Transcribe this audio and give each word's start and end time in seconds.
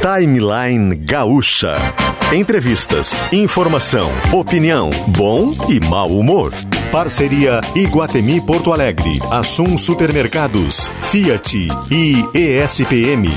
Timeline 0.00 0.94
Gaúcha. 0.94 1.74
Entrevistas, 2.32 3.24
informação, 3.32 4.08
opinião, 4.32 4.90
bom 5.08 5.52
e 5.68 5.80
mau 5.80 6.08
humor. 6.08 6.52
Parceria 6.92 7.60
Iguatemi 7.74 8.40
Porto 8.40 8.72
Alegre, 8.72 9.18
Assum 9.30 9.76
Supermercados, 9.76 10.88
Fiat 11.10 11.68
e 11.90 12.24
ESPM. 12.32 13.28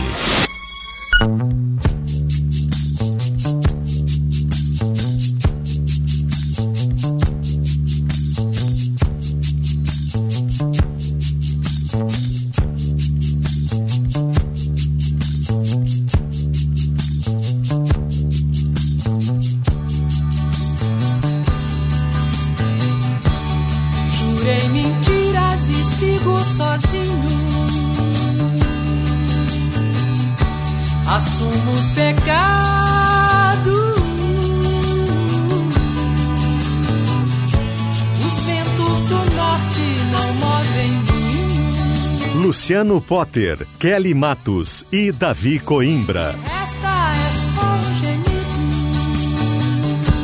Luciano 42.81 42.99
Potter, 42.99 43.67
Kelly 43.77 44.13
Matos 44.13 44.83
e 44.91 45.11
Davi 45.11 45.59
Coimbra. 45.59 46.35
É. 46.47 46.61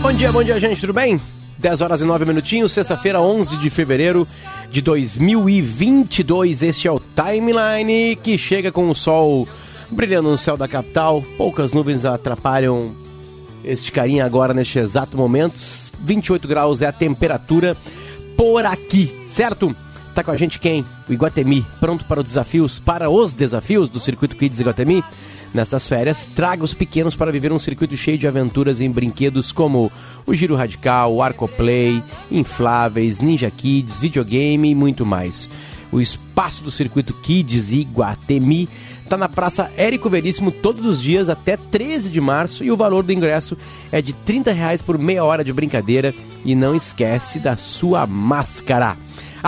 Bom 0.02 0.12
dia, 0.14 0.32
bom 0.32 0.44
dia, 0.44 0.60
gente, 0.60 0.82
tudo 0.82 0.94
bem? 0.94 1.22
10 1.60 1.82
horas 1.82 2.02
e 2.02 2.04
9 2.04 2.26
minutinhos, 2.26 2.72
sexta-feira, 2.72 3.22
11 3.22 3.58
de 3.58 3.70
fevereiro 3.70 4.28
de 4.72 4.82
2022. 4.82 6.64
Este 6.64 6.88
é 6.88 6.92
o 6.92 7.00
Timeline 7.00 8.16
que 8.16 8.40
chega 8.40 8.72
com 8.72 8.90
o 8.90 8.96
sol 8.96 9.48
brilhando 9.92 10.32
no 10.32 10.38
céu 10.38 10.58
da 10.58 10.68
capital. 10.68 11.24
Poucas 11.38 11.74
nuvens 11.74 12.06
atrapalham 12.06 12.96
este 13.64 13.92
carinha 13.92 14.26
agora 14.26 14.54
neste 14.54 14.80
exato 14.80 15.16
momento. 15.16 15.62
28 16.00 16.48
graus 16.48 16.82
é 16.82 16.88
a 16.88 16.92
temperatura 16.92 17.78
por 18.36 18.66
aqui, 18.66 19.12
certo? 19.30 19.76
Tá 20.18 20.24
com 20.24 20.32
a 20.32 20.36
gente 20.36 20.58
quem? 20.58 20.84
O 21.08 21.14
Iguatemi, 21.14 21.64
pronto 21.80 22.04
para 22.04 22.22
os 22.22 22.26
desafios, 22.26 22.80
para 22.80 23.08
os 23.08 23.34
desafios 23.34 23.88
do 23.88 24.00
Circuito 24.00 24.36
Kids 24.36 24.60
Iguatemi? 24.60 25.04
Nestas 25.54 25.88
férias, 25.88 26.28
traga 26.36 26.64
os 26.64 26.74
pequenos 26.74 27.16
para 27.16 27.32
viver 27.32 27.52
um 27.52 27.60
circuito 27.60 27.96
cheio 27.96 28.18
de 28.18 28.28
aventuras 28.28 28.82
em 28.82 28.90
brinquedos 28.90 29.52
como 29.52 29.92
o 30.26 30.34
Giro 30.34 30.56
Radical, 30.56 31.14
o 31.14 31.22
Arcoplay, 31.22 32.04
infláveis, 32.32 33.20
Ninja 33.20 33.52
Kids, 33.52 34.00
videogame 34.00 34.72
e 34.72 34.74
muito 34.74 35.06
mais. 35.06 35.48
O 35.92 36.02
espaço 36.02 36.64
do 36.64 36.72
Circuito 36.72 37.14
Kids 37.14 37.72
Iguatemi 37.72 38.68
está 39.04 39.18
na 39.18 39.30
Praça 39.30 39.72
Érico 39.78 40.10
Veríssimo 40.10 40.52
todos 40.52 40.84
os 40.84 41.00
dias 41.00 41.30
até 41.30 41.56
13 41.56 42.10
de 42.10 42.20
março 42.20 42.64
e 42.64 42.72
o 42.72 42.76
valor 42.76 43.04
do 43.04 43.14
ingresso 43.14 43.56
é 43.92 44.02
de 44.02 44.14
30 44.14 44.52
reais 44.52 44.82
por 44.82 44.98
meia 44.98 45.24
hora 45.24 45.44
de 45.44 45.54
brincadeira 45.54 46.12
e 46.44 46.56
não 46.56 46.74
esquece 46.74 47.38
da 47.38 47.56
sua 47.56 48.08
máscara. 48.08 48.98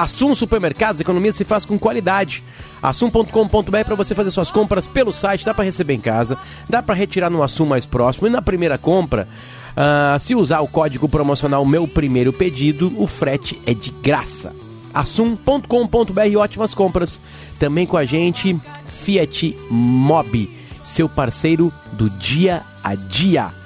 Assum 0.02 0.34
Supermercados, 0.34 1.02
economia 1.02 1.32
se 1.32 1.44
faz 1.44 1.66
com 1.66 1.78
qualidade. 1.78 2.44
Assum.com.br 2.82 3.84
para 3.86 3.96
você 3.96 4.16
fazer 4.16 4.32
suas 4.32 4.50
compras 4.50 4.88
pelo 4.88 5.12
site, 5.12 5.46
dá 5.46 5.54
para 5.54 5.66
receber 5.66 5.94
em 5.94 6.00
casa, 6.00 6.38
dá 6.70 6.82
para 6.82 6.96
retirar 6.96 7.30
no 7.30 7.44
Assum 7.44 7.66
mais 7.66 7.86
próximo 7.86 8.28
e 8.28 8.30
na 8.30 8.42
primeira 8.42 8.78
compra, 8.78 9.28
ah, 9.76 10.18
se 10.20 10.36
usar 10.36 10.62
o 10.62 10.68
código 10.68 11.10
promocional 11.10 11.66
Meu 11.66 11.88
Primeiro 11.88 12.32
Pedido, 12.32 12.94
o 12.98 13.08
frete 13.08 13.62
é 13.66 13.74
de 13.74 13.92
graça. 13.92 14.54
Assum.com.br, 14.94 16.38
ótimas 16.38 16.74
compras. 16.74 17.20
Também 17.60 17.86
com 17.86 17.98
a 17.98 18.06
gente, 18.06 18.60
Fiat 19.04 19.56
Mobi, 19.70 20.50
seu 20.84 21.08
parceiro 21.10 21.72
do 21.94 22.10
dia 22.10 22.64
a 22.84 22.96
dia. 22.96 23.59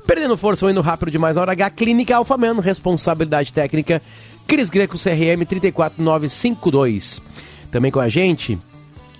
Perdendo 0.05 0.37
força 0.37 0.63
ou 0.63 0.71
indo 0.71 0.81
rápido 0.81 1.09
demais 1.09 1.37
na 1.37 1.41
hora 1.41 1.53
H, 1.53 1.71
Clínica 1.71 2.15
Alfaman, 2.15 2.59
responsabilidade 2.59 3.51
técnica, 3.51 3.99
Cris 4.45 4.69
Greco 4.69 4.99
CRM 4.99 5.43
34952. 5.47 7.23
Também 7.71 7.91
com 7.91 7.99
a 7.99 8.07
gente, 8.07 8.59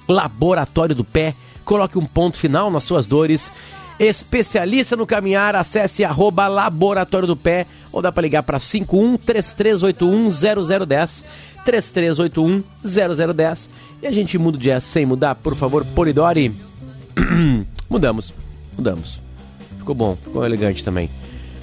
Laboratório 0.08 0.94
do 0.94 1.04
Pé, 1.04 1.34
coloque 1.72 1.98
um 1.98 2.06
ponto 2.06 2.36
final 2.36 2.70
nas 2.70 2.84
suas 2.84 3.08
dores. 3.08 3.50
Especialista 3.98 4.98
no 4.98 5.08
caminhar, 5.08 5.56
acesse 5.56 6.04
arroba 6.04 6.50
Laboratório 6.50 7.26
do 7.26 7.38
Pé 7.38 7.66
ou 7.94 8.02
dá 8.02 8.12
para 8.12 8.24
ligar 8.24 8.44
para 8.44 8.60
51 8.60 9.18
3381 9.18 10.30
0010 10.86 11.26
3381 11.64 12.64
0010 12.84 13.70
e 14.02 14.08
a 14.08 14.12
gente 14.12 14.38
muda 14.38 14.58
o 14.58 14.60
dia 14.60 14.82
sem 14.82 15.06
mudar, 15.06 15.36
por 15.36 15.56
favor, 15.56 15.86
Polidori. 15.86 16.54
Mudamos, 17.90 18.34
mudamos. 18.76 19.20
Ficou 19.78 19.96
bom, 19.96 20.18
ficou 20.22 20.46
elegante 20.46 20.84
também. 20.84 21.10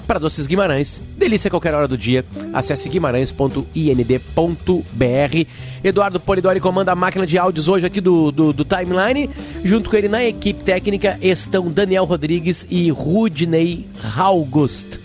Para 0.09 0.17
Doces 0.17 0.47
Guimarães, 0.47 0.99
delícia 1.19 1.49
a 1.49 1.51
qualquer 1.51 1.71
hora 1.75 1.87
do 1.87 1.95
dia. 1.95 2.25
Acesse 2.51 2.89
guimarães.ind.br. 2.89 5.47
Eduardo 5.83 6.19
Polidori 6.19 6.59
comanda 6.59 6.91
a 6.91 6.95
máquina 6.95 7.27
de 7.27 7.37
áudios 7.37 7.67
hoje 7.67 7.85
aqui 7.85 8.01
do, 8.01 8.31
do, 8.31 8.51
do 8.51 8.65
Timeline. 8.65 9.29
Junto 9.63 9.87
com 9.87 9.95
ele 9.95 10.07
na 10.07 10.25
equipe 10.25 10.63
técnica 10.63 11.15
estão 11.21 11.67
Daniel 11.67 12.05
Rodrigues 12.05 12.65
e 12.71 12.89
Rudney 12.89 13.87
August. 14.17 14.97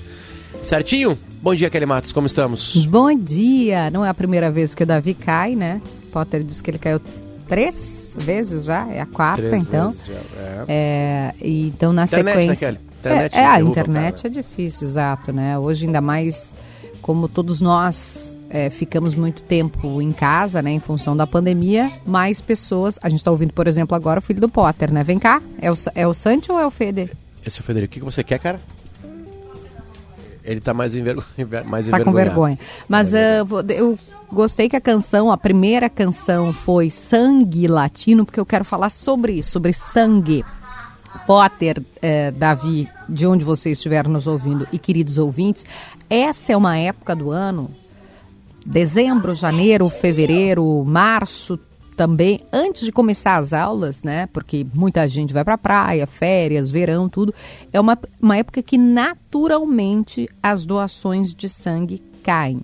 Certinho? 0.63 1.19
Bom 1.43 1.55
dia, 1.55 1.69
Kelly 1.69 1.85
Matos, 1.85 2.11
como 2.11 2.27
estamos? 2.27 2.87
Bom 2.87 3.15
dia! 3.15 3.91
Não 3.91 4.07
é 4.07 4.09
a 4.09 4.15
primeira 4.15 4.51
vez 4.51 4.75
que 4.75 4.85
o 4.85 4.87
Davi 4.87 5.13
cai, 5.13 5.55
né? 5.55 5.83
Potter 6.11 6.43
disse 6.43 6.63
que 6.63 6.71
ele 6.71 6.79
caiu 6.79 6.99
três 7.47 8.17
vezes 8.17 8.65
já, 8.65 8.89
é 8.91 9.03
a 9.03 9.07
quarta, 9.07 9.43
Três 9.43 9.67
então. 9.67 9.91
vezes 9.91 10.09
é. 10.09 10.65
É, 10.67 11.35
então 11.43 11.93
na 11.93 12.05
Internet, 12.05 12.25
né, 12.25 12.41
sequência. 12.41 12.67
Kelly? 12.69 12.94
Internet 13.13 13.35
é, 13.37 13.41
é, 13.41 13.47
a 13.47 13.61
internet 13.61 14.27
é 14.27 14.31
difícil, 14.31 14.87
exato, 14.89 15.33
né? 15.33 15.59
Hoje 15.59 15.87
ainda 15.87 16.01
mais 16.01 16.55
como 17.03 17.29
todos 17.29 17.61
nós 17.61 18.35
é, 18.49 18.71
ficamos 18.71 19.15
muito 19.15 19.43
tempo 19.43 20.01
em 20.01 20.11
casa, 20.11 20.63
né, 20.63 20.71
em 20.71 20.81
função 20.81 21.15
da 21.15 21.27
pandemia, 21.27 21.93
mais 22.07 22.41
pessoas. 22.41 22.99
A 23.03 23.11
gente 23.11 23.19
está 23.19 23.31
ouvindo, 23.31 23.53
por 23.53 23.67
exemplo, 23.67 23.95
agora 23.95 24.21
o 24.21 24.23
filho 24.23 24.41
do 24.41 24.49
Potter, 24.49 24.91
né? 24.91 25.05
Vem 25.05 25.19
cá, 25.19 25.43
é 25.61 25.71
o, 25.71 25.75
é 25.95 26.07
o 26.09 26.15
Santi 26.15 26.51
ou 26.51 26.59
é 26.59 26.67
o 26.67 26.71
Fede? 26.71 27.11
Esse 27.45 27.59
é 27.59 27.61
o 27.61 27.65
Federico. 27.65 27.93
O 27.93 27.99
que 27.99 28.05
você 28.05 28.25
quer, 28.25 28.39
cara? 28.39 28.59
Ele 30.43 30.61
tá 30.61 30.73
mais, 30.73 30.97
envergo... 30.97 31.23
mais 31.67 31.89
Tá 31.89 32.01
com 32.01 32.11
envergonhado. 32.11 32.15
vergonha. 32.15 32.59
Mas 32.89 33.13
vou- 33.47 33.63
eu 33.69 33.99
gostei 34.33 34.69
que 34.69 34.77
a 34.77 34.81
canção, 34.81 35.31
a 35.31 35.37
primeira 35.37 35.91
canção 35.91 36.53
foi 36.53 36.89
Sangue 36.91 37.67
Latino, 37.67 38.25
porque 38.25 38.41
eu 38.41 38.47
quero 38.47 38.65
falar 38.65 38.89
sobre 38.91 39.35
isso, 39.35 39.51
sobre 39.53 39.73
sangue. 39.75 40.45
Potter, 41.27 41.83
eh, 42.03 42.31
Davi, 42.31 42.89
de 43.09 43.27
onde 43.27 43.45
você 43.45 43.73
estiver 43.73 44.07
nos 44.09 44.27
ouvindo 44.27 44.67
e 44.73 44.79
queridos 44.79 45.19
ouvintes, 45.19 45.65
essa 46.09 46.53
é 46.53 46.57
uma 46.57 46.77
época 46.77 47.15
do 47.15 47.31
ano, 47.31 47.71
dezembro, 48.65 49.35
janeiro, 49.35 49.89
fevereiro, 49.89 50.85
março 50.85 51.59
também, 51.97 52.41
antes 52.53 52.85
de 52.85 52.93
começar 52.93 53.37
as 53.37 53.53
aulas, 53.53 54.03
né? 54.03 54.27
Porque 54.33 54.67
muita 54.75 55.07
gente 55.09 55.33
vai 55.33 55.45
para 55.45 55.57
praia, 55.57 56.07
férias, 56.07 56.71
verão, 56.71 57.09
tudo. 57.09 57.33
É 57.73 57.81
uma, 57.81 57.99
uma 58.21 58.37
época 58.37 58.63
que 58.63 58.77
naturalmente 58.77 60.29
as 60.43 60.67
doações 60.67 61.35
de 61.35 61.49
sangue 61.49 62.03
caem. 62.23 62.63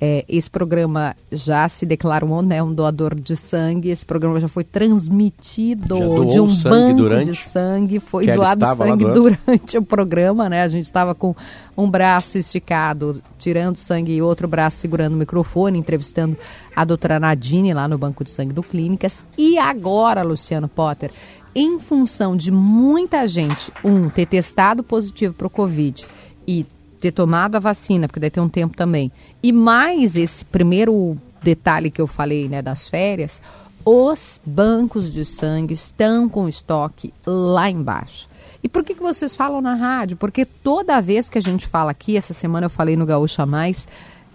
É, 0.00 0.24
esse 0.28 0.48
programa 0.48 1.16
já 1.32 1.68
se 1.68 1.84
declarou 1.84 2.40
né, 2.40 2.62
um 2.62 2.72
doador 2.72 3.14
de 3.16 3.34
sangue. 3.34 3.90
Esse 3.90 4.06
programa 4.06 4.38
já 4.38 4.46
foi 4.46 4.62
transmitido 4.62 5.96
de 5.96 6.40
um 6.40 6.54
banco 6.62 6.96
durante? 6.98 7.32
de 7.32 7.36
sangue. 7.36 7.98
Foi 7.98 8.26
doado 8.26 8.64
sangue 8.76 9.04
durante 9.04 9.76
o 9.76 9.82
programa, 9.82 10.48
né? 10.48 10.62
A 10.62 10.68
gente 10.68 10.84
estava 10.84 11.14
com 11.14 11.34
um 11.76 11.90
braço 11.90 12.38
esticado, 12.38 13.20
tirando 13.38 13.76
sangue 13.76 14.12
e 14.12 14.22
outro 14.22 14.46
braço 14.46 14.76
segurando 14.76 15.14
o 15.14 15.18
microfone, 15.18 15.78
entrevistando 15.78 16.36
a 16.76 16.84
doutora 16.84 17.18
Nadine 17.18 17.74
lá 17.74 17.88
no 17.88 17.98
banco 17.98 18.22
de 18.22 18.30
sangue 18.30 18.52
do 18.52 18.62
Clínicas. 18.62 19.26
E 19.36 19.58
agora, 19.58 20.22
Luciano 20.22 20.68
Potter, 20.68 21.10
em 21.54 21.80
função 21.80 22.36
de 22.36 22.52
muita 22.52 23.26
gente, 23.26 23.72
um, 23.82 24.08
ter 24.08 24.26
testado 24.26 24.84
positivo 24.84 25.34
para 25.34 25.48
o 25.48 25.50
Covid 25.50 26.06
e 26.46 26.64
ter 26.98 27.12
tomado 27.12 27.56
a 27.56 27.60
vacina, 27.60 28.06
porque 28.06 28.20
daí 28.20 28.30
tem 28.30 28.42
um 28.42 28.48
tempo 28.48 28.76
também. 28.76 29.10
E 29.42 29.52
mais 29.52 30.16
esse 30.16 30.44
primeiro 30.44 31.16
detalhe 31.42 31.90
que 31.90 32.00
eu 32.00 32.06
falei, 32.06 32.48
né, 32.48 32.60
das 32.60 32.88
férias, 32.88 33.40
os 33.84 34.40
bancos 34.44 35.12
de 35.12 35.24
sangue 35.24 35.74
estão 35.74 36.28
com 36.28 36.48
estoque 36.48 37.14
lá 37.26 37.70
embaixo. 37.70 38.28
E 38.62 38.68
por 38.68 38.84
que, 38.84 38.94
que 38.94 39.02
vocês 39.02 39.36
falam 39.36 39.60
na 39.60 39.74
rádio? 39.74 40.16
Porque 40.16 40.44
toda 40.44 41.00
vez 41.00 41.30
que 41.30 41.38
a 41.38 41.42
gente 41.42 41.66
fala 41.66 41.92
aqui, 41.92 42.16
essa 42.16 42.34
semana 42.34 42.66
eu 42.66 42.70
falei 42.70 42.96
no 42.96 43.06
Gaúcha 43.06 43.46
Mais, 43.46 43.86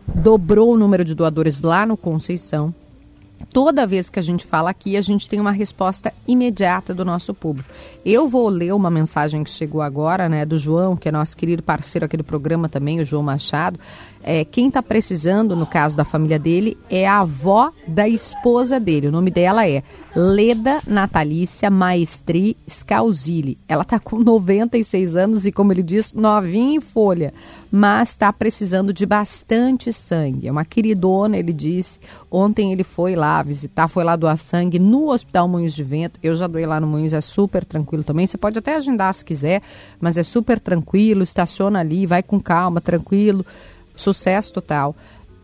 dobrou 0.08 0.74
o 0.74 0.78
número 0.78 1.04
de 1.04 1.14
doadores 1.14 1.62
lá 1.62 1.86
no 1.86 1.98
Conceição 1.98 2.74
toda 3.52 3.88
vez 3.88 4.10
que 4.10 4.20
a 4.20 4.22
gente 4.22 4.46
fala 4.46 4.70
aqui, 4.70 4.96
a 4.96 5.02
gente 5.02 5.28
tem 5.28 5.40
uma 5.40 5.52
resposta 5.52 6.14
imediata 6.28 6.94
do 6.94 7.04
nosso 7.04 7.34
público. 7.34 7.70
Eu 8.06 8.28
vou 8.28 8.48
ler 8.50 8.74
uma 8.74 8.90
mensagem 8.90 9.44
que 9.44 9.50
chegou 9.50 9.82
agora, 9.82 10.30
né, 10.30 10.46
do 10.46 10.58
João, 10.58 10.96
que 10.96 11.10
é 11.10 11.12
nosso 11.12 11.36
querido 11.36 11.64
parceiro 11.64 12.06
aqui 12.06 12.18
do 12.18 12.24
programa 12.24 12.70
também, 12.70 13.00
o 13.00 13.06
João 13.06 13.24
Machado. 13.24 13.80
É, 14.24 14.46
quem 14.46 14.70
está 14.70 14.82
precisando, 14.82 15.56
no 15.56 15.68
caso 15.68 15.98
da 15.98 16.06
família 16.06 16.40
dele, 16.40 16.78
é 16.90 17.06
a 17.06 17.20
avó 17.20 17.72
da 17.86 18.08
esposa 18.08 18.80
dele. 18.80 19.08
O 19.08 19.12
nome 19.12 19.30
dela 19.30 19.68
é 19.68 19.84
Leda 20.16 20.82
Natalícia 20.88 21.70
Maestri 21.70 22.56
Scalzilli. 22.70 23.58
Ela 23.68 23.82
está 23.82 24.00
com 24.00 24.20
96 24.24 25.18
anos 25.18 25.46
e, 25.46 25.52
como 25.52 25.74
ele 25.74 25.84
diz, 25.84 26.14
novinha 26.14 26.78
em 26.78 26.80
folha, 26.80 27.34
mas 27.70 28.10
está 28.10 28.32
precisando 28.32 28.94
de 28.94 29.06
bastante 29.06 29.92
sangue. 29.92 30.48
É 30.48 30.52
uma 30.52 30.64
queridona, 30.64 31.36
ele 31.36 31.52
disse. 31.52 32.00
Ontem 32.32 32.72
ele 32.72 32.84
foi 32.84 33.16
lá 33.16 33.44
visitar, 33.44 33.90
foi 33.90 34.06
lá 34.06 34.16
doar 34.16 34.38
sangue 34.38 34.80
no 34.80 35.12
Hospital 35.12 35.50
Moinhos 35.50 35.74
de 35.74 35.84
Vento. 35.84 36.20
Eu 36.24 36.36
já 36.36 36.48
doei 36.48 36.66
lá 36.66 36.80
no 36.80 36.88
Moinhos, 36.88 37.12
é 37.12 37.22
super 37.22 37.66
tranquilo 37.66 38.04
também. 38.04 38.26
Você 38.26 38.38
pode 38.38 38.58
até 38.58 38.76
agendar 38.76 39.14
se 39.14 39.26
quiser, 39.26 39.62
mas 40.00 40.18
é 40.18 40.24
super 40.24 40.60
tranquilo. 40.60 41.24
Estaciona 41.24 41.80
ali, 41.80 42.06
vai 42.06 42.24
com 42.24 42.40
calma, 42.40 42.80
tranquilo 42.80 43.46
sucesso 43.96 44.54
total. 44.54 44.96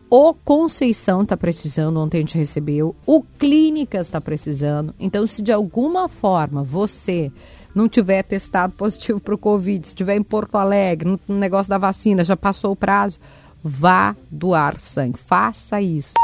O 0.08 0.34
Conceição 0.34 1.22
está 1.22 1.36
precisando, 1.36 2.00
ontem 2.00 2.18
a 2.18 2.20
gente 2.20 2.36
recebeu. 2.36 2.96
O 3.06 3.22
Clínicas 3.22 4.08
está 4.08 4.20
precisando. 4.20 4.92
Então, 4.98 5.24
se 5.24 5.40
de 5.40 5.52
alguma 5.52 6.08
forma 6.08 6.64
você 6.64 7.30
não 7.72 7.88
tiver 7.88 8.24
testado 8.24 8.72
positivo 8.72 9.20
para 9.20 9.34
o 9.34 9.38
Covid, 9.38 9.86
se 9.86 9.92
estiver 9.92 10.16
em 10.16 10.22
Porto 10.22 10.56
Alegre, 10.56 11.16
no, 11.28 11.36
negócio 11.36 11.70
da 11.70 11.78
vacina, 11.78 12.24
já 12.24 12.36
passou 12.36 12.72
o 12.72 12.76
prazo, 12.76 13.18
vá 13.62 14.16
doar 14.28 14.80
sangue. 14.80 15.16
Faça 15.16 15.80
isso. 15.80 16.14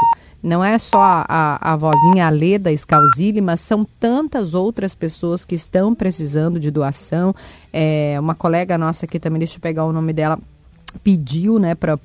Não 0.43 0.63
é 0.63 0.77
só 0.77 0.99
a, 1.01 1.73
a, 1.73 1.75
vozinha 1.75 2.29
Leda 2.29 2.75
Scalzilli, 2.75 3.41
mas 3.41 3.59
são 3.59 3.85
tantas 3.99 4.53
outras 4.53 4.93
pessoas 4.93 5.43
que 5.43 5.55
estão 5.55 5.95
precisando 5.95 6.59
de 6.59 6.69
doação. 6.69 7.33
É, 7.71 8.17
uma 8.19 8.35
colega 8.35 8.77
nossa 8.77 9.05
aqui 9.05 9.19
também, 9.19 9.39
deixa 9.39 9.55
eu 9.55 9.61
pegar 9.61 9.85
o 9.85 9.93
nome 9.93 10.13
dela, 10.13 10.37
pediu 11.03 11.59
né, 11.59 11.75
para 11.75 11.95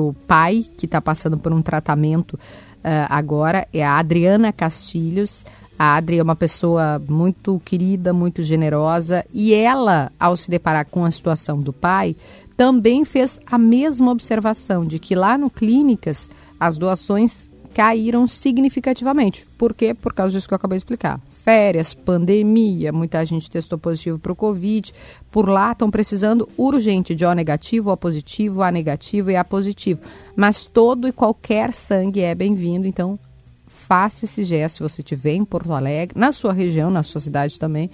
o 0.00 0.14
pai, 0.26 0.64
que 0.76 0.86
está 0.86 1.00
passando 1.00 1.38
por 1.38 1.52
um 1.52 1.62
tratamento 1.62 2.34
uh, 2.34 3.06
agora, 3.08 3.66
é 3.72 3.84
a 3.84 3.98
Adriana 3.98 4.52
Castilhos. 4.52 5.44
A 5.78 5.96
Adri 5.96 6.18
é 6.18 6.22
uma 6.22 6.36
pessoa 6.36 7.00
muito 7.08 7.60
querida, 7.64 8.12
muito 8.12 8.42
generosa, 8.42 9.24
e 9.32 9.54
ela, 9.54 10.12
ao 10.20 10.36
se 10.36 10.50
deparar 10.50 10.84
com 10.84 11.04
a 11.06 11.10
situação 11.10 11.60
do 11.60 11.72
pai, 11.72 12.14
também 12.54 13.04
fez 13.04 13.40
a 13.46 13.56
mesma 13.56 14.10
observação 14.10 14.84
de 14.84 14.98
que 14.98 15.14
lá 15.14 15.38
no 15.38 15.48
Clínicas 15.48 16.28
as 16.58 16.76
doações 16.76 17.48
caíram 17.72 18.28
significativamente. 18.28 19.46
Por 19.56 19.72
quê? 19.72 19.94
Por 19.94 20.12
causa 20.12 20.34
disso 20.34 20.46
que 20.46 20.52
eu 20.52 20.56
acabei 20.56 20.76
de 20.76 20.82
explicar 20.82 21.18
férias, 21.44 21.94
pandemia, 21.94 22.92
muita 22.92 23.24
gente 23.24 23.50
testou 23.50 23.78
positivo 23.78 24.18
para 24.18 24.32
o 24.32 24.36
Covid. 24.36 24.92
Por 25.30 25.48
lá 25.48 25.72
estão 25.72 25.90
precisando 25.90 26.48
urgente 26.56 27.14
de 27.14 27.24
O 27.24 27.32
negativo, 27.32 27.90
O 27.90 27.96
positivo, 27.96 28.62
A 28.62 28.70
negativo 28.70 29.30
e 29.30 29.36
A 29.36 29.44
positivo. 29.44 30.00
Mas 30.36 30.66
todo 30.66 31.08
e 31.08 31.12
qualquer 31.12 31.74
sangue 31.74 32.20
é 32.20 32.34
bem-vindo, 32.34 32.86
então 32.86 33.18
faça 33.66 34.24
esse 34.24 34.44
gesto 34.44 34.76
se 34.76 34.82
você 34.82 35.00
estiver 35.02 35.34
em 35.34 35.44
Porto 35.44 35.72
Alegre, 35.72 36.18
na 36.18 36.30
sua 36.30 36.52
região, 36.52 36.90
na 36.90 37.02
sua 37.02 37.20
cidade 37.20 37.58
também. 37.58 37.90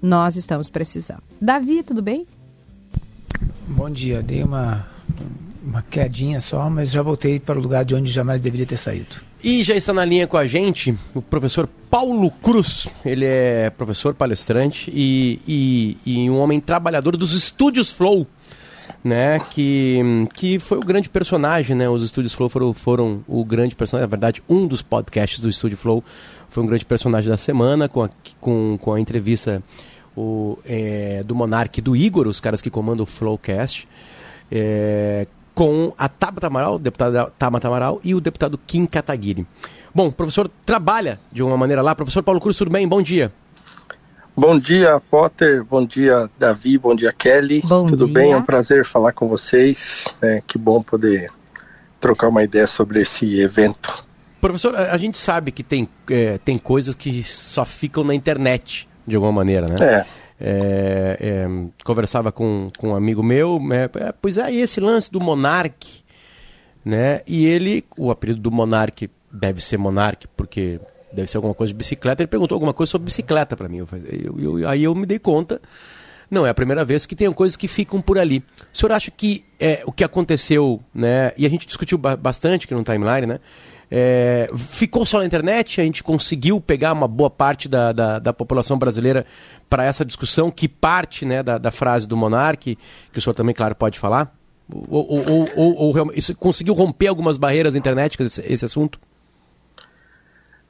Nós 0.00 0.36
estamos 0.36 0.68
precisando. 0.68 1.22
Davi, 1.40 1.82
tudo 1.82 2.02
bem? 2.02 2.26
Bom 3.68 3.88
dia, 3.88 4.22
dei 4.22 4.42
uma, 4.42 4.86
uma 5.64 5.82
quedinha 5.82 6.40
só, 6.40 6.68
mas 6.68 6.90
já 6.90 7.00
voltei 7.02 7.38
para 7.38 7.58
o 7.58 7.62
lugar 7.62 7.84
de 7.84 7.94
onde 7.94 8.10
jamais 8.10 8.40
deveria 8.40 8.66
ter 8.66 8.76
saído. 8.76 9.31
E 9.44 9.64
já 9.64 9.74
está 9.74 9.92
na 9.92 10.04
linha 10.04 10.26
com 10.28 10.36
a 10.36 10.46
gente 10.46 10.96
o 11.12 11.20
professor 11.20 11.68
Paulo 11.90 12.30
Cruz. 12.30 12.86
Ele 13.04 13.24
é 13.24 13.70
professor, 13.70 14.14
palestrante 14.14 14.88
e, 14.94 15.40
e, 15.46 15.96
e 16.06 16.30
um 16.30 16.38
homem 16.38 16.60
trabalhador 16.60 17.16
dos 17.16 17.34
estúdios 17.34 17.90
Flow, 17.90 18.24
né? 19.02 19.40
Que, 19.50 20.00
que 20.34 20.60
foi 20.60 20.78
o 20.78 20.82
grande 20.82 21.08
personagem, 21.08 21.74
né? 21.76 21.88
Os 21.88 22.04
estúdios 22.04 22.32
Flow 22.32 22.48
foram, 22.48 22.72
foram 22.72 23.24
o 23.26 23.44
grande 23.44 23.74
personagem, 23.74 24.06
na 24.06 24.10
verdade, 24.10 24.40
um 24.48 24.64
dos 24.64 24.80
podcasts 24.80 25.40
do 25.40 25.48
Estúdio 25.48 25.76
Flow 25.76 26.04
foi 26.48 26.62
um 26.62 26.66
grande 26.66 26.84
personagem 26.84 27.28
da 27.28 27.38
semana 27.38 27.88
com 27.88 28.02
a, 28.04 28.10
com, 28.40 28.78
com 28.80 28.92
a 28.92 29.00
entrevista 29.00 29.60
o, 30.16 30.56
é, 30.64 31.24
do 31.24 31.34
Monark 31.34 31.80
e 31.80 31.82
do 31.82 31.96
Igor, 31.96 32.28
os 32.28 32.38
caras 32.38 32.60
que 32.62 32.70
comandam 32.70 33.02
o 33.02 33.06
Flowcast. 33.06 33.88
É, 34.50 35.26
com 35.54 35.92
a 35.98 36.08
Tabata 36.08 36.46
Amaral, 36.46 36.78
deputada 36.78 37.32
Tabata 37.38 37.68
Amaral 37.68 38.00
e 38.02 38.14
o 38.14 38.20
deputado 38.20 38.58
Kim 38.58 38.86
Kataguiri. 38.86 39.46
Bom, 39.94 40.08
o 40.08 40.12
professor 40.12 40.50
trabalha 40.64 41.20
de 41.30 41.42
uma 41.42 41.56
maneira 41.56 41.82
lá. 41.82 41.94
Professor 41.94 42.22
Paulo 42.22 42.40
Cruz, 42.40 42.56
tudo 42.56 42.70
bem? 42.70 42.88
Bom 42.88 43.02
dia. 43.02 43.32
Bom 44.34 44.58
dia, 44.58 45.00
Potter. 45.10 45.62
Bom 45.62 45.84
dia, 45.84 46.30
Davi. 46.38 46.78
Bom 46.78 46.94
dia, 46.96 47.12
Kelly. 47.12 47.60
Bom 47.62 47.86
tudo 47.86 48.06
dia. 48.06 48.14
bem? 48.14 48.32
É 48.32 48.36
um 48.36 48.42
prazer 48.42 48.84
falar 48.84 49.12
com 49.12 49.28
vocês. 49.28 50.08
É, 50.22 50.42
que 50.46 50.56
bom 50.56 50.82
poder 50.82 51.30
trocar 52.00 52.28
uma 52.28 52.42
ideia 52.42 52.66
sobre 52.66 53.00
esse 53.00 53.38
evento. 53.40 54.02
Professor, 54.40 54.74
a, 54.74 54.98
gente 54.98 55.18
sabe 55.18 55.52
que 55.52 55.62
tem, 55.62 55.88
é, 56.10 56.38
tem 56.38 56.58
coisas 56.58 56.94
que 56.94 57.22
só 57.22 57.64
ficam 57.64 58.02
na 58.02 58.14
internet, 58.14 58.88
de 59.06 59.14
alguma 59.14 59.32
maneira, 59.32 59.68
né? 59.68 59.76
É. 59.80 60.06
É, 60.44 61.18
é, 61.20 61.46
conversava 61.84 62.32
com, 62.32 62.72
com 62.76 62.88
um 62.88 62.96
amigo 62.96 63.22
meu, 63.22 63.60
é, 63.70 64.08
é 64.08 64.12
pois 64.12 64.38
é, 64.38 64.52
esse 64.52 64.80
lance 64.80 65.10
do 65.10 65.20
Monark, 65.20 66.02
né? 66.84 67.20
E 67.28 67.46
ele, 67.46 67.84
o 67.96 68.10
apelido 68.10 68.40
do 68.40 68.50
Monark 68.50 69.08
deve 69.30 69.60
ser 69.60 69.78
Monark, 69.78 70.26
porque 70.36 70.80
deve 71.12 71.30
ser 71.30 71.36
alguma 71.36 71.54
coisa 71.54 71.72
de 71.72 71.76
bicicleta. 71.76 72.24
Ele 72.24 72.26
perguntou 72.26 72.56
alguma 72.56 72.74
coisa 72.74 72.90
sobre 72.90 73.04
bicicleta 73.04 73.56
para 73.56 73.68
mim. 73.68 73.78
Eu, 73.78 73.88
eu, 74.04 74.58
eu, 74.58 74.68
aí 74.68 74.82
eu 74.82 74.92
me 74.96 75.06
dei 75.06 75.20
conta. 75.20 75.60
Não, 76.28 76.44
é 76.44 76.50
a 76.50 76.54
primeira 76.54 76.84
vez 76.84 77.06
que 77.06 77.14
tem 77.14 77.30
coisas 77.32 77.56
que 77.56 77.68
ficam 77.68 78.00
por 78.00 78.18
ali. 78.18 78.42
O 78.72 78.76
senhor 78.76 78.90
acha 78.90 79.10
que 79.10 79.44
é, 79.60 79.82
o 79.86 79.92
que 79.92 80.02
aconteceu, 80.02 80.80
né? 80.92 81.30
E 81.36 81.46
a 81.46 81.48
gente 81.48 81.66
discutiu 81.66 81.98
bastante 81.98 82.64
aqui 82.64 82.74
no 82.74 82.82
timeline, 82.82 83.26
né? 83.26 83.38
É, 83.94 84.48
ficou 84.56 85.04
só 85.04 85.18
na 85.18 85.26
internet, 85.26 85.78
a 85.78 85.84
gente 85.84 86.02
conseguiu 86.02 86.58
pegar 86.58 86.94
uma 86.94 87.06
boa 87.06 87.28
parte 87.28 87.68
da, 87.68 87.92
da, 87.92 88.18
da 88.18 88.32
população 88.32 88.78
brasileira 88.78 89.26
para 89.68 89.84
essa 89.84 90.02
discussão, 90.02 90.50
que 90.50 90.66
parte 90.66 91.26
né, 91.26 91.42
da, 91.42 91.58
da 91.58 91.70
frase 91.70 92.08
do 92.08 92.16
Monarque, 92.16 92.78
que 93.12 93.18
o 93.18 93.20
senhor 93.20 93.34
também, 93.34 93.54
claro, 93.54 93.74
pode 93.74 93.98
falar? 93.98 94.34
Ou, 94.88 95.06
ou, 95.28 95.44
ou, 95.54 95.94
ou 95.94 96.12
conseguiu 96.38 96.72
romper 96.72 97.08
algumas 97.08 97.36
barreiras 97.36 97.74
internéticas 97.74 98.38
esse, 98.38 98.50
esse 98.50 98.64
assunto? 98.64 98.98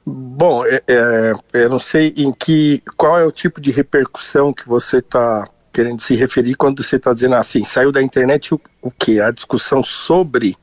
Bom, 0.05 0.65
é, 0.65 0.83
é, 0.85 1.31
eu 1.53 1.69
não 1.69 1.79
sei 1.79 2.13
em 2.17 2.33
que 2.33 2.83
qual 2.97 3.17
é 3.17 3.23
o 3.23 3.31
tipo 3.31 3.61
de 3.61 3.71
repercussão 3.71 4.51
que 4.51 4.67
você 4.67 4.97
está 4.97 5.45
querendo 5.71 6.01
se 6.01 6.13
referir 6.13 6.55
quando 6.55 6.83
você 6.83 6.97
está 6.97 7.13
dizendo 7.13 7.35
assim, 7.35 7.63
saiu 7.63 7.89
da 7.89 8.03
internet 8.03 8.53
o, 8.53 8.59
o 8.81 8.91
que? 8.91 9.21
A 9.21 9.31
discussão 9.31 9.81
sobre 9.81 10.57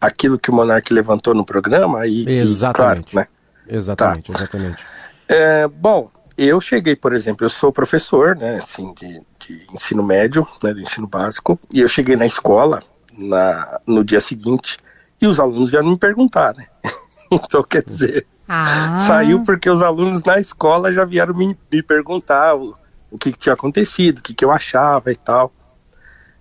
aquilo 0.00 0.38
que 0.38 0.50
o 0.50 0.54
Monark 0.54 0.92
levantou 0.92 1.34
no 1.34 1.44
programa 1.44 2.06
e, 2.06 2.28
exatamente, 2.28 3.10
e, 3.10 3.12
claro, 3.12 3.28
né? 3.28 3.28
Exatamente, 3.68 4.32
tá. 4.32 4.38
exatamente. 4.38 4.86
É, 5.28 5.68
bom, 5.68 6.10
eu 6.36 6.60
cheguei, 6.60 6.96
por 6.96 7.12
exemplo, 7.12 7.44
eu 7.44 7.50
sou 7.50 7.70
professor, 7.70 8.34
né, 8.34 8.56
assim, 8.56 8.94
de, 8.94 9.20
de 9.38 9.66
ensino 9.72 10.02
médio, 10.02 10.46
né, 10.62 10.72
do 10.72 10.80
ensino 10.80 11.06
básico, 11.06 11.60
e 11.72 11.80
eu 11.80 11.88
cheguei 11.88 12.16
na 12.16 12.26
escola 12.26 12.82
na, 13.16 13.80
no 13.86 14.02
dia 14.02 14.20
seguinte 14.20 14.76
e 15.20 15.26
os 15.26 15.38
alunos 15.38 15.70
vieram 15.70 15.90
me 15.90 15.98
perguntar, 15.98 16.54
né? 16.54 16.66
então, 17.30 17.62
quer 17.62 17.84
dizer, 17.84 18.26
ah. 18.48 18.96
saiu 18.96 19.44
porque 19.44 19.68
os 19.68 19.82
alunos 19.82 20.24
na 20.24 20.40
escola 20.40 20.92
já 20.92 21.04
vieram 21.04 21.34
me, 21.34 21.56
me 21.70 21.82
perguntar 21.82 22.56
o, 22.56 22.74
o 23.10 23.18
que, 23.18 23.32
que, 23.32 23.38
tinha 23.38 23.52
acontecido, 23.52 24.18
o 24.18 24.22
que, 24.22 24.32
que 24.32 24.44
eu 24.44 24.50
achava 24.50 25.12
e 25.12 25.16
tal. 25.16 25.52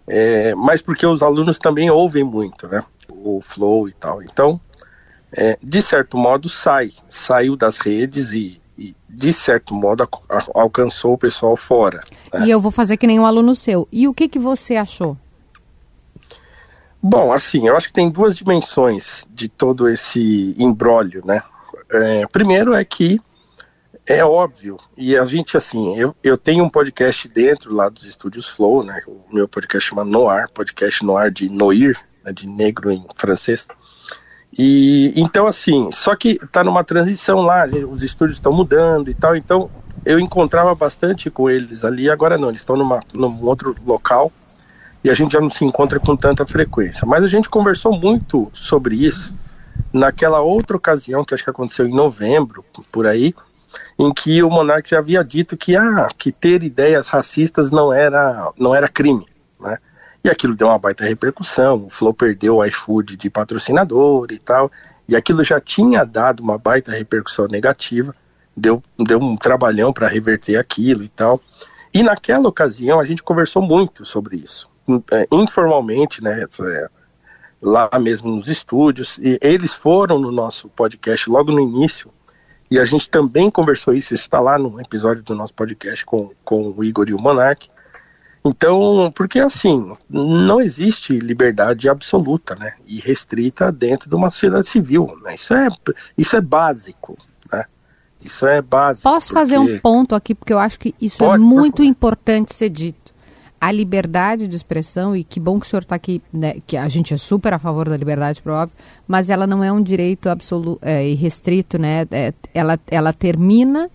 É, 0.08 0.56
mas 0.56 0.82
porque 0.82 1.06
os 1.06 1.22
alunos 1.22 1.60
também 1.60 1.92
ouvem 1.92 2.24
muito, 2.24 2.68
né? 2.68 2.84
O 3.10 3.42
flow 3.42 3.88
e 3.88 3.94
tal. 3.94 4.22
Então, 4.22 4.60
é, 5.32 5.58
de 5.62 5.82
certo 5.82 6.18
modo 6.18 6.50
sai, 6.50 6.92
saiu 7.08 7.56
das 7.56 7.78
redes 7.78 8.32
e, 8.32 8.62
e 8.78 8.96
de 9.08 9.32
certo 9.32 9.74
modo 9.74 10.04
a, 10.04 10.38
a, 10.38 10.44
alcançou 10.56 11.14
o 11.14 11.18
pessoal 11.18 11.56
fora. 11.56 12.04
Né? 12.34 12.48
E 12.48 12.50
eu 12.50 12.62
vou 12.62 12.72
fazer 12.72 12.98
que 12.98 13.08
nem 13.08 13.20
um 13.20 13.26
aluno 13.26 13.56
seu. 13.56 13.88
E 13.92 14.08
o 14.08 14.14
que, 14.14 14.28
que 14.28 14.40
você 14.40 14.76
achou? 14.76 15.18
Bom, 17.02 17.32
assim, 17.32 17.68
eu 17.68 17.78
acho 17.78 17.88
que 17.88 17.94
tem 17.94 18.10
duas 18.10 18.36
dimensões 18.36 19.26
de 19.30 19.48
todo 19.48 19.88
esse 19.88 20.54
embrólio, 20.58 21.26
né? 21.26 21.42
É, 21.92 22.28
primeiro 22.28 22.74
é 22.74 22.84
que 22.84 23.22
é 24.06 24.26
óbvio, 24.26 24.78
e 24.98 25.16
a 25.16 25.24
gente, 25.24 25.56
assim, 25.56 25.96
eu, 25.96 26.16
eu 26.24 26.36
tenho 26.36 26.64
um 26.64 26.70
podcast 26.70 27.28
dentro 27.28 27.74
lá 27.74 27.90
dos 27.90 28.06
estúdios 28.06 28.50
Flow, 28.50 28.84
né? 28.84 29.04
O 29.06 29.22
meu 29.32 29.48
podcast 29.48 29.88
chama 29.88 30.04
Noir, 30.04 30.50
podcast 30.52 31.06
Noir 31.06 31.32
de 31.32 31.48
Noir, 31.48 31.96
né, 32.30 32.34
de 32.34 32.48
negro 32.48 32.92
em 32.92 33.06
francês. 33.16 33.68
E 34.58 35.14
então, 35.16 35.48
assim, 35.48 35.92
só 35.92 36.16
que 36.16 36.40
tá 36.52 36.64
numa 36.64 36.84
transição 36.84 37.42
lá, 37.42 37.66
os 37.90 38.02
estúdios 38.02 38.38
estão 38.38 38.54
mudando 38.54 39.10
e 39.10 39.14
tal, 39.14 39.36
então 39.36 39.70
eu 40.06 40.20
encontrava 40.20 40.74
bastante 40.74 41.30
com 41.30 41.50
eles 41.50 41.84
ali, 41.84 42.10
agora 42.10 42.38
não, 42.38 42.50
eles 42.50 42.62
estão 42.62 42.76
numa, 42.76 43.02
num 43.14 43.44
outro 43.46 43.76
local 43.86 44.32
e 45.04 45.10
a 45.10 45.14
gente 45.14 45.34
já 45.34 45.42
não 45.42 45.50
se 45.50 45.64
encontra 45.64 46.00
com 46.00 46.16
tanta 46.16 46.46
frequência. 46.46 47.06
Mas 47.06 47.24
a 47.24 47.28
gente 47.28 47.50
conversou 47.50 47.94
muito 47.98 48.50
sobre 48.54 48.96
isso 48.96 49.36
naquela 49.94 50.40
outra 50.42 50.78
ocasião, 50.78 51.24
que 51.24 51.34
acho 51.34 51.44
que 51.44 51.50
aconteceu 51.50 51.86
em 51.86 51.94
novembro, 51.94 52.66
por 52.92 53.08
aí, 53.08 53.34
em 53.98 54.12
que 54.14 54.42
o 54.44 54.50
monarca 54.50 54.90
já 54.90 55.00
havia 55.00 55.24
dito 55.24 55.56
que, 55.56 55.76
ah, 55.76 56.10
que 56.18 56.32
ter 56.32 56.64
ideias 56.64 57.08
racistas 57.08 57.72
não 57.72 57.94
era, 57.94 58.52
não 58.58 58.74
era 58.74 58.88
crime? 58.88 59.26
E 60.24 60.30
aquilo 60.30 60.56
deu 60.56 60.68
uma 60.68 60.78
baita 60.78 61.06
repercussão, 61.06 61.86
o 61.86 61.90
Flow 61.90 62.14
perdeu 62.14 62.58
o 62.58 62.66
iFood 62.66 63.16
de 63.16 63.30
patrocinador 63.30 64.28
e 64.32 64.40
tal, 64.40 64.72
e 65.08 65.16
aquilo 65.16 65.44
já 65.44 65.60
tinha 65.60 66.04
dado 66.04 66.42
uma 66.42 66.58
baita 66.58 66.92
repercussão 66.92 67.48
negativa, 67.48 68.14
deu, 68.56 68.84
deu 68.98 69.20
um 69.20 69.38
trabalhão 69.38 69.94
para 69.94 70.08
reverter 70.08 70.58
aquilo 70.58 71.04
e 71.04 71.10
tal. 71.10 71.42
E 71.94 72.04
naquela 72.04 72.48
ocasião 72.50 73.00
a 73.00 73.06
gente 73.06 73.24
conversou 73.24 73.62
muito 73.62 74.06
sobre 74.06 74.38
isso, 74.38 74.70
é, 75.12 75.28
informalmente, 75.32 76.22
né? 76.24 76.44
É, 76.44 76.90
lá 77.62 77.90
mesmo 78.00 78.36
nos 78.36 78.48
estúdios, 78.48 79.18
e 79.18 79.38
eles 79.42 79.74
foram 79.74 80.20
no 80.20 80.32
nosso 80.32 80.70
podcast 80.70 81.30
logo 81.30 81.52
no 81.52 81.60
início, 81.60 82.12
e 82.72 82.78
a 82.78 82.86
gente 82.86 83.10
também 83.10 83.50
conversou 83.50 83.96
isso, 83.96 84.14
isso 84.14 84.24
está 84.24 84.40
lá 84.40 84.58
no 84.58 84.80
episódio 84.80 85.24
do 85.24 85.34
nosso 85.34 85.54
podcast 85.54 86.06
com, 86.06 86.32
com 86.46 86.72
o 86.72 86.84
Igor 86.84 87.10
e 87.10 87.14
o 87.14 87.20
Monark. 87.20 87.68
Então, 88.44 89.12
porque 89.14 89.40
assim, 89.40 89.92
não 90.10 90.62
existe 90.62 91.18
liberdade 91.20 91.90
absoluta, 91.90 92.56
né, 92.56 92.74
e 92.88 93.00
restrita 93.00 93.72
dentro 93.72 94.10
de 94.10 94.16
uma 94.16 94.30
sociedade 94.30 94.68
civil, 94.68 95.18
né? 95.24 95.36
Isso 95.36 95.54
é 95.54 95.68
isso 96.18 96.36
é 96.36 96.42
básico, 96.42 97.18
né? 97.52 97.66
Isso 98.22 98.48
é 98.48 98.62
básico. 98.62 99.10
Posso 99.10 99.28
porque... 99.28 99.40
fazer 99.40 99.58
um 99.58 99.80
ponto 99.80 100.16
aqui 100.16 100.34
porque 100.34 100.54
eu 100.54 100.60
acho 100.60 100.80
que 100.80 100.96
isso 101.02 101.16
é 101.24 101.28
Pode, 101.28 101.44
é 101.44 101.46
muito 101.46 101.84
importante 101.84 102.54
ser 102.56 102.70
dito 102.70 103.10
a 103.60 103.72
liberdade 103.72 104.48
de 104.48 104.56
expressão, 104.56 105.16
e 105.16 105.24
que 105.24 105.40
bom 105.40 105.60
que 105.60 105.66
o 105.66 105.70
senhor 105.70 105.82
está 105.82 105.96
aqui, 105.96 106.22
né, 106.32 106.56
que 106.66 106.78
a 106.78 106.88
gente 106.88 107.14
é 107.14 107.18
super 107.18 107.54
a 107.54 107.60
favor 107.60 107.90
da 107.90 107.98
liberdade, 107.98 108.42
óbvio, 108.46 108.76
mas 109.06 109.30
ela 109.30 109.46
não 109.46 109.62
é 109.64 109.72
um 109.72 109.82
direito 109.82 110.30
absoluto 110.30 110.80
é, 110.82 111.06
e 111.06 111.14
restrito, 111.14 111.78
né? 111.78 112.08
É, 112.10 112.34
ela, 112.54 112.80
ela 112.90 113.12
termina 113.12 113.90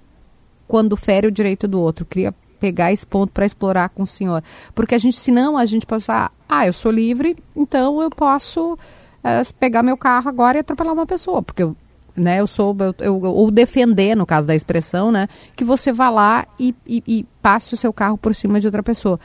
quando 0.68 0.96
fere 0.96 1.28
o 1.28 1.30
direito 1.30 1.66
do 1.66 1.80
outro. 1.80 2.04
Queria 2.04 2.34
pegar 2.64 2.90
esse 2.90 3.06
ponto 3.06 3.30
para 3.30 3.44
explorar 3.44 3.90
com 3.90 4.04
o 4.04 4.06
senhor. 4.06 4.42
Porque 4.74 4.94
a 4.94 4.98
gente, 4.98 5.18
senão, 5.18 5.58
a 5.58 5.66
gente 5.66 5.84
pode 5.84 6.02
falar, 6.02 6.32
ah, 6.48 6.66
eu 6.66 6.72
sou 6.72 6.90
livre, 6.90 7.36
então 7.54 8.00
eu 8.00 8.08
posso 8.08 8.78
é, 9.22 9.42
pegar 9.60 9.82
meu 9.82 9.98
carro 9.98 10.30
agora 10.30 10.56
e 10.56 10.60
atropelar 10.60 10.94
uma 10.94 11.04
pessoa, 11.04 11.42
porque 11.42 11.62
eu 11.62 11.76
né? 12.16 12.38
Eu 12.38 12.46
sou, 12.46 12.76
eu, 12.78 12.94
eu, 13.00 13.20
ou 13.20 13.50
defender, 13.50 14.16
no 14.16 14.24
caso 14.24 14.46
da 14.46 14.54
expressão, 14.54 15.10
né? 15.10 15.26
Que 15.56 15.64
você 15.64 15.92
vá 15.92 16.08
lá 16.10 16.46
e, 16.60 16.72
e, 16.86 17.02
e, 17.08 17.26
passe 17.42 17.74
o 17.74 17.76
seu 17.76 17.92
carro 17.92 18.16
por 18.16 18.32
cima 18.36 18.60
de 18.60 18.68
outra 18.68 18.84
pessoa. 18.84 19.18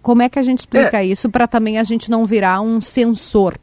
Como 0.00 0.22
é 0.22 0.28
que 0.30 0.38
a 0.38 0.42
gente 0.42 0.60
explica 0.60 1.02
é. 1.02 1.04
isso 1.04 1.28
para 1.28 1.46
também 1.46 1.76
a 1.76 1.84
gente 1.84 2.10
não 2.10 2.24
virar 2.24 2.62
um 2.62 2.80
censor? 2.80 3.54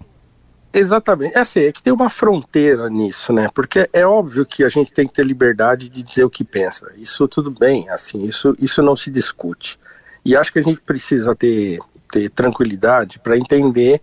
Exatamente. 0.74 1.36
É 1.36 1.40
assim, 1.40 1.62
é 1.62 1.72
que 1.72 1.82
tem 1.82 1.94
uma 1.94 2.10
fronteira 2.10 2.90
nisso, 2.90 3.34
né? 3.34 3.50
Porque 3.54 3.90
é 3.92 4.06
óbvio 4.06 4.46
que 4.46 4.64
a 4.64 4.70
gente 4.70 4.94
tem 4.94 5.08
que 5.08 5.14
ter 5.14 5.26
liberdade 5.26 5.90
de 5.90 6.04
dizer 6.04 6.24
o 6.24 6.30
que 6.30 6.44
pensa. 6.44 6.92
Isso 6.98 7.28
tudo 7.28 7.50
bem, 7.50 7.90
assim, 7.90 8.26
isso, 8.26 8.56
isso 8.60 8.82
não 8.82 8.96
se 8.96 9.10
discute. 9.10 9.80
E 10.24 10.36
acho 10.36 10.52
que 10.52 10.60
a 10.60 10.64
gente 10.64 10.82
precisa 10.82 11.36
ter, 11.36 11.80
ter 12.12 12.30
tranquilidade 12.30 13.20
para 13.20 13.38
entender 13.38 14.02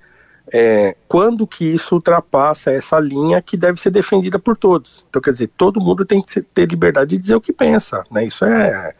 é, 0.52 0.96
quando 1.08 1.46
que 1.46 1.64
isso 1.64 1.94
ultrapassa 1.94 2.70
essa 2.70 2.98
linha 2.98 3.40
que 3.40 3.56
deve 3.56 3.80
ser 3.80 3.90
defendida 3.90 4.38
por 4.38 4.56
todos. 4.56 5.04
Então, 5.08 5.20
quer 5.20 5.32
dizer, 5.32 5.50
todo 5.56 5.80
mundo 5.80 6.04
tem 6.04 6.22
que 6.22 6.40
ter 6.42 6.68
liberdade 6.68 7.10
de 7.10 7.18
dizer 7.18 7.34
o 7.34 7.40
que 7.40 7.52
pensa, 7.52 8.04
né? 8.10 8.26
Isso 8.26 8.44
é, 8.44 8.94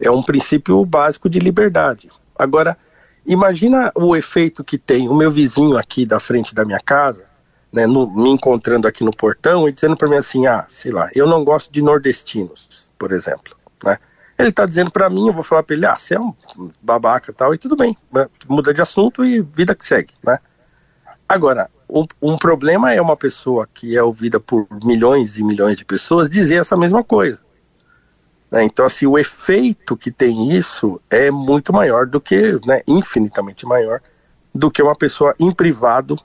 é 0.00 0.10
um 0.10 0.22
princípio 0.22 0.84
básico 0.84 1.28
de 1.28 1.38
liberdade. 1.38 2.10
Agora, 2.36 2.76
imagina 3.28 3.92
o 3.94 4.16
efeito 4.16 4.64
que 4.64 4.78
tem 4.78 5.08
o 5.08 5.14
meu 5.14 5.30
vizinho 5.30 5.76
aqui 5.76 6.06
da 6.06 6.18
frente 6.18 6.54
da 6.54 6.64
minha 6.64 6.80
casa, 6.80 7.26
né, 7.70 7.86
no, 7.86 8.10
me 8.10 8.30
encontrando 8.30 8.88
aqui 8.88 9.04
no 9.04 9.14
portão 9.14 9.68
e 9.68 9.72
dizendo 9.72 9.96
para 9.96 10.08
mim 10.08 10.16
assim, 10.16 10.46
ah, 10.46 10.64
sei 10.68 10.90
lá, 10.90 11.10
eu 11.14 11.26
não 11.26 11.44
gosto 11.44 11.70
de 11.70 11.82
nordestinos, 11.82 12.88
por 12.98 13.12
exemplo, 13.12 13.54
né? 13.84 13.98
Ele 14.38 14.50
está 14.50 14.64
dizendo 14.64 14.90
para 14.90 15.10
mim, 15.10 15.26
eu 15.26 15.32
vou 15.32 15.42
falar 15.42 15.64
para 15.64 15.76
ele, 15.76 15.84
ah, 15.84 15.96
você 15.96 16.14
é 16.14 16.20
um 16.20 16.32
babaca 16.80 17.32
tal, 17.32 17.52
e 17.54 17.58
tudo 17.58 17.76
bem, 17.76 17.96
né? 18.10 18.26
muda 18.48 18.72
de 18.72 18.80
assunto 18.80 19.24
e 19.24 19.42
vida 19.42 19.74
que 19.74 19.84
segue, 19.84 20.14
né? 20.24 20.38
Agora, 21.28 21.68
um, 21.90 22.06
um, 22.22 22.38
problema 22.38 22.94
é 22.94 23.00
uma 23.02 23.16
pessoa 23.16 23.68
que 23.72 23.96
é 23.96 24.02
ouvida 24.02 24.40
por 24.40 24.66
milhões 24.82 25.36
e 25.36 25.44
milhões 25.44 25.76
de 25.76 25.84
pessoas 25.84 26.30
dizer 26.30 26.56
essa 26.56 26.76
mesma 26.76 27.04
coisa. 27.04 27.42
Né? 28.50 28.64
Então, 28.64 28.86
assim, 28.86 29.06
o 29.06 29.18
efeito 29.18 29.96
que 29.96 30.10
tem 30.10 30.52
isso 30.52 31.00
é 31.10 31.30
muito 31.30 31.72
maior 31.72 32.06
do 32.06 32.20
que, 32.20 32.58
né, 32.66 32.82
infinitamente 32.86 33.66
maior, 33.66 34.00
do 34.54 34.70
que 34.70 34.82
uma 34.82 34.96
pessoa 34.96 35.34
em 35.38 35.52
privado 35.52 36.16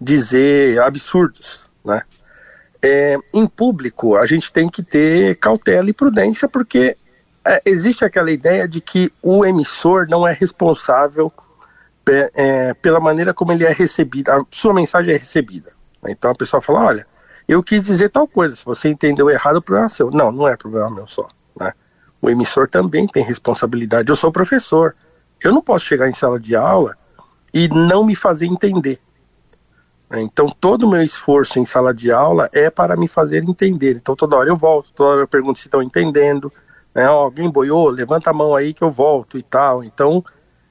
dizer 0.00 0.80
absurdos, 0.80 1.68
né? 1.84 2.02
É, 2.82 3.16
em 3.32 3.46
público, 3.46 4.16
a 4.16 4.26
gente 4.26 4.52
tem 4.52 4.68
que 4.68 4.82
ter 4.82 5.36
cautela 5.36 5.88
e 5.88 5.92
prudência, 5.94 6.46
porque 6.46 6.98
é, 7.42 7.62
existe 7.64 8.04
aquela 8.04 8.30
ideia 8.30 8.68
de 8.68 8.82
que 8.82 9.10
o 9.22 9.42
emissor 9.44 10.06
não 10.06 10.28
é 10.28 10.32
responsável 10.34 11.32
é, 12.34 12.74
pela 12.74 13.00
maneira 13.00 13.32
como 13.32 13.52
ele 13.52 13.64
é 13.64 13.72
recebido, 13.72 14.28
a 14.30 14.44
sua 14.50 14.74
mensagem 14.74 15.14
é 15.14 15.16
recebida. 15.16 15.72
Então 16.06 16.30
a 16.30 16.34
pessoa 16.34 16.60
fala: 16.60 16.80
olha, 16.80 17.06
eu 17.48 17.62
quis 17.62 17.82
dizer 17.82 18.10
tal 18.10 18.28
coisa, 18.28 18.54
se 18.54 18.64
você 18.64 18.90
entendeu 18.90 19.30
errado, 19.30 19.56
o 19.56 19.62
problema 19.62 19.86
é 19.86 19.88
seu. 19.88 20.10
Não, 20.10 20.30
não 20.30 20.46
é 20.46 20.54
problema 20.54 20.90
meu 20.90 21.06
só. 21.06 21.26
O 22.24 22.30
emissor 22.30 22.66
também 22.66 23.06
tem 23.06 23.22
responsabilidade. 23.22 24.08
Eu 24.08 24.16
sou 24.16 24.32
professor. 24.32 24.96
Eu 25.42 25.52
não 25.52 25.60
posso 25.60 25.84
chegar 25.84 26.08
em 26.08 26.14
sala 26.14 26.40
de 26.40 26.56
aula 26.56 26.96
e 27.52 27.68
não 27.68 28.02
me 28.02 28.16
fazer 28.16 28.46
entender. 28.46 28.98
Então, 30.10 30.46
todo 30.46 30.84
o 30.84 30.90
meu 30.90 31.02
esforço 31.02 31.58
em 31.58 31.66
sala 31.66 31.92
de 31.92 32.10
aula 32.10 32.48
é 32.50 32.70
para 32.70 32.96
me 32.96 33.06
fazer 33.06 33.44
entender. 33.44 33.96
Então, 33.96 34.16
toda 34.16 34.36
hora 34.36 34.48
eu 34.48 34.56
volto, 34.56 34.90
toda 34.94 35.10
hora 35.10 35.20
eu 35.20 35.28
pergunto 35.28 35.58
se 35.58 35.66
estão 35.66 35.82
entendendo. 35.82 36.50
Né? 36.94 37.04
alguém 37.04 37.50
boiou? 37.50 37.90
Levanta 37.90 38.30
a 38.30 38.32
mão 38.32 38.56
aí 38.56 38.72
que 38.72 38.82
eu 38.82 38.90
volto 38.90 39.36
e 39.36 39.42
tal. 39.42 39.84
Então, 39.84 40.24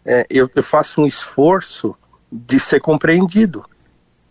é, 0.04 0.26
eu, 0.32 0.50
eu 0.56 0.64
faço 0.64 1.02
um 1.02 1.06
esforço 1.06 1.96
de 2.32 2.60
ser 2.60 2.80
compreendido. 2.80 3.64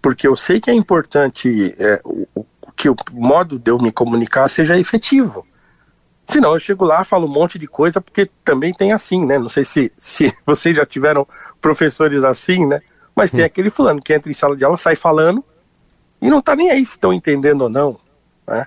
Porque 0.01 0.27
eu 0.27 0.35
sei 0.35 0.61
que 0.61 0.73
é 0.73 0.75
importante 0.75 1.73
é, 1.79 2.01
o, 2.05 2.45
que 2.75 2.89
o 2.89 2.97
modo 3.13 3.61
de 3.61 3.71
eu 3.71 3.79
me 3.79 3.93
comunicar 3.93 4.49
seja 4.49 4.77
efetivo. 4.77 5.47
Senão 6.33 6.53
eu 6.53 6.59
chego 6.59 6.85
lá, 6.85 7.05
falo 7.05 7.27
um 7.27 7.33
monte 7.33 7.59
de 7.59 7.67
coisa, 7.67 8.01
porque 8.01 8.29
também 8.45 8.73
tem 8.73 8.93
assim, 8.93 9.25
né? 9.25 9.39
Não 9.39 9.49
sei 9.49 9.65
se, 9.65 9.93
se 9.97 10.35
vocês 10.47 10.77
já 10.77 10.87
tiveram 10.87 11.27
professores 11.61 12.25
assim, 12.25 12.67
né? 12.67 12.81
Mas 13.15 13.31
tem 13.31 13.43
hum. 13.43 13.47
aquele 13.47 13.71
fulano 13.71 14.01
que 14.03 14.13
entra 14.15 14.31
em 14.31 14.35
sala 14.35 14.57
de 14.57 14.65
aula, 14.65 14.77
sai 14.77 14.97
falando 14.97 15.45
e 16.21 16.31
não 16.31 16.41
tá 16.41 16.55
nem 16.55 16.71
aí 16.71 16.85
se 16.85 16.93
estão 16.93 17.13
entendendo 17.13 17.63
ou 17.63 17.69
não, 17.69 17.99
né? 18.47 18.67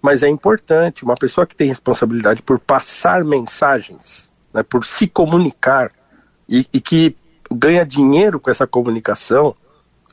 Mas 0.00 0.22
é 0.22 0.28
importante, 0.28 1.04
uma 1.04 1.14
pessoa 1.14 1.46
que 1.46 1.56
tem 1.56 1.68
responsabilidade 1.68 2.42
por 2.42 2.58
passar 2.58 3.24
mensagens, 3.24 4.32
né, 4.52 4.62
por 4.62 4.84
se 4.84 5.06
comunicar 5.06 5.90
e, 6.48 6.66
e 6.72 6.80
que 6.80 7.16
ganha 7.50 7.84
dinheiro 7.84 8.38
com 8.38 8.50
essa 8.50 8.66
comunicação, 8.66 9.54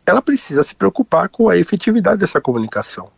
ela 0.06 0.22
precisa 0.22 0.64
se 0.64 0.76
preocupar 0.76 1.30
com 1.30 1.50
a 1.50 1.58
efetividade 1.58 2.20
dessa 2.20 2.42
comunicação. 2.42 3.10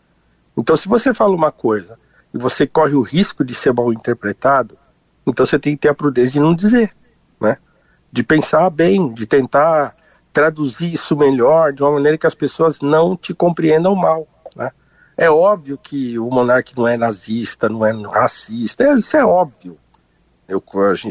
Então, 0.57 0.77
se 0.77 0.87
você 0.87 1.13
fala 1.13 1.35
uma 1.35 1.51
coisa 1.51 1.97
e 2.35 2.37
você 2.37 2.67
corre 2.67 2.93
o 2.93 3.01
risco 3.01 3.45
de 3.45 3.55
ser 3.55 3.73
mal 3.73 3.93
interpretado, 3.93 4.77
então 5.25 5.45
você 5.45 5.57
tem 5.57 5.73
que 5.73 5.83
ter 5.83 5.87
a 5.87 5.93
prudência 5.93 6.33
de 6.33 6.39
não 6.41 6.53
dizer, 6.53 6.93
né? 7.39 7.57
De 8.11 8.23
pensar 8.23 8.69
bem, 8.69 9.13
de 9.13 9.25
tentar 9.25 9.95
traduzir 10.33 10.93
isso 10.93 11.15
melhor, 11.15 11.71
de 11.71 11.81
uma 11.81 11.93
maneira 11.93 12.17
que 12.17 12.27
as 12.27 12.35
pessoas 12.35 12.81
não 12.81 13.15
te 13.15 13.33
compreendam 13.33 13.95
mal, 13.95 14.27
né? 14.53 14.71
É 15.15 15.31
óbvio 15.31 15.77
que 15.77 16.19
o 16.19 16.29
monarca 16.29 16.73
não 16.75 16.85
é 16.85 16.97
nazista, 16.97 17.69
não 17.69 17.85
é 17.85 17.93
racista, 17.93 18.83
é, 18.83 18.93
isso 18.95 19.15
é 19.15 19.25
óbvio. 19.25 19.77
Eu, 20.45 20.61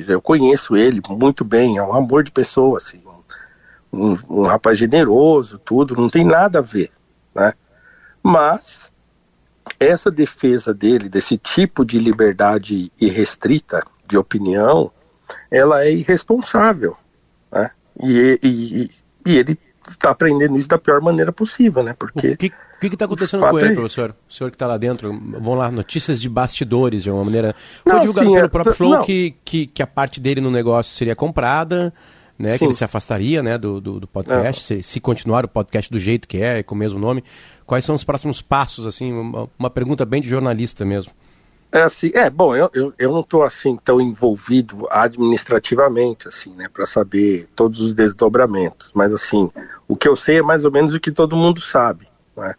eu 0.06 0.20
conheço 0.20 0.76
ele 0.76 1.00
muito 1.08 1.42
bem, 1.42 1.78
é 1.78 1.82
um 1.82 1.94
amor 1.94 2.22
de 2.22 2.30
pessoa, 2.30 2.76
assim, 2.76 3.02
um, 3.90 4.14
um 4.28 4.42
rapaz 4.42 4.76
generoso, 4.76 5.58
tudo, 5.58 5.96
não 5.96 6.10
tem 6.10 6.22
nada 6.22 6.58
a 6.58 6.62
ver, 6.62 6.90
né? 7.34 7.54
Mas 8.22 8.92
essa 9.78 10.10
defesa 10.10 10.72
dele, 10.72 11.08
desse 11.08 11.36
tipo 11.36 11.84
de 11.84 11.98
liberdade 11.98 12.92
irrestrita 13.00 13.84
de 14.06 14.16
opinião, 14.16 14.90
ela 15.50 15.84
é 15.84 15.92
irresponsável. 15.92 16.96
Né? 17.50 17.70
E, 18.02 18.38
e, 18.42 18.90
e 19.26 19.36
ele 19.36 19.58
está 19.90 20.10
aprendendo 20.10 20.56
isso 20.56 20.68
da 20.68 20.78
pior 20.78 21.00
maneira 21.00 21.32
possível, 21.32 21.82
né? 21.82 21.94
Porque. 21.98 22.32
O 22.32 22.36
que 22.36 22.52
está 22.86 23.06
acontecendo 23.06 23.40
com 23.48 23.58
ele, 23.58 23.72
é 23.72 23.74
professor? 23.74 24.14
O 24.28 24.32
senhor 24.32 24.50
que 24.50 24.56
está 24.56 24.66
lá 24.66 24.76
dentro, 24.76 25.08
vamos 25.08 25.58
lá, 25.58 25.70
notícias 25.70 26.20
de 26.20 26.28
bastidores, 26.28 27.02
de 27.02 27.10
uma 27.10 27.24
maneira. 27.24 27.54
Foi 27.82 27.92
não, 27.92 28.00
divulgado 28.00 28.26
sim, 28.26 28.34
pelo 28.34 28.44
é, 28.44 28.48
próprio 28.48 28.74
Flow 28.74 29.00
que, 29.00 29.34
que, 29.42 29.66
que 29.66 29.82
a 29.82 29.86
parte 29.86 30.20
dele 30.20 30.40
no 30.40 30.50
negócio 30.50 30.94
seria 30.94 31.16
comprada. 31.16 31.94
Né, 32.36 32.58
que 32.58 32.64
ele 32.64 32.74
se 32.74 32.82
afastaria 32.82 33.44
né, 33.44 33.56
do, 33.56 33.80
do, 33.80 34.00
do 34.00 34.06
podcast, 34.08 34.64
se, 34.64 34.82
se, 34.82 35.00
continuar 35.00 35.44
o 35.44 35.48
podcast 35.48 35.88
do 35.88 36.00
jeito 36.00 36.26
que 36.26 36.38
é, 36.38 36.64
com 36.64 36.74
o 36.74 36.78
mesmo 36.78 36.98
nome. 36.98 37.22
Quais 37.64 37.84
são 37.84 37.94
os 37.94 38.02
próximos 38.02 38.42
passos? 38.42 38.88
assim 38.88 39.12
Uma, 39.12 39.48
uma 39.56 39.70
pergunta 39.70 40.04
bem 40.04 40.20
de 40.20 40.28
jornalista 40.28 40.84
mesmo. 40.84 41.12
É 41.74 41.82
assim, 41.82 42.12
é 42.14 42.30
bom, 42.30 42.54
eu, 42.54 42.70
eu, 42.72 42.94
eu 42.96 43.10
não 43.10 43.18
estou 43.18 43.42
assim 43.42 43.76
tão 43.84 44.00
envolvido 44.00 44.86
administrativamente 44.88 46.28
assim, 46.28 46.54
né, 46.54 46.68
para 46.72 46.86
saber 46.86 47.48
todos 47.56 47.80
os 47.80 47.94
desdobramentos, 47.94 48.92
mas 48.94 49.12
assim, 49.12 49.50
o 49.88 49.96
que 49.96 50.06
eu 50.06 50.14
sei 50.14 50.38
é 50.38 50.42
mais 50.42 50.64
ou 50.64 50.70
menos 50.70 50.94
o 50.94 51.00
que 51.00 51.10
todo 51.10 51.34
mundo 51.34 51.60
sabe, 51.60 52.06
né, 52.36 52.54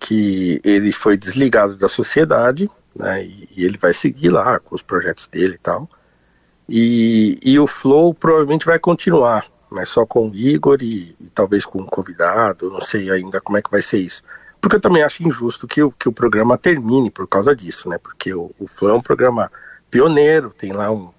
que 0.00 0.60
ele 0.64 0.90
foi 0.90 1.16
desligado 1.16 1.76
da 1.76 1.88
sociedade, 1.88 2.68
né, 2.96 3.24
e, 3.24 3.48
e 3.56 3.64
ele 3.64 3.78
vai 3.78 3.94
seguir 3.94 4.30
lá 4.30 4.58
com 4.58 4.74
os 4.74 4.82
projetos 4.82 5.28
dele 5.28 5.54
e 5.54 5.58
tal, 5.58 5.88
e, 6.68 7.38
e 7.42 7.58
o 7.58 7.66
Flow 7.66 8.12
provavelmente 8.12 8.66
vai 8.66 8.78
continuar, 8.78 9.46
mas 9.70 9.88
só 9.88 10.04
com 10.04 10.28
o 10.28 10.34
Igor 10.34 10.78
e, 10.82 11.16
e 11.18 11.30
talvez 11.34 11.64
com 11.64 11.80
um 11.80 11.86
convidado, 11.86 12.70
não 12.70 12.80
sei 12.80 13.10
ainda 13.10 13.40
como 13.40 13.56
é 13.56 13.62
que 13.62 13.70
vai 13.70 13.80
ser 13.80 13.98
isso. 13.98 14.22
Porque 14.60 14.76
eu 14.76 14.80
também 14.80 15.02
acho 15.02 15.22
injusto 15.22 15.66
que 15.66 15.82
o, 15.82 15.90
que 15.92 16.08
o 16.08 16.12
programa 16.12 16.58
termine 16.58 17.10
por 17.10 17.26
causa 17.28 17.54
disso, 17.54 17.88
né? 17.88 17.96
Porque 17.96 18.34
o, 18.34 18.50
o 18.58 18.66
Flow 18.66 18.90
é 18.90 18.94
um 18.94 19.00
programa 19.00 19.50
pioneiro, 19.90 20.50
tem 20.50 20.72
lá 20.72 20.90
um, 20.90 21.10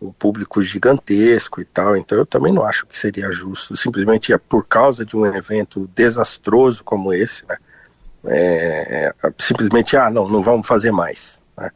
um 0.00 0.12
público 0.12 0.62
gigantesco 0.62 1.60
e 1.60 1.64
tal, 1.64 1.96
então 1.96 2.16
eu 2.16 2.26
também 2.26 2.52
não 2.52 2.64
acho 2.64 2.86
que 2.86 2.96
seria 2.96 3.30
justo, 3.30 3.76
simplesmente 3.76 4.32
é 4.32 4.38
por 4.38 4.64
causa 4.64 5.04
de 5.04 5.16
um 5.16 5.26
evento 5.26 5.90
desastroso 5.94 6.84
como 6.84 7.12
esse, 7.12 7.44
né? 7.46 7.56
É, 8.28 9.08
é, 9.22 9.32
simplesmente, 9.38 9.96
ah, 9.96 10.10
não, 10.10 10.28
não 10.28 10.42
vamos 10.42 10.66
fazer 10.66 10.90
mais. 10.90 11.42
Né? 11.56 11.70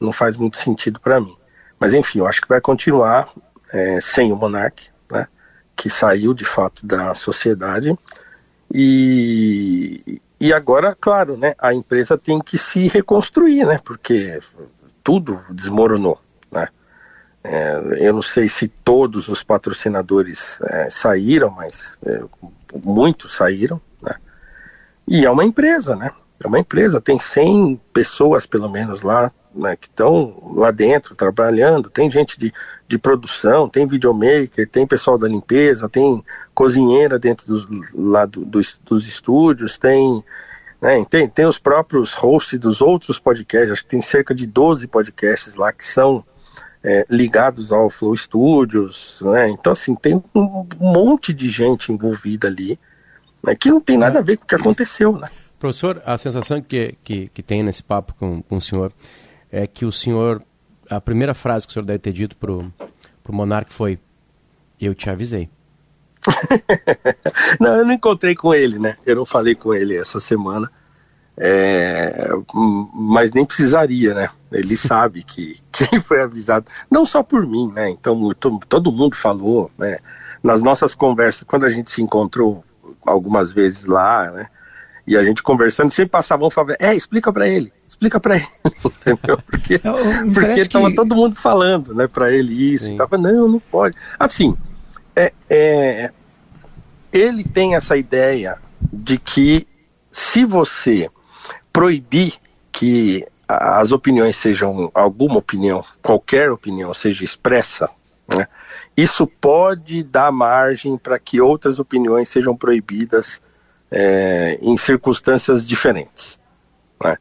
Não 0.00 0.12
faz 0.12 0.36
muito 0.36 0.58
sentido 0.58 0.98
para 0.98 1.20
mim. 1.20 1.36
Mas 1.78 1.92
enfim, 1.92 2.20
eu 2.20 2.26
acho 2.26 2.40
que 2.40 2.48
vai 2.48 2.60
continuar 2.60 3.28
é, 3.72 4.00
sem 4.00 4.32
o 4.32 4.36
Monark, 4.36 4.88
né? 5.10 5.26
Que 5.76 5.90
saiu 5.90 6.32
de 6.32 6.44
fato 6.44 6.86
da 6.86 7.14
sociedade. 7.14 7.96
E, 8.72 10.20
e 10.40 10.52
agora, 10.52 10.96
claro, 10.98 11.36
né, 11.36 11.54
a 11.58 11.72
empresa 11.72 12.18
tem 12.18 12.40
que 12.40 12.58
se 12.58 12.88
reconstruir, 12.88 13.64
né, 13.64 13.80
porque 13.82 14.38
tudo 15.02 15.40
desmoronou, 15.50 16.20
né. 16.50 16.68
É, 17.42 17.98
eu 18.00 18.14
não 18.14 18.22
sei 18.22 18.48
se 18.48 18.68
todos 18.68 19.28
os 19.28 19.42
patrocinadores 19.42 20.60
é, 20.62 20.88
saíram, 20.88 21.50
mas 21.50 21.98
é, 22.04 22.20
muitos 22.82 23.36
saíram, 23.36 23.80
né. 24.02 24.16
E 25.06 25.24
é 25.24 25.30
uma 25.30 25.44
empresa, 25.44 25.94
né, 25.94 26.10
é 26.42 26.46
uma 26.48 26.58
empresa, 26.58 27.00
tem 27.00 27.18
100 27.18 27.80
pessoas 27.92 28.44
pelo 28.44 28.68
menos 28.68 29.02
lá, 29.02 29.30
né, 29.54 29.76
que 29.76 29.86
estão 29.86 30.52
lá 30.56 30.70
dentro 30.70 31.14
trabalhando, 31.14 31.88
tem 31.88 32.10
gente 32.10 32.38
de, 32.38 32.52
de 32.88 32.98
produção, 32.98 33.68
tem 33.68 33.86
videomaker, 33.86 34.68
tem 34.68 34.86
pessoal 34.86 35.16
da 35.16 35.28
limpeza, 35.28 35.88
tem 35.88 36.22
cozinheira 36.52 37.18
dentro 37.18 37.46
dos, 37.46 37.66
lá 37.94 38.26
do, 38.26 38.44
dos, 38.44 38.78
dos 38.84 39.06
estúdios, 39.06 39.78
tem, 39.78 40.22
né, 40.80 41.04
tem, 41.08 41.28
tem 41.28 41.46
os 41.46 41.58
próprios 41.58 42.12
hosts 42.14 42.58
dos 42.58 42.80
outros 42.80 43.20
podcasts, 43.20 43.70
acho 43.70 43.82
que 43.84 43.90
tem 43.90 44.02
cerca 44.02 44.34
de 44.34 44.46
12 44.46 44.86
podcasts 44.88 45.54
lá 45.54 45.72
que 45.72 45.84
são 45.84 46.24
é, 46.82 47.06
ligados 47.08 47.72
ao 47.72 47.88
Flow 47.88 48.16
Studios, 48.16 49.20
né, 49.22 49.48
então 49.48 49.72
assim, 49.72 49.94
tem 49.94 50.22
um 50.34 50.66
monte 50.80 51.32
de 51.32 51.48
gente 51.48 51.92
envolvida 51.92 52.48
ali, 52.48 52.78
né, 53.44 53.54
que 53.54 53.70
não 53.70 53.80
tem 53.80 53.96
nada 53.96 54.18
a 54.18 54.22
ver 54.22 54.36
com 54.36 54.44
o 54.44 54.46
que 54.48 54.54
aconteceu, 54.54 55.12
né. 55.16 55.28
Professor, 55.58 56.02
a 56.04 56.18
sensação 56.18 56.60
que, 56.60 56.94
que, 57.02 57.28
que 57.28 57.42
tem 57.42 57.62
nesse 57.62 57.82
papo 57.82 58.14
com, 58.18 58.42
com 58.42 58.58
o 58.58 58.60
senhor 58.60 58.92
é 59.54 59.68
que 59.68 59.84
o 59.84 59.92
senhor, 59.92 60.42
a 60.90 61.00
primeira 61.00 61.32
frase 61.32 61.64
que 61.64 61.70
o 61.70 61.74
senhor 61.74 61.86
deve 61.86 62.00
ter 62.00 62.12
dito 62.12 62.36
pro, 62.36 62.72
pro 63.22 63.32
Monarque 63.32 63.72
foi: 63.72 64.00
Eu 64.80 64.94
te 64.94 65.08
avisei. 65.08 65.48
não, 67.60 67.76
eu 67.76 67.84
não 67.84 67.92
encontrei 67.92 68.34
com 68.34 68.52
ele, 68.52 68.80
né? 68.80 68.96
Eu 69.06 69.14
não 69.14 69.24
falei 69.24 69.54
com 69.54 69.72
ele 69.72 69.96
essa 69.96 70.18
semana. 70.18 70.68
É, 71.36 72.28
mas 72.92 73.32
nem 73.32 73.44
precisaria, 73.44 74.12
né? 74.12 74.28
Ele 74.52 74.74
sabe 74.76 75.22
que 75.22 75.60
quem 75.70 76.00
foi 76.00 76.22
avisado, 76.22 76.66
não 76.90 77.06
só 77.06 77.22
por 77.22 77.46
mim, 77.46 77.70
né? 77.72 77.90
Então 77.90 78.32
todo 78.68 78.90
mundo 78.90 79.14
falou, 79.14 79.70
né? 79.78 79.98
Nas 80.42 80.62
nossas 80.62 80.96
conversas, 80.96 81.44
quando 81.44 81.64
a 81.64 81.70
gente 81.70 81.90
se 81.90 82.02
encontrou 82.02 82.64
algumas 83.06 83.52
vezes 83.52 83.86
lá, 83.86 84.30
né? 84.32 84.48
E 85.06 85.16
a 85.16 85.22
gente 85.22 85.42
conversando, 85.42 85.90
sempre 85.90 86.10
passavam 86.10 86.48
e 86.48 86.50
falavam, 86.50 86.76
é, 86.80 86.94
explica 86.94 87.32
para 87.32 87.46
ele, 87.46 87.72
explica 87.94 88.20
para 88.20 88.36
ele, 88.36 88.46
entendeu? 88.84 89.38
Porque, 89.46 89.78
porque 89.78 90.68
tava 90.68 90.90
que... 90.90 90.96
todo 90.96 91.14
mundo 91.14 91.36
falando, 91.36 91.94
né, 91.94 92.06
para 92.06 92.32
ele 92.32 92.52
isso, 92.74 92.90
e 92.90 92.96
tava, 92.96 93.16
não, 93.16 93.48
não 93.48 93.60
pode. 93.60 93.96
Assim, 94.18 94.56
é, 95.14 95.32
é, 95.48 96.10
ele 97.12 97.44
tem 97.44 97.74
essa 97.76 97.96
ideia 97.96 98.58
de 98.92 99.16
que 99.16 99.66
se 100.10 100.44
você 100.44 101.08
proibir 101.72 102.34
que 102.70 103.24
as 103.48 103.92
opiniões 103.92 104.36
sejam, 104.36 104.90
alguma 104.94 105.38
opinião, 105.38 105.84
qualquer 106.02 106.50
opinião 106.50 106.92
seja 106.92 107.24
expressa, 107.24 107.88
né, 108.28 108.48
isso 108.96 109.26
pode 109.26 110.02
dar 110.02 110.32
margem 110.32 110.96
para 110.96 111.18
que 111.18 111.40
outras 111.40 111.78
opiniões 111.78 112.28
sejam 112.28 112.56
proibidas 112.56 113.40
é, 113.90 114.58
em 114.60 114.76
circunstâncias 114.76 115.66
diferentes. 115.66 116.38
Né? 117.02 117.16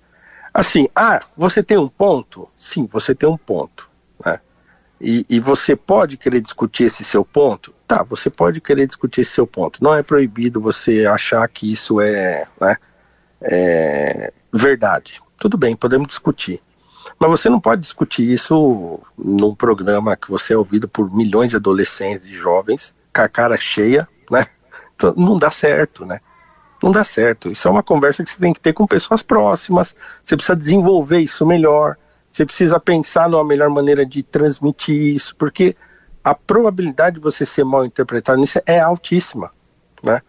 Assim, 0.53 0.87
ah, 0.95 1.19
você 1.35 1.63
tem 1.63 1.77
um 1.77 1.87
ponto? 1.87 2.47
Sim, 2.57 2.87
você 2.91 3.15
tem 3.15 3.27
um 3.27 3.37
ponto. 3.37 3.89
Né? 4.23 4.39
E, 5.01 5.25
e, 5.27 5.39
você 5.39 5.75
pode 5.75 6.15
querer 6.15 6.41
discutir 6.41 6.85
esse 6.85 7.03
seu 7.03 7.25
ponto? 7.25 7.73
Tá, 7.87 8.03
você 8.03 8.29
pode 8.29 8.61
querer 8.61 8.85
discutir 8.85 9.21
esse 9.21 9.31
seu 9.31 9.47
ponto. 9.47 9.83
Não 9.83 9.95
é 9.95 10.03
proibido 10.03 10.61
você 10.61 11.05
achar 11.05 11.47
que 11.47 11.71
isso 11.71 11.99
é, 11.99 12.47
né, 12.61 12.77
é 13.41 14.31
verdade. 14.53 15.21
Tudo 15.37 15.57
bem, 15.57 15.75
podemos 15.75 16.07
discutir. 16.07 16.61
Mas 17.19 17.29
você 17.29 17.49
não 17.49 17.59
pode 17.59 17.81
discutir 17.81 18.31
isso 18.31 18.99
num 19.17 19.55
programa 19.55 20.15
que 20.15 20.29
você 20.29 20.53
é 20.53 20.57
ouvido 20.57 20.87
por 20.87 21.13
milhões 21.13 21.49
de 21.49 21.55
adolescentes, 21.55 22.27
de 22.27 22.33
jovens, 22.33 22.95
com 23.13 23.21
a 23.21 23.27
cara 23.27 23.57
cheia, 23.57 24.07
né? 24.29 24.45
Então, 24.95 25.13
não 25.17 25.37
dá 25.37 25.49
certo, 25.49 26.05
né? 26.05 26.21
Não 26.83 26.91
dá 26.91 27.03
certo. 27.03 27.49
Isso 27.49 27.65
é 27.65 27.71
uma 27.71 27.81
conversa 27.81 28.23
que 28.23 28.29
você 28.29 28.37
tem 28.37 28.51
que 28.51 28.59
ter 28.59 28.73
com 28.73 28.85
pessoas 28.85 29.23
próximas, 29.23 29.95
você 30.21 30.35
precisa 30.35 30.55
desenvolver 30.55 31.19
isso 31.19 31.45
melhor, 31.45 31.97
você 32.29 32.45
precisa 32.45 32.77
pensar 32.77 33.29
numa 33.29 33.43
melhor 33.43 33.69
maneira 33.69 34.05
de 34.05 34.21
transmitir 34.21 35.15
isso, 35.15 35.33
porque 35.37 35.77
a 36.21 36.35
probabilidade 36.35 37.15
de 37.15 37.21
você 37.21 37.45
ser 37.45 37.63
mal 37.63 37.85
interpretado 37.85 38.39
nisso 38.39 38.59
é 38.65 38.81
altíssima, 38.81 39.51
né? 40.03 40.21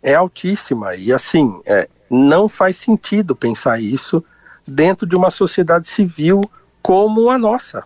É 0.00 0.14
altíssima 0.14 0.94
e 0.94 1.12
assim, 1.12 1.60
é, 1.66 1.88
não 2.08 2.48
faz 2.48 2.76
sentido 2.76 3.34
pensar 3.34 3.80
isso 3.80 4.24
dentro 4.64 5.06
de 5.06 5.16
uma 5.16 5.30
sociedade 5.30 5.88
civil 5.88 6.40
como 6.80 7.30
a 7.30 7.38
nossa. 7.38 7.82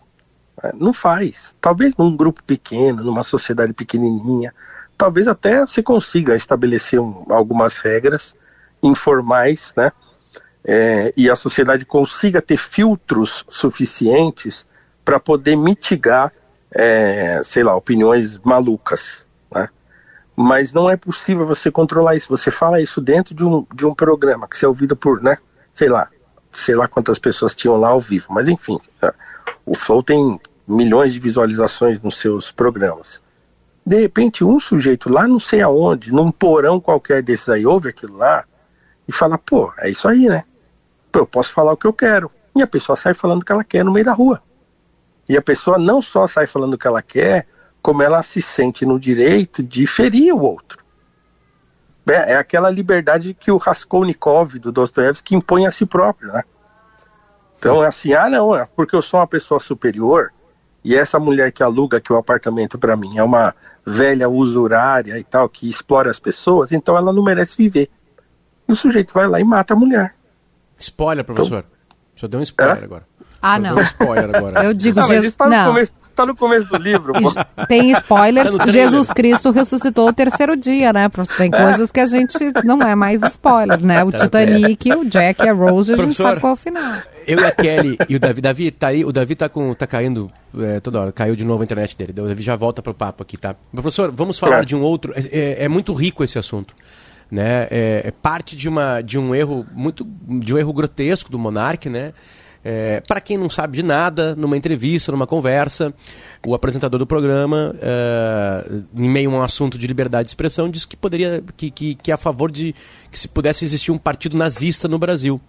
É, 0.62 0.72
não 0.74 0.92
faz. 0.92 1.56
Talvez 1.58 1.96
num 1.96 2.14
grupo 2.14 2.42
pequeno, 2.42 3.02
numa 3.02 3.22
sociedade 3.22 3.72
pequenininha, 3.72 4.52
talvez 5.00 5.26
até 5.26 5.66
se 5.66 5.82
consiga 5.82 6.36
estabelecer 6.36 7.00
um, 7.00 7.24
algumas 7.30 7.78
regras 7.78 8.36
informais, 8.82 9.72
né? 9.74 9.92
É, 10.62 11.10
e 11.16 11.30
a 11.30 11.34
sociedade 11.34 11.86
consiga 11.86 12.42
ter 12.42 12.58
filtros 12.58 13.42
suficientes 13.48 14.66
para 15.02 15.18
poder 15.18 15.56
mitigar, 15.56 16.30
é, 16.70 17.40
sei 17.42 17.62
lá, 17.62 17.74
opiniões 17.74 18.38
malucas, 18.40 19.26
né? 19.50 19.70
Mas 20.36 20.74
não 20.74 20.90
é 20.90 20.98
possível 20.98 21.46
você 21.46 21.70
controlar 21.70 22.14
isso. 22.14 22.28
Você 22.28 22.50
fala 22.50 22.78
isso 22.78 23.00
dentro 23.00 23.34
de 23.34 23.42
um, 23.42 23.66
de 23.74 23.86
um 23.86 23.94
programa 23.94 24.46
que 24.46 24.62
é 24.62 24.68
ouvido 24.68 24.94
por, 24.94 25.22
né? 25.22 25.38
Sei 25.72 25.88
lá, 25.88 26.10
sei 26.52 26.74
lá 26.74 26.86
quantas 26.86 27.18
pessoas 27.18 27.54
tinham 27.54 27.78
lá 27.78 27.88
ao 27.88 28.00
vivo, 28.00 28.26
mas 28.28 28.48
enfim, 28.48 28.78
é, 29.00 29.14
o 29.64 29.74
Flow 29.74 30.02
tem 30.02 30.38
milhões 30.68 31.14
de 31.14 31.18
visualizações 31.18 32.02
nos 32.02 32.18
seus 32.18 32.52
programas. 32.52 33.22
De 33.90 33.98
repente, 33.98 34.44
um 34.44 34.60
sujeito 34.60 35.12
lá, 35.12 35.26
não 35.26 35.40
sei 35.40 35.62
aonde, 35.62 36.12
num 36.12 36.30
porão 36.30 36.78
qualquer 36.78 37.24
desses 37.24 37.48
aí, 37.48 37.66
ouve 37.66 37.88
aquilo 37.88 38.16
lá 38.16 38.44
e 39.08 39.10
fala: 39.10 39.36
pô, 39.36 39.72
é 39.78 39.90
isso 39.90 40.06
aí, 40.06 40.28
né? 40.28 40.44
Pô, 41.10 41.18
eu 41.18 41.26
posso 41.26 41.52
falar 41.52 41.72
o 41.72 41.76
que 41.76 41.88
eu 41.88 41.92
quero. 41.92 42.30
E 42.54 42.62
a 42.62 42.68
pessoa 42.68 42.94
sai 42.94 43.14
falando 43.14 43.42
o 43.42 43.44
que 43.44 43.50
ela 43.50 43.64
quer 43.64 43.84
no 43.84 43.90
meio 43.90 44.04
da 44.06 44.12
rua. 44.12 44.40
E 45.28 45.36
a 45.36 45.42
pessoa 45.42 45.76
não 45.76 46.00
só 46.00 46.24
sai 46.24 46.46
falando 46.46 46.74
o 46.74 46.78
que 46.78 46.86
ela 46.86 47.02
quer, 47.02 47.48
como 47.82 48.00
ela 48.00 48.22
se 48.22 48.40
sente 48.40 48.86
no 48.86 48.96
direito 48.96 49.60
de 49.60 49.88
ferir 49.88 50.32
o 50.32 50.40
outro. 50.40 50.84
É, 52.08 52.34
é 52.34 52.36
aquela 52.36 52.70
liberdade 52.70 53.34
que 53.34 53.50
o 53.50 53.56
Raskolnikov 53.56 54.56
do 54.60 54.70
Dostoiévski 54.70 55.34
impõe 55.34 55.66
a 55.66 55.70
si 55.72 55.84
próprio, 55.84 56.32
né? 56.32 56.44
Então 57.58 57.82
é 57.82 57.88
assim, 57.88 58.12
ah 58.12 58.30
não, 58.30 58.54
é 58.54 58.68
porque 58.76 58.94
eu 58.94 59.02
sou 59.02 59.18
uma 59.18 59.26
pessoa 59.26 59.58
superior 59.58 60.32
e 60.84 60.94
essa 60.96 61.18
mulher 61.18 61.52
que 61.52 61.62
aluga 61.62 61.98
aqui 61.98 62.12
o 62.12 62.16
apartamento 62.16 62.78
para 62.78 62.96
mim 62.96 63.18
é 63.18 63.22
uma 63.22 63.54
velha 63.84 64.28
usurária 64.28 65.18
e 65.18 65.24
tal, 65.24 65.48
que 65.48 65.68
explora 65.68 66.10
as 66.10 66.18
pessoas, 66.18 66.72
então 66.72 66.96
ela 66.96 67.12
não 67.12 67.22
merece 67.22 67.56
viver. 67.56 67.90
E 68.68 68.72
o 68.72 68.76
sujeito 68.76 69.12
vai 69.12 69.26
lá 69.26 69.40
e 69.40 69.44
mata 69.44 69.74
a 69.74 69.76
mulher. 69.76 70.14
Spoiler, 70.78 71.24
professor. 71.24 71.58
Então, 71.58 71.98
Só 72.16 72.26
deu 72.28 72.40
um 72.40 72.42
spoiler 72.42 72.78
É? 72.80 72.84
agora. 72.84 73.06
Ah, 73.42 73.56
Só 73.56 73.60
não. 73.62 73.74
deu 73.74 73.78
um 73.78 73.86
spoiler 73.86 74.36
agora. 74.36 74.64
Eu 74.64 74.74
digo, 74.74 74.98
Ah, 75.00 75.02
mas 75.02 75.10
Jesus, 75.10 75.28
isso 75.28 75.38
tá 75.38 75.44
no, 75.46 75.50
não. 75.50 75.66
começo, 75.72 75.92
tá 76.20 76.26
no 76.26 76.36
começo 76.36 76.66
do 76.66 76.76
livro. 76.76 77.12
pô. 77.12 77.32
Tem 77.66 77.90
spoilers, 77.92 78.54
Tá. 78.56 78.66
Jesus 78.66 79.08
Cristo 79.12 79.50
ressuscitou 79.50 80.08
o 80.08 80.12
terceiro 80.12 80.56
dia, 80.56 80.92
né? 80.92 81.08
Tem 81.36 81.50
coisas 81.50 81.90
que 81.92 82.00
a 82.00 82.06
gente 82.06 82.36
não 82.64 82.82
é 82.82 82.94
mais 82.94 83.22
spoiler, 83.22 83.80
né? 83.80 84.04
O 84.04 84.12
Titanic, 84.12 84.92
o 84.92 85.04
Jack 85.04 85.42
e 85.44 85.48
a 85.48 85.52
Rose, 85.52 85.92
a 85.92 85.96
gente 85.96 86.04
Professor. 86.04 86.26
sabe 86.28 86.40
qual 86.40 86.50
é 86.50 86.54
o 86.54 86.56
final. 86.56 87.00
Eu 87.26 87.38
e 87.38 87.44
a 87.44 87.50
Kelly 87.52 87.98
e 88.08 88.16
o 88.16 88.20
Davi. 88.20 88.40
Davi 88.40 88.70
tá 88.70 88.88
aí, 88.88 89.04
o 89.04 89.12
Davi 89.12 89.34
tá 89.36 89.48
com. 89.48 89.72
tá 89.74 89.86
caindo 89.86 90.30
é, 90.58 90.80
toda 90.80 91.00
hora, 91.00 91.12
caiu 91.12 91.36
de 91.36 91.44
novo 91.44 91.62
a 91.62 91.64
internet 91.64 91.96
dele. 91.96 92.12
O 92.20 92.26
Davi 92.26 92.42
já 92.42 92.56
volta 92.56 92.82
pro 92.82 92.92
papo 92.94 93.22
aqui, 93.22 93.36
tá? 93.36 93.54
Professor, 93.72 94.10
vamos 94.10 94.38
falar 94.38 94.52
Claro. 94.52 94.66
de 94.66 94.74
um 94.74 94.82
outro. 94.82 95.12
É, 95.14 95.20
é- 95.60 95.64
é 95.64 95.68
muito 95.68 95.92
rico 95.92 96.24
esse 96.24 96.38
assunto. 96.38 96.74
Né? 97.30 97.68
É, 97.70 98.02
é 98.06 98.10
parte 98.10 98.56
de, 98.56 98.68
uma, 98.68 99.00
de 99.02 99.16
um 99.16 99.32
erro 99.32 99.64
muito. 99.72 100.04
de 100.26 100.52
um 100.52 100.58
erro 100.58 100.72
grotesco 100.72 101.30
do 101.30 101.38
Monark, 101.38 101.88
né? 101.88 102.12
É, 102.62 103.00
para 103.08 103.20
quem 103.20 103.38
não 103.38 103.48
sabe 103.48 103.78
de 103.78 103.82
nada, 103.82 104.34
numa 104.36 104.56
entrevista, 104.56 105.10
numa 105.10 105.26
conversa, 105.26 105.94
o 106.46 106.54
apresentador 106.54 106.98
do 106.98 107.06
programa, 107.06 107.74
é, 107.80 108.82
em 108.94 109.08
meio 109.08 109.30
a 109.30 109.38
um 109.38 109.42
assunto 109.42 109.78
de 109.78 109.86
liberdade 109.86 110.24
de 110.24 110.30
expressão, 110.30 110.68
disse 110.68 110.86
que 110.86 110.96
poderia. 110.96 111.42
que, 111.56 111.70
que, 111.70 111.94
que 111.94 112.10
é 112.10 112.14
a 112.14 112.18
favor 112.18 112.50
de 112.50 112.74
que 113.10 113.18
se 113.18 113.28
pudesse 113.28 113.64
existir 113.64 113.90
um 113.90 113.98
partido 113.98 114.36
nazista 114.36 114.86
no 114.86 114.98
Brasil 114.98 115.40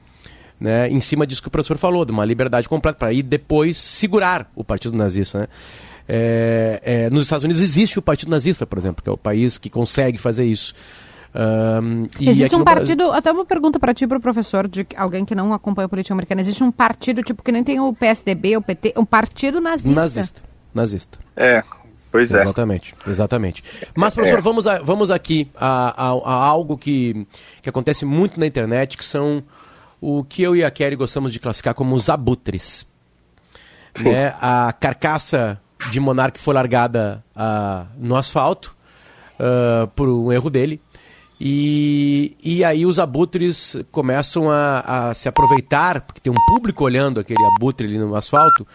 né, 0.61 0.87
em 0.89 0.99
cima 0.99 1.25
disso 1.25 1.41
que 1.41 1.47
o 1.47 1.51
professor 1.51 1.75
falou, 1.79 2.05
de 2.05 2.11
uma 2.11 2.23
liberdade 2.23 2.69
completa, 2.69 2.99
para 2.99 3.11
ir 3.11 3.23
depois 3.23 3.75
segurar 3.75 4.51
o 4.55 4.63
Partido 4.63 4.95
Nazista. 4.95 5.39
Né? 5.39 5.47
É, 6.07 6.81
é, 6.83 7.09
nos 7.09 7.23
Estados 7.23 7.43
Unidos 7.43 7.63
existe 7.63 7.97
o 7.97 8.01
Partido 8.01 8.29
Nazista, 8.29 8.63
por 8.67 8.77
exemplo, 8.77 9.01
que 9.01 9.09
é 9.09 9.11
o 9.11 9.17
país 9.17 9.57
que 9.57 9.71
consegue 9.71 10.19
fazer 10.19 10.45
isso. 10.45 10.75
E 12.19 12.29
Existe 12.29 12.55
um 12.55 12.59
no 12.59 12.65
Brasil- 12.65 12.85
partido, 12.97 13.11
até 13.11 13.31
uma 13.31 13.45
pergunta 13.45 13.79
para 13.79 13.93
ti, 13.93 14.05
para 14.05 14.17
o 14.17 14.21
professor, 14.21 14.67
de 14.67 14.85
alguém 14.97 15.23
que 15.23 15.33
não 15.33 15.53
acompanha 15.53 15.85
a 15.85 15.89
política 15.89 16.13
americana. 16.13 16.41
Existe 16.41 16.63
um 16.63 16.71
partido, 16.71 17.23
tipo, 17.23 17.41
que 17.41 17.51
nem 17.51 17.63
tem 17.63 17.79
o 17.79 17.93
PSDB, 17.93 18.57
o 18.57 18.61
PT, 18.61 18.93
um 18.97 19.05
partido 19.05 19.61
nazista. 19.61 19.95
nazista. 20.01 20.41
Nazista. 20.73 21.19
É, 21.35 21.63
pois 22.11 22.31
é. 22.33 22.41
Exatamente, 22.41 22.93
exatamente. 23.07 23.63
Mas, 23.95 24.13
professor, 24.13 24.41
vamos, 24.41 24.67
a- 24.67 24.79
vamos 24.79 25.09
aqui 25.09 25.49
a, 25.55 26.09
a- 26.09 26.21
a 26.25 26.33
algo 26.45 26.77
que, 26.77 27.25
que 27.61 27.69
acontece 27.69 28.03
muito 28.05 28.39
na 28.39 28.45
internet, 28.45 28.97
que 28.97 29.05
são 29.05 29.41
o 30.01 30.23
que 30.23 30.41
eu 30.41 30.55
e 30.55 30.63
a 30.63 30.71
Kelly 30.71 30.95
gostamos 30.95 31.31
de 31.31 31.39
classificar 31.39 31.73
como 31.73 31.95
os 31.95 32.09
abutres. 32.09 32.85
Né? 34.03 34.33
A 34.41 34.73
carcaça 34.73 35.59
de 35.89 35.99
Monark 35.99 36.39
foi 36.39 36.53
largada 36.53 37.23
ah, 37.35 37.85
no 37.97 38.15
asfalto 38.15 38.75
ah, 39.39 39.87
por 39.95 40.07
um 40.09 40.31
erro 40.31 40.49
dele. 40.49 40.81
E, 41.43 42.37
e 42.43 42.63
aí 42.63 42.85
os 42.85 42.99
abutres 42.99 43.75
começam 43.91 44.47
a, 44.51 45.09
a 45.09 45.13
se 45.15 45.27
aproveitar, 45.27 46.01
porque 46.01 46.21
tem 46.21 46.31
um 46.31 46.45
público 46.47 46.83
olhando 46.83 47.19
aquele 47.19 47.43
abutre 47.55 47.87
ali 47.87 47.97
no 47.97 48.13
asfalto, 48.15 48.65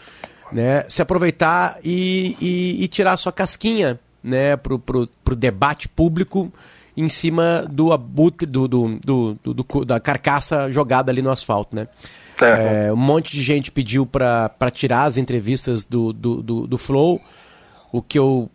né? 0.51 0.85
Se 0.89 1.01
aproveitar 1.01 1.79
e, 1.85 2.37
e, 2.41 2.83
e 2.83 2.89
tirar 2.89 3.17
sua 3.19 3.31
casquinha, 3.31 4.01
né? 4.21 4.57
Pro, 4.57 4.81
pro, 4.81 5.09
pro 5.25 5.37
debate 5.37 5.89
público 5.89 6.53
em 6.97 7.09
cima 7.09 7.65
do 7.71 7.93
abutre, 7.93 8.47
do, 8.49 8.67
do, 8.67 8.99
do, 8.99 9.35
do- 9.45 9.85
da 9.85 10.01
carcaça 10.01 10.69
jogada 10.73 11.13
ali 11.13 11.23
no 11.23 11.31
asfalto, 11.31 11.77
né? 11.77 11.87
É. 12.43 12.87
É, 12.89 12.93
um 12.93 12.97
monte 12.97 13.31
de 13.31 13.43
gente 13.43 13.71
pediu 13.71 14.05
para 14.05 14.51
tirar 14.73 15.05
as 15.05 15.17
entrevistas 15.17 15.85
do, 15.85 16.13
do, 16.13 16.43
do, 16.43 16.67
do 16.67 16.79
Flow, 16.79 17.21
o 17.93 18.03
que 18.03 18.19
eu 18.19 18.51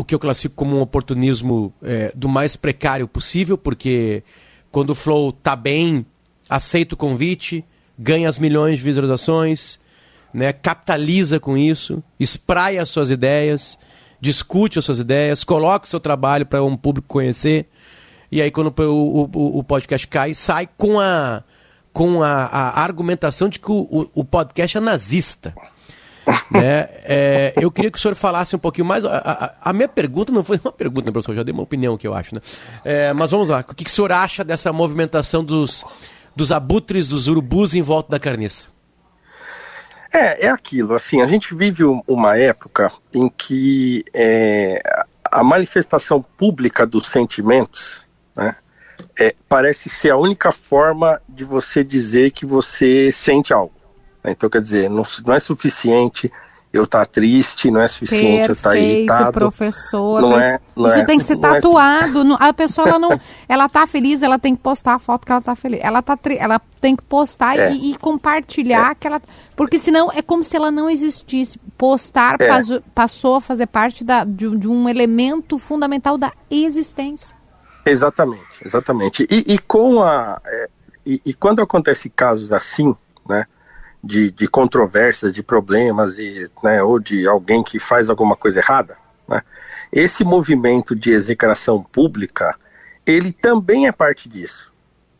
o 0.00 0.04
que 0.04 0.14
eu 0.14 0.18
classifico 0.18 0.54
como 0.54 0.76
um 0.76 0.80
oportunismo 0.80 1.72
é, 1.82 2.10
do 2.14 2.28
mais 2.28 2.56
precário 2.56 3.06
possível, 3.06 3.58
porque 3.58 4.22
quando 4.70 4.90
o 4.90 4.94
Flow 4.94 5.30
tá 5.30 5.54
bem, 5.54 6.06
aceita 6.48 6.94
o 6.94 6.98
convite, 6.98 7.64
ganha 7.98 8.28
as 8.28 8.38
milhões 8.38 8.78
de 8.78 8.84
visualizações, 8.84 9.78
né, 10.32 10.52
capitaliza 10.52 11.38
com 11.38 11.56
isso, 11.56 12.02
espraia 12.18 12.80
as 12.80 12.88
suas 12.88 13.10
ideias, 13.10 13.78
discute 14.20 14.78
as 14.78 14.84
suas 14.84 14.98
ideias, 14.98 15.44
coloca 15.44 15.84
o 15.84 15.88
seu 15.88 16.00
trabalho 16.00 16.46
para 16.46 16.62
um 16.62 16.76
público 16.76 17.06
conhecer, 17.06 17.66
e 18.32 18.40
aí 18.40 18.50
quando 18.50 18.72
o, 18.80 19.28
o, 19.34 19.58
o 19.58 19.64
podcast 19.64 20.06
cai, 20.06 20.32
sai 20.32 20.66
com 20.78 20.98
a, 20.98 21.42
com 21.92 22.22
a, 22.22 22.46
a 22.46 22.82
argumentação 22.82 23.48
de 23.48 23.58
que 23.58 23.70
o, 23.70 23.86
o, 23.90 24.10
o 24.14 24.24
podcast 24.24 24.78
é 24.78 24.80
nazista 24.80 25.54
né? 26.50 26.88
É, 27.04 27.52
eu 27.56 27.70
queria 27.70 27.90
que 27.90 27.98
o 27.98 28.00
senhor 28.00 28.14
falasse 28.14 28.54
um 28.54 28.58
pouquinho 28.58 28.86
mais. 28.86 29.04
A, 29.04 29.16
a- 29.18 29.70
a 29.70 29.72
minha 29.72 29.88
pergunta 29.88 30.32
não 30.32 30.44
foi 30.44 30.60
uma 30.62 30.72
pergunta, 30.72 31.06
né, 31.06 31.12
professor? 31.12 31.34
Já 31.34 31.42
dei 31.42 31.52
uma 31.52 31.62
opinião 31.62 31.96
que 31.96 32.06
eu 32.06 32.14
acho, 32.14 32.34
né? 32.34 32.40
É, 32.84 33.12
mas 33.12 33.30
vamos 33.30 33.48
lá. 33.48 33.60
O 33.60 33.74
que, 33.74 33.84
que 33.84 33.90
o 33.90 33.92
senhor 33.92 34.12
acha 34.12 34.42
dessa 34.44 34.72
movimentação 34.72 35.44
dos, 35.44 35.84
dos 36.34 36.52
abutres, 36.52 37.08
dos 37.08 37.26
urubus 37.28 37.74
em 37.74 37.82
volta 37.82 38.10
da 38.10 38.18
carniça? 38.18 38.64
É, 40.12 40.46
é 40.46 40.50
aquilo, 40.50 40.94
assim, 40.94 41.22
a 41.22 41.26
gente 41.26 41.54
vive 41.54 41.84
um- 41.84 42.02
uma 42.06 42.36
época 42.36 42.90
em 43.14 43.28
que 43.28 44.04
é, 44.12 44.82
a 45.24 45.44
manifestação 45.44 46.20
pública 46.36 46.84
dos 46.84 47.06
sentimentos 47.06 48.02
né, 48.34 48.56
é, 49.18 49.34
parece 49.48 49.88
ser 49.88 50.10
a 50.10 50.16
única 50.16 50.50
forma 50.50 51.20
de 51.28 51.44
você 51.44 51.84
dizer 51.84 52.32
que 52.32 52.44
você 52.44 53.12
sente 53.12 53.52
algo. 53.52 53.72
Então, 54.24 54.50
quer 54.50 54.60
dizer, 54.60 54.90
não, 54.90 55.06
não 55.26 55.34
é 55.34 55.40
suficiente 55.40 56.30
eu 56.72 56.84
estar 56.84 57.04
triste, 57.04 57.68
não 57.68 57.80
é 57.80 57.88
suficiente 57.88 58.48
eu 58.48 58.52
estar 58.54 58.70
Perfeito, 58.70 58.96
irritado. 58.98 59.32
professor. 59.32 60.20
Não 60.20 60.38
é- 60.38 60.60
não 60.76 60.86
Isso 60.86 60.98
é- 60.98 61.04
tem 61.04 61.18
que 61.18 61.24
ser 61.24 61.32
é- 61.32 61.40
tatuado. 61.40 62.22
não- 62.22 62.36
A 62.38 62.52
pessoa, 62.54 62.86
ela 62.88 62.98
não... 62.98 63.20
Ela 63.48 63.68
tá 63.68 63.86
feliz, 63.88 64.22
ela 64.22 64.38
tem 64.38 64.54
que 64.54 64.62
postar 64.62 64.94
a 64.94 64.98
foto 65.00 65.26
que 65.26 65.32
ela 65.32 65.40
tá 65.40 65.56
feliz. 65.56 65.80
Ela, 65.82 66.00
tá 66.00 66.16
tri- 66.16 66.36
ela 66.38 66.60
tem 66.80 66.94
que 66.94 67.02
postar 67.02 67.58
É. 67.58 67.72
e, 67.72 67.90
e 67.90 67.96
compartilhar 67.98 68.94
que 68.94 69.04
ela... 69.06 69.20
Porque 69.56 69.78
senão 69.78 70.12
é 70.12 70.22
como 70.22 70.44
se 70.44 70.56
ela 70.56 70.70
não 70.70 70.88
existisse. 70.88 71.58
Postar 71.76 72.36
É. 72.40 72.46
passo- 72.48 72.82
passou 72.94 73.36
a 73.36 73.40
fazer 73.40 73.66
parte 73.66 74.04
da, 74.04 74.22
de, 74.24 74.56
de 74.56 74.68
um 74.68 74.88
elemento 74.88 75.58
fundamental 75.58 76.16
da 76.16 76.32
existência. 76.48 77.34
Exatamente, 77.84 78.64
exatamente. 78.64 79.26
E, 79.30 79.54
e 79.54 79.58
com 79.58 80.02
a 80.02 80.40
é, 80.44 80.68
e, 81.04 81.20
e 81.24 81.34
quando 81.34 81.60
acontece 81.62 82.08
casos 82.10 82.52
assim, 82.52 82.94
né, 83.28 83.46
de, 84.02 84.30
de 84.30 84.48
controvérsias, 84.48 85.32
de 85.32 85.42
problemas 85.42 86.18
e 86.18 86.50
né, 86.62 86.82
ou 86.82 86.98
de 86.98 87.26
alguém 87.26 87.62
que 87.62 87.78
faz 87.78 88.08
alguma 88.08 88.36
coisa 88.36 88.58
errada, 88.60 88.96
né, 89.28 89.42
esse 89.92 90.24
movimento 90.24 90.94
de 90.94 91.10
execração 91.10 91.82
pública, 91.82 92.54
ele 93.06 93.32
também 93.32 93.86
é 93.86 93.92
parte 93.92 94.28
disso. 94.28 94.72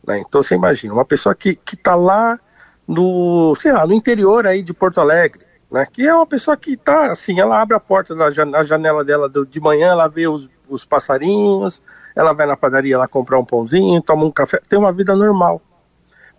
né? 0.05 0.19
Então 0.19 0.41
você 0.41 0.55
imagina 0.55 0.93
uma 0.93 1.05
pessoa 1.05 1.35
que 1.35 1.59
está 1.73 1.95
lá 1.95 2.39
no, 2.87 3.53
sei 3.55 3.71
lá, 3.71 3.85
no 3.85 3.93
interior 3.93 4.45
aí 4.47 4.61
de 4.63 4.73
Porto 4.73 4.99
Alegre, 4.99 5.41
né? 5.71 5.85
Que 5.85 6.07
é 6.07 6.13
uma 6.13 6.25
pessoa 6.27 6.57
que 6.57 6.75
tá 6.75 7.11
assim, 7.11 7.39
ela 7.39 7.61
abre 7.61 7.75
a 7.75 7.79
porta 7.79 8.15
da 8.15 8.29
jan- 8.29 8.51
a 8.55 8.63
janela 8.63 9.03
dela 9.03 9.29
do- 9.29 9.45
de 9.45 9.59
manhã, 9.59 9.89
ela 9.91 10.07
vê 10.07 10.27
os, 10.27 10.49
os 10.67 10.83
passarinhos, 10.85 11.81
ela 12.15 12.33
vai 12.33 12.45
na 12.45 12.57
padaria 12.57 12.97
lá 12.97 13.07
comprar 13.07 13.39
um 13.39 13.45
pãozinho, 13.45 14.01
toma 14.01 14.25
um 14.25 14.31
café, 14.31 14.59
tem 14.67 14.77
uma 14.77 14.91
vida 14.91 15.15
normal. 15.15 15.61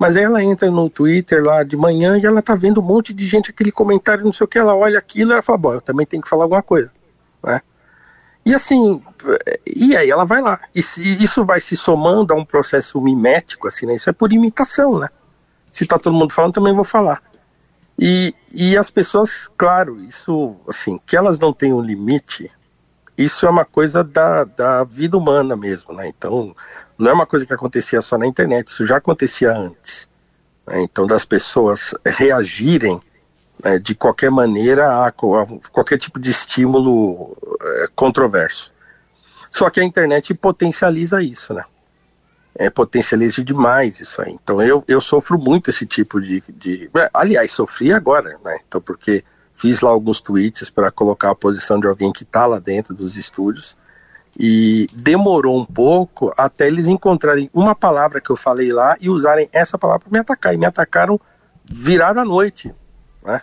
Mas 0.03 0.17
ela 0.17 0.43
entra 0.43 0.69
no 0.69 0.91
Twitter 0.91 1.45
lá 1.45 1.63
de 1.63 1.77
manhã 1.77 2.19
e 2.19 2.27
ela 2.27 2.43
tá 2.43 2.57
vendo 2.57 2.81
um 2.81 2.85
monte 2.85 3.15
de 3.15 3.25
gente, 3.25 3.53
aquele 3.53 3.71
comentário, 3.71 4.25
não 4.25 4.33
sei 4.33 4.45
o 4.45 4.49
que, 4.49 4.59
ela 4.59 4.75
olha 4.75 4.99
aquilo 4.99 5.31
e 5.31 5.33
ela 5.35 5.43
fala, 5.43 5.59
bom, 5.59 5.75
eu 5.75 5.81
também 5.81 6.05
tenho 6.05 6.21
que 6.21 6.29
falar 6.29 6.43
alguma 6.43 6.61
coisa, 6.61 6.91
né? 7.41 7.61
E 8.45 8.53
assim, 8.53 9.01
e 9.65 9.97
aí 9.97 10.11
ela 10.11 10.25
vai 10.25 10.43
lá. 10.43 10.59
E 10.75 10.83
se 10.83 11.23
isso 11.23 11.45
vai 11.45 11.61
se 11.61 11.77
somando 11.77 12.35
a 12.35 12.37
um 12.37 12.45
processo 12.45 13.01
mimético, 13.01 13.69
assim, 13.69 13.87
né? 13.87 13.95
Isso 13.95 14.11
é 14.11 14.13
por 14.13 14.33
imitação, 14.33 14.99
né? 14.99 15.09
Se 15.71 15.87
tá 15.87 16.01
todo 16.01 16.13
mundo 16.13 16.33
falando, 16.33 16.55
também 16.55 16.75
vou 16.75 16.83
falar. 16.83 17.23
E, 17.97 18.35
e 18.53 18.77
as 18.77 18.91
pessoas, 18.91 19.49
claro, 19.57 20.01
isso, 20.01 20.57
assim, 20.67 20.99
que 21.07 21.17
elas 21.17 21.39
não 21.39 21.53
têm 21.53 21.73
um 21.73 21.81
limite, 21.81 22.51
isso 23.17 23.47
é 23.47 23.51
uma 23.51 23.65
coisa 23.65 24.03
da, 24.03 24.43
da 24.43 24.83
vida 24.83 25.17
humana 25.17 25.57
mesmo, 25.57 25.95
né? 25.95 26.09
Então, 26.09 26.57
não 26.99 27.11
é 27.11 27.15
uma 27.15 27.27
coisa 27.27 27.45
que 27.47 27.53
acontecia 27.53 28.01
só 28.03 28.17
na 28.19 28.27
internet, 28.27 28.69
isso 28.69 28.87
já 28.87 28.97
acontecia 28.97 29.57
antes. 29.57 30.09
né? 30.67 30.83
Então, 30.83 31.07
das 31.07 31.25
pessoas 31.25 31.95
reagirem 32.05 33.01
né, 33.63 33.79
de 33.79 33.95
qualquer 33.95 34.31
maneira 34.31 35.07
a, 35.07 35.13
qualquer 35.13 35.99
tipo 35.99 36.19
de 36.19 36.31
estímulo 36.31 37.37
eh, 37.61 37.87
controverso. 37.95 38.73
Só 39.51 39.69
que 39.69 39.81
a 39.81 39.85
internet 39.85 40.33
potencializa 40.35 41.23
isso, 41.23 41.53
né? 41.53 41.65
É, 42.55 42.69
potencializa 42.69 43.43
demais 43.43 44.01
isso 44.01 44.21
aí. 44.21 44.33
Então 44.33 44.61
eu, 44.61 44.85
eu 44.87 45.01
sofro 45.01 45.39
muito 45.39 45.71
esse 45.71 45.87
tipo 45.87 46.21
de, 46.21 46.43
de. 46.49 46.91
é, 46.97 47.11
Aliás, 47.13 47.53
sofri 47.53 47.93
agora, 47.93 48.39
né? 48.45 48.59
Então, 48.67 48.81
porque 48.81 49.25
fiz 49.53 49.81
lá 49.81 49.91
alguns 49.91 50.21
tweets 50.21 50.71
para 50.71 50.91
colocar 50.91 51.31
a 51.31 51.35
posição 51.35 51.79
de 51.79 51.87
alguém 51.87 52.13
que 52.13 52.25
está 52.25 52.47
lá 52.47 52.59
dentro 52.59 52.95
dos 52.95 53.17
estúdios. 53.17 53.77
E 54.39 54.87
demorou 54.95 55.59
um 55.61 55.65
pouco 55.65 56.33
até 56.37 56.67
eles 56.67 56.89
encontrarem 56.89 57.51
uma 57.53 57.75
palavra 57.75 58.21
que 58.21 58.31
eu 58.31 58.37
falei 58.37 58.73
lá 58.73 58.97
e 59.01 59.11
usarem 59.11 59.49
essa 59.53 59.77
palavra 59.77 60.01
para 60.01 60.11
me 60.11 60.19
atacar. 60.19 60.55
E 60.55 60.57
me 60.57 60.65
atacaram, 60.65 61.21
viraram 61.65 62.23
a 62.23 62.25
noite, 62.25 62.75
né? 63.23 63.43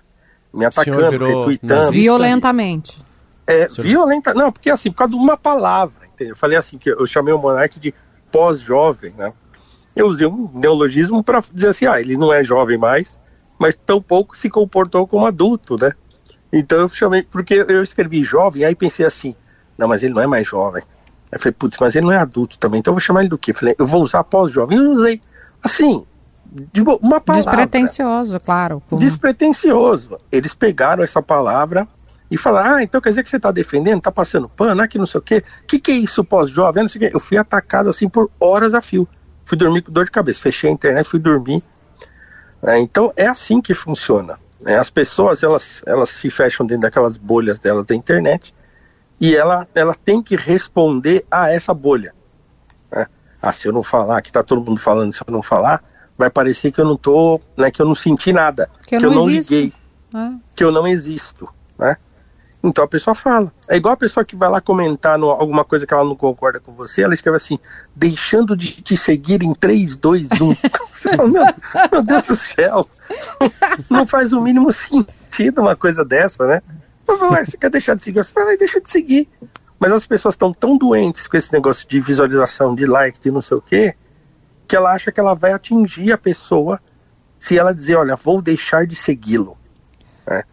Me 0.54 0.66
atacando, 0.66 1.26
retweetando. 1.26 1.92
Violentamente. 1.92 3.00
É, 3.46 3.68
violenta. 3.68 4.34
Não, 4.34 4.52
porque 4.52 4.70
assim, 4.70 4.92
por 4.92 4.98
causa 4.98 5.14
de 5.14 5.20
uma 5.20 5.38
palavra, 5.38 6.08
entendeu? 6.08 6.34
Eu 6.34 6.38
falei 6.38 6.58
assim, 6.58 6.78
que 6.78 6.90
eu 6.90 7.06
chamei 7.06 7.34
o 7.34 7.38
Monark 7.38 7.80
de 7.80 7.94
pós-jovem, 8.32 9.14
né? 9.18 9.32
Eu 9.96 10.08
usei 10.08 10.28
um 10.28 10.52
neologismo 10.54 11.24
para 11.24 11.40
dizer 11.52 11.70
assim, 11.70 11.86
ah, 11.86 12.00
ele 12.00 12.18
não 12.18 12.34
é 12.34 12.44
jovem 12.44 12.78
mais, 12.78 13.20
mas 13.60 13.76
tampouco 13.76 14.38
se 14.38 14.50
comportou 14.50 15.08
como 15.08 15.26
adulto, 15.26 15.78
né? 15.80 15.94
Então 16.52 16.80
eu 16.80 16.90
chamei, 16.90 17.24
porque 17.24 17.66
eu 17.68 17.84
escrevi 17.84 18.24
jovem, 18.24 18.66
aí 18.66 18.76
pensei 18.76 19.06
assim, 19.06 19.36
não, 19.80 19.88
mas 19.88 20.04
ele 20.04 20.14
não 20.14 20.22
é 20.22 20.28
mais 20.28 20.46
jovem. 20.48 20.84
Aí 21.32 21.38
eu 21.38 21.40
falei, 21.40 21.54
putz, 21.58 21.78
mas 21.80 21.96
ele 21.96 22.06
não 22.06 22.12
é 22.14 22.18
adulto 22.18 22.58
também, 22.60 22.80
então 22.80 22.92
eu 22.92 22.96
vou 22.96 23.00
chamar 23.02 23.22
ele 23.22 23.30
do 23.30 23.38
quê? 23.38 23.52
Eu 23.52 23.56
falei, 23.56 23.76
eu 23.80 23.86
vou 23.86 24.04
usar 24.04 24.24
pós-jovem. 24.24 24.78
Eu 24.78 24.92
usei, 24.92 25.22
assim, 25.64 26.06
uma 27.02 27.22
palavra. 27.22 27.52
Despretensioso, 27.52 28.40
claro. 28.40 28.82
como- 28.90 29.00
Despretensioso. 29.02 30.20
Eles 30.32 30.54
pegaram 30.54 31.04
essa 31.04 31.22
palavra 31.22 31.88
e 32.32 32.38
falaram: 32.38 32.76
Ah, 32.76 32.84
então 32.84 33.00
quer 33.00 33.10
dizer 33.10 33.24
que 33.24 33.30
você 33.30 33.38
está 33.38 33.52
defendendo, 33.52 34.00
está 34.00 34.12
passando 34.12 34.50
pano, 34.50 34.88
que 34.88 34.98
não 34.98 35.06
sei 35.06 35.20
o 35.20 35.22
quê. 35.22 35.44
O 35.64 35.68
que, 35.68 35.80
que 35.80 35.92
é 35.92 35.96
isso 35.96 36.24
pós-jovem? 36.24 36.84
Não 36.84 36.88
sei 36.88 37.00
o 37.00 37.10
quê. 37.10 37.16
Eu 37.16 37.20
fui 37.20 37.38
atacado 37.38 37.90
assim 37.90 38.10
por 38.10 38.30
horas 38.40 38.74
a 38.74 38.82
fio. 38.82 39.08
Fui 39.46 39.58
dormir 39.58 39.82
com 39.84 39.92
dor 39.92 40.06
de 40.06 40.12
cabeça. 40.12 40.40
Fechei 40.40 40.70
a 40.70 40.74
internet, 40.74 41.08
fui 41.08 41.20
dormir. 41.20 41.64
É, 42.64 42.78
então 42.80 43.14
é 43.16 43.28
assim 43.28 43.62
que 43.62 43.74
funciona. 43.74 44.38
né? 44.60 44.78
As 44.78 44.90
pessoas 44.90 45.44
elas, 45.44 45.82
elas 45.86 46.10
se 46.10 46.30
fecham 46.30 46.66
dentro 46.66 46.82
daquelas 46.82 47.16
bolhas 47.18 47.58
delas 47.60 47.86
da 47.86 47.96
internet 47.96 48.54
e 49.20 49.36
ela, 49.36 49.68
ela 49.76 49.94
tem 49.94 50.22
que 50.22 50.36
responder 50.36 51.26
a 51.30 51.52
essa 51.52 51.74
bolha. 51.74 52.14
né? 52.92 53.08
Ah, 53.42 53.52
se 53.52 53.68
eu 53.68 53.74
não 53.74 53.84
falar, 53.84 54.22
que 54.22 54.32
tá 54.32 54.44
todo 54.44 54.64
mundo 54.64 54.80
falando, 54.80 55.12
se 55.14 55.22
eu 55.26 55.32
não 55.32 55.42
falar, 55.42 55.84
vai 56.18 56.30
parecer 56.30 56.72
que 56.72 56.80
eu 56.82 56.86
não 56.86 56.98
tô, 56.98 57.40
né, 57.58 57.72
que 57.72 57.82
eu 57.82 57.86
não 57.86 57.96
senti 57.96 58.34
nada, 58.34 58.70
Que 58.86 58.96
eu 58.98 59.02
não 59.12 59.30
existo. 59.30 59.54
liguei, 59.54 59.74
Ah, 60.14 60.34
que 60.56 60.64
eu 60.64 60.72
não 60.72 60.88
existo, 60.88 61.48
né? 61.78 61.96
Então 62.62 62.84
a 62.84 62.88
pessoa 62.90 63.16
fala. 63.16 63.54
É 63.70 63.78
igual 63.78 63.94
a 63.94 63.98
pessoa 63.98 64.26
que 64.26 64.36
vai 64.36 64.50
lá 64.50 64.60
comentar 64.60 65.18
no, 65.18 65.30
alguma 65.30 65.64
coisa 65.64 65.88
que 65.88 65.94
ela 65.94 66.04
não 66.04 66.14
concorda 66.16 66.60
com 66.60 66.74
você, 66.74 67.04
ela 67.04 67.14
escreve 67.14 67.38
assim, 67.38 67.58
deixando 67.96 68.54
de 68.54 68.82
te 68.82 68.98
seguir 68.98 69.42
em 69.44 69.54
3, 69.54 69.96
2, 69.96 70.30
1. 70.42 70.56
Você 70.92 71.16
fala, 71.16 71.30
meu, 71.30 71.44
meu 71.90 72.04
Deus 72.04 72.28
do 72.28 72.36
céu, 72.36 72.86
não 73.90 74.06
faz 74.06 74.34
o 74.34 74.42
mínimo 74.42 74.74
sentido 74.74 75.62
uma 75.62 75.74
coisa 75.78 76.04
dessa, 76.04 76.46
né? 76.46 76.62
Ué, 77.32 77.46
você 77.46 77.58
quer 77.58 77.70
deixar 77.70 77.96
de 77.96 78.04
seguir? 78.04 78.24
Você 78.24 78.34
"Ah, 78.36 78.56
deixa 78.58 78.80
de 78.80 78.90
seguir. 78.90 79.30
Mas 79.80 79.92
as 79.92 80.06
pessoas 80.06 80.36
estão 80.36 80.54
tão 80.54 80.78
doentes 80.78 81.28
com 81.28 81.38
esse 81.38 81.54
negócio 81.54 81.88
de 81.88 82.00
visualização, 82.02 82.76
de 82.76 82.86
like, 82.86 83.20
de 83.20 83.32
não 83.32 83.42
sei 83.42 83.58
o 83.58 83.62
quê, 83.62 83.96
que 84.68 84.76
ela 84.76 84.92
acha 84.94 85.12
que 85.12 85.20
ela 85.20 85.34
vai 85.34 85.54
atingir 85.54 86.12
a 86.12 86.18
pessoa 86.18 86.80
se 87.38 87.58
ela 87.58 87.74
dizer, 87.74 87.96
olha, 87.96 88.16
vou 88.16 88.42
deixar 88.42 88.86
de 88.86 88.96
segui-lo. 88.96 89.58
né? 90.28 90.44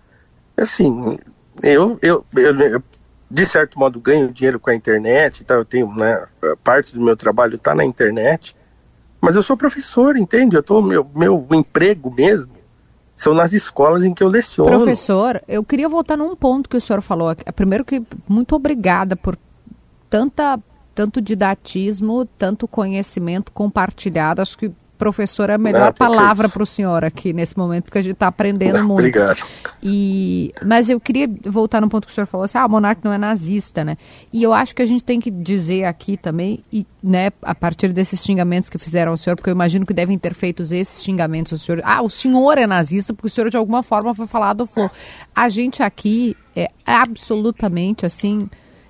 Assim, 0.57 1.19
eu, 1.63 1.99
eu, 2.01 2.25
eu, 2.35 2.61
eu, 2.61 2.83
de 3.29 3.45
certo 3.45 3.79
modo 3.79 4.01
ganho 4.01 4.33
dinheiro 4.33 4.61
com 4.61 4.71
a 4.71 4.75
internet, 4.75 5.43
tá? 5.45 5.55
eu 5.55 5.65
tenho, 5.65 5.93
né, 5.93 6.27
parte 6.63 6.95
do 6.95 7.01
meu 7.03 7.17
trabalho 7.17 7.57
está 7.57 7.75
na 7.75 7.85
internet, 7.85 8.57
mas 9.21 9.35
eu 9.35 9.43
sou 9.43 9.57
professor, 9.57 10.17
entende? 10.17 10.55
Eu 10.55 10.63
tô, 10.63 10.81
meu, 10.81 11.11
meu 11.15 11.47
emprego 11.53 12.15
mesmo 12.15 12.56
são 13.17 13.35
nas 13.35 13.55
escolas 13.55 14.05
em 14.05 14.13
que 14.13 14.23
eu 14.23 14.29
leciono. 14.29 14.71
Professor, 14.71 15.43
eu 15.49 15.65
queria 15.65 15.89
voltar 15.89 16.19
num 16.19 16.37
ponto 16.37 16.69
que 16.69 16.77
o 16.77 16.81
senhor 16.81 17.01
falou. 17.01 17.35
Primeiro 17.57 17.85
que 17.85 18.03
muito 18.29 18.55
obrigada 18.55 19.17
por 19.17 19.37
tanta 20.09 20.61
tanto 20.95 21.21
didatismo, 21.21 22.25
tanto 22.39 22.67
conhecimento 22.67 23.53
compartilhado. 23.53 24.41
Acho 24.41 24.57
que 24.57 24.73
professor 24.97 25.51
é 25.51 25.55
a 25.55 25.59
melhor 25.59 25.83
Ah, 25.83 25.89
é 25.89 25.93
palavra 25.93 26.49
para 26.49 26.63
o 26.63 26.67
senhor 26.67 27.05
aqui 27.05 27.33
nesse 27.33 27.57
momento, 27.57 27.85
porque 27.85 27.99
a 27.99 28.03
gente 28.03 28.15
está 28.15 28.27
aprendendo 28.27 28.79
muito. 28.85 29.01
Obrigado. 29.01 29.45
E, 29.83 30.53
mas 30.65 30.89
eu 30.89 30.99
queria 30.99 31.29
voltar 31.45 31.81
no 31.81 31.89
ponto 31.89 32.07
que 32.07 32.13
o 32.13 32.15
senhor 32.15 32.27
falou 32.27 32.45
assim, 32.45 32.59
ah, 32.59 32.67
o 32.67 32.69
monarca 32.69 33.01
não 33.05 33.13
é 33.13 33.19
nazista, 33.19 33.85
né? 33.85 33.97
E 34.33 34.43
eu 34.43 34.53
acho 34.53 34.75
que 34.75 34.83
a 34.83 34.87
gente 34.87 35.05
tem 35.05 35.21
que 35.21 35.31
dizer 35.31 35.85
aqui 35.85 36.17
também, 36.17 36.61
e, 36.73 36.87
né, 37.03 37.31
a 37.43 37.55
partir 37.55 37.93
desses 37.93 38.23
xingamentos 38.23 38.69
que 38.69 38.79
fizeram 38.79 39.13
ao 39.13 39.19
senhor, 39.19 39.37
porque 39.37 39.51
eu 39.51 39.55
imagino 39.55 39.87
que 39.87 39.95
devem 39.95 40.19
ter 40.19 40.35
feito 40.35 40.63
esses 40.63 41.03
xingamentos 41.03 41.53
ao 41.53 41.59
senhor. 41.59 41.81
Ah, 41.85 42.03
o 42.03 42.11
senhor 42.11 42.59
é 42.59 42.67
nazista, 42.67 43.13
porque 43.15 43.29
o 43.29 43.31
senhor 43.31 43.51
de 43.51 43.57
alguma 43.57 43.83
forma 43.83 44.15
foi 44.15 44.27
falar 44.27 44.53
do 44.53 44.67
Flor. 44.67 44.91
A 45.35 45.49
gente 45.49 45.83
aqui 45.83 46.37
é 46.55 46.71
absolutamente 46.85 48.07
assim. 48.07 48.49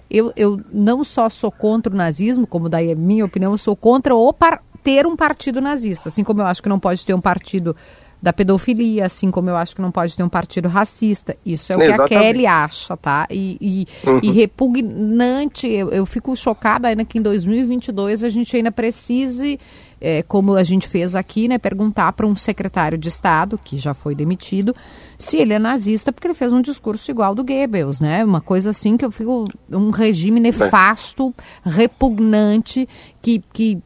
Eu, 0.09 0.33
eu 0.37 0.61
não 0.73 1.03
só 1.03 1.29
sou 1.29 1.51
contra 1.51 1.93
o 1.93 1.97
nazismo, 1.97 2.47
como 2.47 2.69
daí 2.69 2.93
é 2.93 2.95
minha 2.95 3.25
opinião, 3.25 3.53
eu 3.53 3.59
sou 3.59 3.75
contra 3.75 4.15
o 4.15 4.33
par 4.33 4.63
ter 4.87 5.05
um 5.05 5.17
partido 5.17 5.61
nazista. 5.61 6.11
Assim 6.11 6.23
como 6.23 6.43
eu 6.43 6.47
acho 6.47 6.63
que 6.63 6.69
não 6.69 6.79
pode 6.79 7.05
ter 7.05 7.13
um 7.13 7.21
partido 7.21 7.75
da 8.23 8.33
pedofilia, 8.33 9.07
assim 9.07 9.33
como 9.33 9.51
eu 9.51 9.57
acho 9.57 9.75
que 9.75 9.83
não 9.83 9.91
pode 9.91 10.17
ter 10.17 10.23
um 10.23 10.29
partido 10.29 10.69
racista. 10.69 11.37
Isso 11.45 11.73
é 11.73 11.77
o 11.77 11.79
que 11.81 11.85
a 11.87 11.89
Exatamente. 11.89 12.23
Kelly 12.23 12.47
acha, 12.47 12.97
tá? 12.97 13.27
E, 13.29 13.59
e, 13.61 13.87
e 14.23 14.31
repugnante, 14.31 15.67
eu, 15.67 15.91
eu 15.91 16.07
fico 16.07 16.37
chocada 16.37 16.87
ainda 16.87 17.05
que 17.05 17.19
em 17.19 17.23
2022 17.23 18.23
a 18.23 18.31
gente 18.31 18.57
ainda 18.57 18.71
precise, 18.71 19.59
é, 20.01 20.23
como 20.23 20.55
a 20.55 20.63
gente 20.63 20.87
fez 20.87 21.17
aqui, 21.17 21.49
né, 21.49 21.59
perguntar 21.59 22.13
para 22.13 22.27
um 22.27 22.37
secretário 22.37 22.97
de 22.97 23.09
Estado, 23.09 23.59
que 23.63 23.77
já 23.77 23.93
foi 23.93 24.15
demitido, 24.15 24.75
se 25.19 25.37
ele 25.37 25.53
é 25.53 25.59
nazista, 25.59 26.13
porque 26.13 26.29
ele 26.29 26.35
fez 26.35 26.53
um 26.53 26.63
discurso 26.63 27.11
igual 27.11 27.35
do 27.35 27.45
Goebbels, 27.45 28.01
né? 28.01 28.25
Uma 28.25 28.41
coisa 28.41 28.71
assim 28.71 28.97
que 28.97 29.05
eu 29.05 29.11
fico. 29.11 29.49
Um 29.69 29.91
regime 29.91 30.39
nefasto, 30.39 31.35
repugnante, 31.65 32.89
que. 33.21 33.43
que 33.53 33.83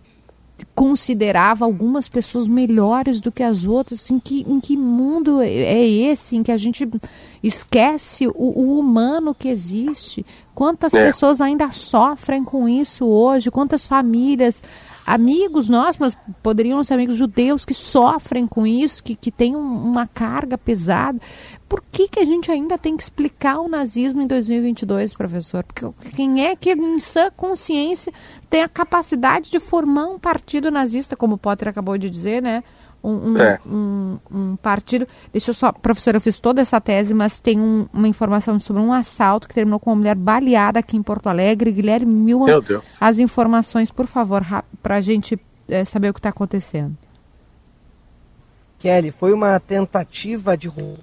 considerava 0.75 1.65
algumas 1.65 2.09
pessoas 2.09 2.47
melhores 2.49 3.21
do 3.21 3.31
que 3.33 3.43
as 3.43 3.65
outras. 3.65 4.01
Assim, 4.01 4.19
que, 4.19 4.45
em 4.49 4.61
que 4.61 4.77
mundo 4.77 5.41
é 5.41 5.51
é 5.51 5.89
esse 5.89 6.37
em 6.37 6.43
que 6.43 6.53
a 6.53 6.57
gente 6.57 6.89
esquece 7.43 8.27
o, 8.29 8.33
o 8.35 8.79
humano 8.79 9.35
que 9.35 9.49
existe? 9.49 10.25
Quantas 10.55 10.93
É. 10.95 11.07
pessoas 11.07 11.41
ainda 11.41 11.71
sofrem 11.73 12.45
com 12.45 12.69
isso 12.69 13.07
hoje? 13.07 13.51
Quantas 13.51 13.87
famílias, 13.87 14.63
amigos 15.07 15.69
nossos, 15.69 15.97
mas 15.99 16.17
poderiam 16.43 16.83
ser 16.85 16.95
amigos 16.95 17.17
judeus 17.17 17.65
que 17.65 17.75
sofrem 17.75 18.47
com 18.47 18.67
isso, 18.67 19.03
que, 19.03 19.15
que 19.15 19.31
têm 19.31 19.57
um- 19.57 19.61
uma 19.85 20.07
carga 20.07 20.57
pesada? 20.59 21.19
Por 21.69 21.83
que, 21.91 22.09
que 22.09 22.19
a 22.21 22.25
gente 22.25 22.51
ainda 22.51 22.77
tem 22.77 22.97
que 22.97 23.03
explicar 23.03 23.61
o 23.61 23.69
nazismo 23.69 24.21
em 24.23 24.27
2022, 24.27 25.15
professor? 25.15 25.63
Porque 25.65 25.87
quem 26.15 26.45
é 26.45 26.57
que, 26.57 26.73
em 26.73 26.99
sã 26.99 27.31
consciência, 27.37 28.13
tem 28.49 28.63
a 28.63 28.69
capacidade 28.69 29.51
de 29.51 29.59
formar 29.61 30.07
um 30.07 30.19
partido 30.19 30.71
nazista, 30.71 31.17
como 31.17 31.35
o 31.35 31.39
Potter 31.39 31.69
acabou 31.69 31.97
de 31.97 32.11
dizer, 32.11 32.43
né? 32.43 32.63
Um, 33.03 33.33
um, 33.33 33.39
É. 33.39 33.59
um, 33.67 34.19
um 34.31 34.57
partido. 34.57 35.07
Deixa 35.33 35.51
eu 35.51 35.55
só, 35.55 35.73
professor, 35.73 36.15
eu 36.15 36.21
fiz 36.21 36.39
toda 36.39 36.61
essa 36.61 36.79
tese, 36.81 37.15
mas 37.15 37.41
tem 37.41 37.59
um- 37.59 37.89
uma 37.93 38.07
informação 38.07 38.59
sobre 38.61 38.83
um 38.83 38.93
assalto 38.93 39.49
que 39.49 39.55
terminou 39.55 39.81
com 39.81 39.91
uma 39.91 39.97
mulher 39.97 40.15
baleada 40.15 40.79
aqui 40.81 40.97
em 40.97 41.03
Porto 41.03 41.29
Alegre. 41.29 41.73
Guilherme 41.73 42.35
Deus. 42.61 42.85
as 43.01 43.19
informações, 43.19 43.91
por 43.91 44.07
favor, 44.07 44.45
para 44.83 44.97
a 44.97 45.01
gente 45.01 45.41
eh, 45.69 45.85
saber 45.85 46.11
o 46.11 46.13
que 46.13 46.19
está 46.21 46.29
acontecendo. 46.31 46.95
Kelly, 48.79 49.11
foi 49.11 49.33
uma 49.33 49.59
tentativa 49.61 50.57
de 50.57 50.69
rou- 50.69 50.99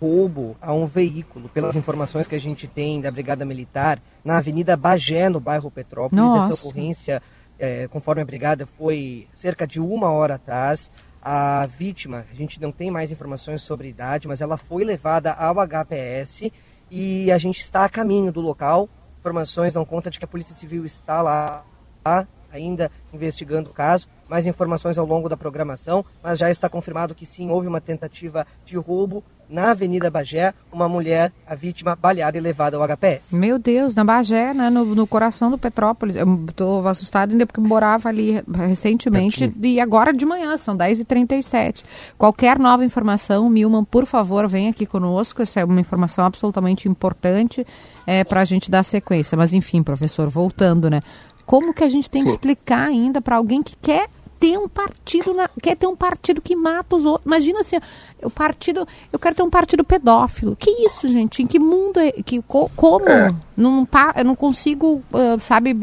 roubo 0.00 0.56
a 0.60 0.72
um 0.72 0.86
veículo, 0.86 1.48
pelas 1.48 1.76
informações 1.76 2.26
que 2.26 2.34
a 2.34 2.40
gente 2.40 2.66
tem 2.66 3.00
da 3.00 3.10
Brigada 3.10 3.44
Militar, 3.44 4.00
na 4.24 4.38
Avenida 4.38 4.76
Bagé, 4.76 5.28
no 5.28 5.40
bairro 5.40 5.70
Petrópolis. 5.70 6.22
Nossa. 6.24 6.52
Essa 6.52 6.66
ocorrência, 6.68 7.22
eh, 7.58 7.88
conforme 7.88 8.22
a 8.22 8.24
Brigada, 8.24 8.66
foi 8.66 9.28
cerca 9.34 9.66
de 9.66 9.80
uma 9.80 10.10
hora 10.10 10.34
atrás. 10.34 10.90
A 11.22 11.66
vítima, 11.66 12.24
a 12.30 12.34
gente 12.34 12.60
não 12.60 12.70
tem 12.70 12.90
mais 12.90 13.10
informações 13.10 13.62
sobre 13.62 13.86
a 13.86 13.90
idade, 13.90 14.28
mas 14.28 14.40
ela 14.40 14.56
foi 14.56 14.84
levada 14.84 15.32
ao 15.32 15.54
HPS 15.54 16.50
e 16.90 17.32
a 17.32 17.38
gente 17.38 17.60
está 17.60 17.84
a 17.84 17.88
caminho 17.88 18.30
do 18.30 18.40
local. 18.40 18.88
Informações 19.20 19.72
dão 19.72 19.84
conta 19.84 20.10
de 20.10 20.18
que 20.18 20.24
a 20.24 20.28
Polícia 20.28 20.54
Civil 20.54 20.84
está 20.84 21.22
lá, 21.22 21.64
lá 22.06 22.28
ainda 22.52 22.90
investigando 23.12 23.70
o 23.70 23.72
caso. 23.72 24.08
Mais 24.28 24.46
informações 24.46 24.96
ao 24.98 25.06
longo 25.06 25.28
da 25.28 25.36
programação, 25.36 26.04
mas 26.22 26.38
já 26.38 26.50
está 26.50 26.68
confirmado 26.68 27.14
que 27.14 27.26
sim, 27.26 27.50
houve 27.50 27.66
uma 27.66 27.80
tentativa 27.80 28.46
de 28.64 28.76
roubo 28.76 29.24
na 29.48 29.70
Avenida 29.70 30.10
Bagé, 30.10 30.54
uma 30.72 30.88
mulher, 30.88 31.32
a 31.46 31.54
vítima, 31.54 31.96
baleada 31.96 32.36
e 32.36 32.40
levada 32.40 32.76
ao 32.76 32.86
HPS. 32.86 33.32
Meu 33.32 33.58
Deus, 33.58 33.94
na 33.94 34.04
Bagé, 34.04 34.52
né, 34.52 34.70
no, 34.70 34.84
no 34.94 35.06
coração 35.06 35.50
do 35.50 35.58
Petrópolis. 35.58 36.16
Eu 36.16 36.44
estou 36.48 36.86
assustada 36.86 37.32
ainda 37.32 37.46
porque 37.46 37.60
morava 37.60 38.08
ali 38.08 38.42
recentemente 38.52 39.52
e 39.62 39.80
agora 39.80 40.12
de 40.12 40.24
manhã, 40.26 40.56
são 40.58 40.76
10h37. 40.76 41.84
Qualquer 42.18 42.58
nova 42.58 42.84
informação, 42.84 43.48
Milman, 43.48 43.84
por 43.84 44.06
favor, 44.06 44.48
vem 44.48 44.68
aqui 44.68 44.86
conosco. 44.86 45.42
Essa 45.42 45.60
é 45.60 45.64
uma 45.64 45.80
informação 45.80 46.24
absolutamente 46.24 46.88
importante 46.88 47.66
é, 48.06 48.24
para 48.24 48.40
a 48.40 48.44
gente 48.44 48.70
dar 48.70 48.82
sequência. 48.82 49.36
Mas 49.36 49.54
enfim, 49.54 49.82
professor, 49.82 50.28
voltando, 50.28 50.90
né? 50.90 51.00
Como 51.46 51.74
que 51.74 51.84
a 51.84 51.88
gente 51.88 52.08
tem 52.08 52.22
que 52.22 52.30
Sim. 52.30 52.34
explicar 52.34 52.88
ainda 52.88 53.20
para 53.20 53.36
alguém 53.36 53.62
que 53.62 53.76
quer 53.76 54.08
ter 54.44 54.58
um 54.58 54.68
partido, 54.68 55.32
na, 55.32 55.48
quer 55.62 55.74
ter 55.74 55.86
um 55.86 55.96
partido 55.96 56.42
que 56.42 56.54
mata 56.54 56.96
os 56.96 57.06
outros. 57.06 57.24
Imagina 57.24 57.60
assim, 57.60 57.76
o 58.22 58.28
partido, 58.28 58.86
eu 59.10 59.18
quero 59.18 59.34
ter 59.34 59.42
um 59.42 59.48
partido 59.48 59.82
pedófilo. 59.82 60.54
Que 60.54 60.70
isso, 60.84 61.08
gente? 61.08 61.42
Em 61.42 61.46
que 61.46 61.58
mundo 61.58 61.98
é, 61.98 62.12
que 62.12 62.42
co, 62.42 62.70
como? 62.76 63.08
É. 63.08 63.34
Não 63.56 63.88
eu 64.14 64.24
não 64.24 64.34
consigo, 64.34 65.02
ah, 65.14 65.38
sabe, 65.40 65.74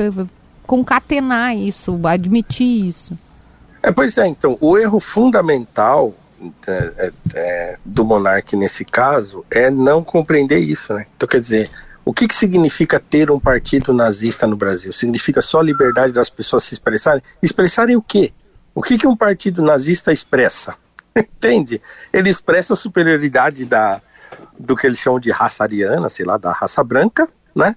concatenar 0.68 1.58
isso, 1.58 2.00
admitir 2.04 2.88
isso. 2.88 3.18
É, 3.82 3.92
pois 3.92 4.16
é, 4.20 4.28
então, 4.28 4.56
o 4.62 4.78
erro 4.78 5.00
fundamental 5.00 6.14
é, 6.68 6.94
é, 6.98 7.12
é, 7.34 7.78
do 7.84 8.06
monarca 8.06 8.56
nesse 8.56 8.86
caso 8.86 9.44
é 9.50 9.72
não 9.72 10.04
compreender 10.04 10.60
isso, 10.60 10.94
né? 10.94 11.08
Então, 11.16 11.28
quer 11.28 11.40
dizer, 11.40 11.72
o 12.06 12.14
que, 12.14 12.28
que 12.28 12.36
significa 12.36 13.00
ter 13.00 13.32
um 13.32 13.40
partido 13.40 13.92
nazista 13.92 14.46
no 14.46 14.56
Brasil? 14.56 14.94
Significa 14.94 15.42
só 15.42 15.62
a 15.62 15.64
liberdade 15.64 16.14
das 16.14 16.30
pessoas 16.30 16.64
se 16.64 16.76
expressarem? 16.76 17.24
Expressarem 17.42 17.96
o 17.96 18.02
quê? 18.04 18.32
O 18.74 18.82
que, 18.82 18.98
que 18.98 19.08
um 19.08 19.16
partido 19.16 19.62
nazista 19.62 20.12
expressa? 20.14 20.76
Entende? 21.16 21.82
Ele 22.12 22.30
expressa 22.30 22.74
a 22.74 22.78
superioridade 22.78 23.66
da, 23.66 24.02
do 24.58 24.76
que 24.76 24.88
eles 24.88 25.00
chamam 25.00 25.20
de 25.20 25.32
raça 25.32 25.64
ariana, 25.64 26.08
sei 26.10 26.26
lá, 26.26 26.38
da 26.38 26.52
raça 26.52 26.84
branca, 26.84 27.28
né? 27.56 27.76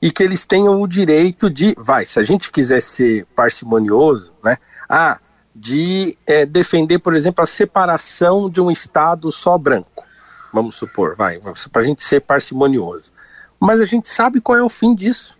E 0.00 0.10
que 0.10 0.22
eles 0.22 0.44
tenham 0.44 0.80
o 0.80 0.86
direito 0.86 1.48
de, 1.48 1.74
vai, 1.78 2.04
se 2.04 2.20
a 2.20 2.22
gente 2.22 2.50
quiser 2.50 2.82
ser 2.82 3.26
parcimonioso, 3.34 4.34
né? 4.44 4.58
Ah, 4.88 5.18
de 5.54 6.18
eh, 6.26 6.44
defender, 6.44 6.98
por 6.98 7.14
exemplo, 7.14 7.42
a 7.42 7.46
separação 7.46 8.50
de 8.50 8.60
um 8.60 8.70
Estado 8.70 9.32
só 9.32 9.56
branco. 9.56 10.04
Vamos 10.52 10.76
supor, 10.76 11.16
vai, 11.16 11.40
para 11.72 11.82
a 11.82 11.84
gente 11.84 12.04
ser 12.04 12.20
parcimonioso. 12.20 13.10
Mas 13.58 13.80
a 13.80 13.86
gente 13.86 14.08
sabe 14.08 14.40
qual 14.40 14.58
é 14.58 14.62
o 14.62 14.68
fim 14.68 14.94
disso. 14.94 15.36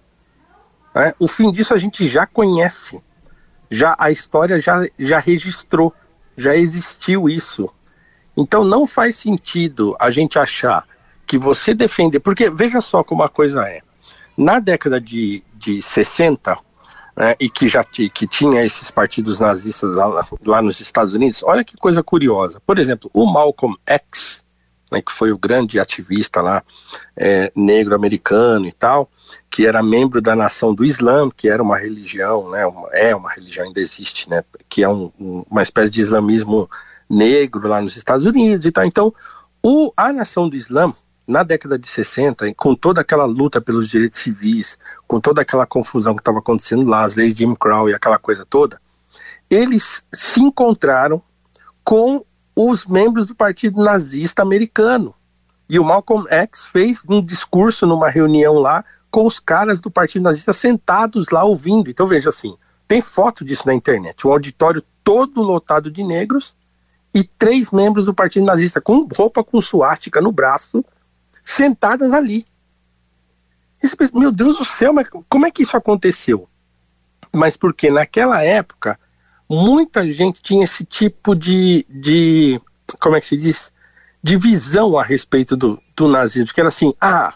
né? 0.94 1.14
O 1.18 1.28
fim 1.28 1.52
disso 1.52 1.74
a 1.74 1.78
gente 1.78 2.08
já 2.08 2.26
conhece. 2.26 3.00
Já 3.70 3.94
a 3.98 4.10
história 4.10 4.60
já, 4.60 4.86
já 4.98 5.18
registrou, 5.18 5.92
já 6.36 6.54
existiu 6.54 7.28
isso. 7.28 7.70
Então 8.36 8.64
não 8.64 8.86
faz 8.86 9.16
sentido 9.16 9.96
a 9.98 10.10
gente 10.10 10.38
achar 10.38 10.86
que 11.26 11.38
você 11.38 11.74
defender, 11.74 12.20
porque 12.20 12.50
veja 12.50 12.80
só 12.80 13.02
como 13.02 13.22
a 13.22 13.28
coisa 13.28 13.66
é. 13.66 13.80
Na 14.36 14.60
década 14.60 15.00
de, 15.00 15.42
de 15.54 15.80
60, 15.80 16.58
né, 17.16 17.34
e 17.40 17.48
que 17.48 17.68
já 17.68 17.82
que 17.82 18.26
tinha 18.26 18.64
esses 18.64 18.90
partidos 18.90 19.40
nazistas 19.40 19.94
lá, 19.94 20.28
lá 20.44 20.62
nos 20.62 20.80
Estados 20.80 21.14
Unidos, 21.14 21.42
olha 21.42 21.64
que 21.64 21.76
coisa 21.76 22.02
curiosa. 22.02 22.60
Por 22.64 22.78
exemplo, 22.78 23.10
o 23.14 23.24
Malcolm 23.24 23.74
X, 23.86 24.44
né, 24.92 25.00
que 25.00 25.10
foi 25.10 25.32
o 25.32 25.38
grande 25.38 25.80
ativista 25.80 26.42
lá, 26.42 26.62
é, 27.16 27.50
negro 27.56 27.94
americano 27.94 28.66
e 28.66 28.72
tal, 28.72 29.10
que 29.56 29.66
era 29.66 29.82
membro 29.82 30.20
da 30.20 30.36
nação 30.36 30.74
do 30.74 30.84
Islã, 30.84 31.30
que 31.34 31.48
era 31.48 31.62
uma 31.62 31.78
religião, 31.78 32.50
né, 32.50 32.66
uma- 32.66 32.90
é 32.92 33.16
uma 33.16 33.30
religião, 33.32 33.64
ainda 33.64 33.80
existe, 33.80 34.28
né, 34.28 34.44
que 34.68 34.82
é 34.82 34.88
um- 34.88 35.10
um- 35.18 35.46
uma 35.50 35.62
espécie 35.62 35.90
de 35.90 35.98
islamismo 36.02 36.68
negro 37.08 37.66
lá 37.66 37.80
nos 37.80 37.96
Estados 37.96 38.26
Unidos 38.26 38.66
e 38.66 38.70
tal. 38.70 38.84
Então, 38.84 39.14
o, 39.62 39.90
a 39.96 40.12
nação 40.12 40.46
do 40.46 40.56
Islã, 40.56 40.92
na 41.26 41.42
década 41.42 41.78
de 41.78 41.88
60, 41.88 42.52
com 42.54 42.74
toda 42.74 43.00
aquela 43.00 43.24
luta 43.24 43.58
pelos 43.58 43.88
direitos 43.88 44.18
civis, 44.18 44.78
com 45.08 45.18
toda 45.20 45.40
aquela 45.40 45.64
confusão 45.64 46.14
que 46.14 46.20
estava 46.20 46.40
acontecendo 46.40 46.84
lá, 46.86 47.02
as 47.02 47.16
leis 47.16 47.34
de 47.34 47.44
Jim 47.44 47.54
Crow 47.54 47.88
e 47.88 47.94
aquela 47.94 48.18
coisa 48.18 48.44
toda, 48.44 48.78
eles 49.48 50.04
se 50.12 50.38
encontraram 50.38 51.22
com 51.82 52.22
os 52.54 52.84
membros 52.84 53.24
do 53.24 53.34
Partido 53.34 53.82
Nazista 53.82 54.42
americano. 54.42 55.14
E 55.66 55.78
o 55.78 55.84
Malcolm 55.84 56.26
X 56.28 56.66
fez 56.66 57.06
um 57.08 57.24
discurso 57.24 57.86
numa 57.86 58.10
reunião 58.10 58.58
lá 58.58 58.84
com 59.16 59.24
os 59.24 59.40
caras 59.40 59.80
do 59.80 59.90
Partido 59.90 60.24
Nazista 60.24 60.52
sentados 60.52 61.30
lá 61.30 61.42
ouvindo. 61.42 61.88
Então 61.88 62.06
veja 62.06 62.28
assim, 62.28 62.54
tem 62.86 63.00
foto 63.00 63.46
disso 63.46 63.66
na 63.66 63.72
internet, 63.72 64.26
um 64.26 64.30
auditório 64.30 64.84
todo 65.02 65.40
lotado 65.40 65.90
de 65.90 66.04
negros 66.04 66.54
e 67.14 67.24
três 67.24 67.70
membros 67.70 68.04
do 68.04 68.12
Partido 68.12 68.44
Nazista 68.44 68.78
com 68.78 69.08
roupa 69.16 69.42
com 69.42 69.58
suástica 69.58 70.20
no 70.20 70.30
braço, 70.30 70.84
sentadas 71.42 72.12
ali. 72.12 72.44
Pensa, 73.80 73.96
Meu 74.12 74.30
Deus 74.30 74.58
do 74.58 74.66
céu, 74.66 74.92
mas 74.92 75.08
como 75.30 75.46
é 75.46 75.50
que 75.50 75.62
isso 75.62 75.78
aconteceu? 75.78 76.46
Mas 77.32 77.56
porque 77.56 77.90
naquela 77.90 78.42
época 78.42 79.00
muita 79.48 80.12
gente 80.12 80.42
tinha 80.42 80.64
esse 80.64 80.84
tipo 80.84 81.34
de, 81.34 81.86
de 81.88 82.60
como 83.00 83.16
é 83.16 83.20
que 83.22 83.28
se 83.28 83.38
diz? 83.38 83.72
De 84.22 84.36
visão 84.36 84.98
a 84.98 85.02
respeito 85.02 85.56
do, 85.56 85.80
do 85.96 86.06
nazismo, 86.06 86.52
que 86.52 86.60
era 86.60 86.68
assim, 86.68 86.92
ah, 87.00 87.32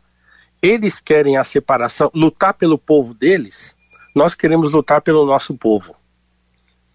eles 0.62 1.00
querem 1.00 1.36
a 1.36 1.44
separação, 1.44 2.10
lutar 2.14 2.54
pelo 2.54 2.78
povo 2.78 3.14
deles, 3.14 3.76
nós 4.14 4.34
queremos 4.34 4.72
lutar 4.72 5.00
pelo 5.00 5.24
nosso 5.24 5.54
povo. 5.56 5.94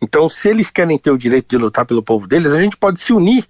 Então, 0.02 0.30
se 0.30 0.50
eles 0.50 0.70
querem 0.70 1.00
ter 1.00 1.12
o 1.12 1.18
direito 1.18 1.50
de 1.50 1.58
lutar 1.58 1.86
pelo 1.86 2.04
povo 2.04 2.28
deles, 2.28 2.54
a 2.54 2.62
gente 2.62 2.78
pode 2.78 3.02
se 3.02 3.14
unir. 3.14 3.48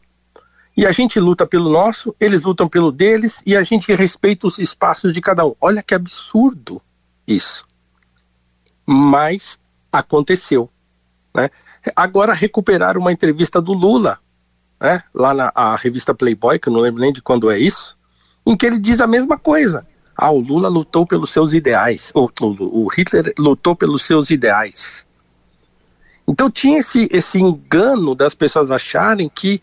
E 0.78 0.86
a 0.86 0.92
gente 0.92 1.20
luta 1.20 1.46
pelo 1.46 1.70
nosso, 1.70 2.16
eles 2.20 2.44
lutam 2.44 2.68
pelo 2.68 2.92
deles, 2.92 3.42
e 3.46 3.56
a 3.56 3.64
gente 3.64 3.94
respeita 3.94 4.46
os 4.46 4.60
espaços 4.60 5.14
de 5.14 5.22
cada 5.22 5.46
um. 5.46 5.56
Olha 5.60 5.82
que 5.82 5.96
absurdo 5.96 6.82
isso. 7.28 7.66
Mas 8.86 9.60
aconteceu. 9.92 10.70
Né? 11.34 11.50
Agora 11.96 12.34
recuperaram 12.34 13.02
uma 13.02 13.12
entrevista 13.12 13.62
do 13.62 13.74
Lula, 13.74 14.20
né? 14.80 15.04
lá 15.14 15.34
na 15.34 15.76
revista 15.78 16.14
Playboy, 16.14 16.60
que 16.60 16.70
eu 16.70 16.74
não 16.74 16.82
lembro 16.82 17.02
nem 17.02 17.14
de 17.14 17.22
quando 17.22 17.50
é 17.50 17.58
isso, 17.58 17.98
em 18.46 18.56
que 18.56 18.66
ele 18.66 18.80
diz 18.80 19.02
a 19.02 19.08
mesma 19.08 19.38
coisa. 19.38 19.86
Ah, 20.16 20.32
o 20.32 20.40
Lula 20.40 20.70
lutou 20.70 21.06
pelos 21.06 21.30
seus 21.30 21.54
ideais. 21.54 22.12
O, 22.16 22.30
o, 22.42 22.88
Hitler 22.88 23.34
lutou 23.38 23.76
pelos 23.76 24.04
seus 24.04 24.30
ideais. 24.30 25.06
Então 26.28 26.50
tinha 26.50 26.80
esse, 26.80 27.08
esse 27.12 27.40
engano 27.40 28.16
das 28.16 28.34
pessoas 28.34 28.72
acharem 28.72 29.30
que 29.30 29.62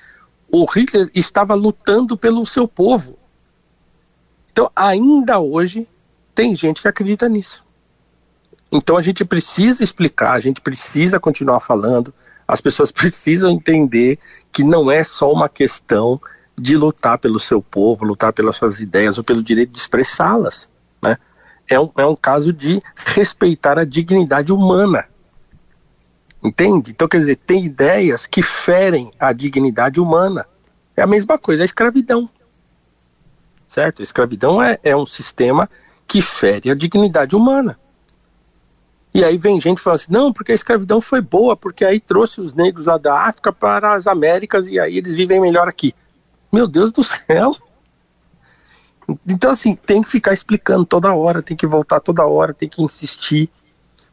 o 0.50 0.66
Hitler 0.66 1.10
estava 1.14 1.54
lutando 1.54 2.16
pelo 2.16 2.44
seu 2.44 2.68
povo. 2.68 3.18
Então, 4.52 4.70
ainda 4.76 5.40
hoje, 5.40 5.88
tem 6.34 6.54
gente 6.54 6.82
que 6.82 6.88
acredita 6.88 7.26
nisso. 7.28 7.64
Então 8.70 8.96
a 8.96 9.02
gente 9.02 9.24
precisa 9.24 9.82
explicar, 9.82 10.32
a 10.32 10.40
gente 10.40 10.60
precisa 10.60 11.18
continuar 11.18 11.60
falando, 11.60 12.12
as 12.46 12.60
pessoas 12.60 12.92
precisam 12.92 13.50
entender 13.50 14.18
que 14.52 14.62
não 14.62 14.90
é 14.90 15.02
só 15.02 15.32
uma 15.32 15.48
questão 15.48 16.20
de 16.58 16.76
lutar 16.76 17.18
pelo 17.18 17.40
seu 17.40 17.62
povo, 17.62 18.04
lutar 18.04 18.32
pelas 18.32 18.56
suas 18.56 18.80
ideias 18.80 19.18
ou 19.18 19.24
pelo 19.24 19.42
direito 19.42 19.70
de 19.70 19.78
expressá-las. 19.78 20.70
Né? 21.02 21.16
É, 21.68 21.78
um, 21.80 21.90
é 21.96 22.06
um 22.06 22.16
caso 22.16 22.52
de 22.52 22.82
respeitar 22.94 23.78
a 23.78 23.84
dignidade 23.84 24.52
humana. 24.52 25.06
Entende? 26.42 26.90
Então, 26.90 27.08
quer 27.08 27.18
dizer, 27.18 27.36
tem 27.36 27.64
ideias 27.64 28.26
que 28.26 28.42
ferem 28.42 29.10
a 29.18 29.32
dignidade 29.32 30.00
humana. 30.00 30.46
É 30.96 31.02
a 31.02 31.06
mesma 31.06 31.38
coisa, 31.38 31.62
a 31.62 31.64
escravidão. 31.64 32.28
Certo? 33.68 34.00
A 34.00 34.02
escravidão 34.02 34.62
é, 34.62 34.78
é 34.82 34.96
um 34.96 35.06
sistema 35.06 35.70
que 36.06 36.20
fere 36.20 36.70
a 36.70 36.74
dignidade 36.74 37.34
humana. 37.34 37.78
E 39.14 39.24
aí 39.24 39.36
vem 39.36 39.60
gente 39.60 39.80
falando 39.80 39.96
assim, 39.96 40.12
não, 40.12 40.32
porque 40.32 40.52
a 40.52 40.54
escravidão 40.54 41.00
foi 41.00 41.20
boa, 41.20 41.54
porque 41.56 41.84
aí 41.84 42.00
trouxe 42.00 42.40
os 42.40 42.54
negros 42.54 42.86
lá 42.86 42.96
da 42.96 43.26
África 43.26 43.52
para 43.52 43.94
as 43.94 44.06
Américas 44.06 44.66
e 44.66 44.80
aí 44.80 44.96
eles 44.96 45.12
vivem 45.12 45.40
melhor 45.40 45.68
aqui. 45.68 45.94
Meu 46.52 46.66
Deus 46.68 46.92
do 46.92 47.02
céu! 47.02 47.56
Então, 49.26 49.50
assim, 49.50 49.74
tem 49.74 50.02
que 50.02 50.08
ficar 50.08 50.32
explicando 50.32 50.84
toda 50.84 51.12
hora, 51.12 51.42
tem 51.42 51.56
que 51.56 51.66
voltar 51.66 52.00
toda 52.00 52.24
hora, 52.24 52.54
tem 52.54 52.68
que 52.68 52.82
insistir, 52.82 53.50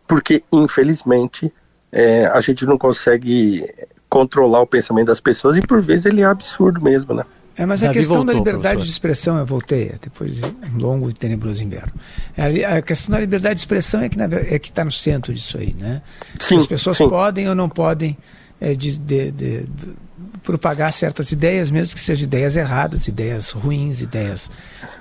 porque, 0.08 0.43
infelizmente, 0.52 1.54
é, 1.91 2.25
a 2.25 2.41
gente 2.41 2.65
não 2.65 2.78
consegue 2.78 3.65
controlar 4.10 4.62
o 4.62 4.67
pensamento 4.67 5.08
das 5.08 5.19
pessoas 5.21 5.58
e, 5.58 5.62
por 5.62 5.82
vezes, 5.82 6.06
ele 6.08 6.21
é 6.21 6.25
absurdo 6.25 6.82
mesmo, 6.82 7.13
né? 7.13 7.23
É, 7.56 7.65
mas 7.65 7.84
a 7.84 7.88
Davi 7.88 7.99
questão 7.99 8.25
da 8.25 8.32
voltou, 8.32 8.38
liberdade 8.39 8.62
professor. 8.62 8.86
de 8.86 8.91
expressão, 8.91 9.38
eu 9.38 9.45
voltei 9.45 9.93
depois 10.02 10.34
de 10.36 10.41
um 10.45 10.78
longo 10.78 11.10
e 11.10 11.13
tenebroso 11.13 11.62
inverno. 11.62 11.91
A, 12.38 12.78
a 12.78 12.82
questão 12.82 13.12
da 13.13 13.19
liberdade 13.19 13.56
de 13.56 13.60
expressão 13.62 14.02
é 14.02 14.08
que 14.10 14.17
é 14.21 14.58
que 14.58 14.69
está 14.69 14.86
no 14.86 14.91
centro 14.91 15.34
disso 15.34 15.58
aí, 15.58 15.75
né? 15.78 16.02
Se 16.39 16.47
Sim, 16.49 16.58
as 16.58 16.65
pessoas 16.67 16.97
sim. 16.97 17.10
podem 17.10 17.49
ou 17.49 17.56
não 17.56 17.67
podem 17.67 18.17
é, 18.62 18.73
de- 18.73 18.97
de- 18.97 19.32
de- 19.32 19.63
de- 19.63 19.95
propagar 20.43 20.91
certas 20.93 21.32
ideias, 21.32 21.69
mesmo 21.69 21.95
que 21.95 22.02
sejam 22.02 22.23
ideias 22.23 22.56
erradas, 22.56 23.08
ideias 23.08 23.52
ruins, 23.52 24.02
ideias 24.02 24.49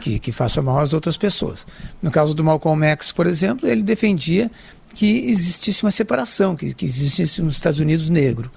que, 0.01 0.19
que 0.19 0.33
façam 0.33 0.63
mal 0.63 0.79
às 0.79 0.93
outras 0.93 1.17
pessoas. 1.17 1.67
No 2.03 2.11
caso 2.11 2.35
do 2.35 2.45
Malcolm 2.45 2.85
X, 2.87 3.13
por 3.13 3.27
exemplo, 3.27 3.69
ele 3.69 3.83
defendia 3.83 4.51
que 4.95 5.31
existisse 5.31 5.83
uma 5.85 5.91
separação, 5.91 6.57
que, 6.57 6.75
que 6.75 6.85
existisse 6.87 7.41
um 7.41 7.49
Estados 7.49 7.79
Unidos 7.79 8.09
negro. 8.11 8.51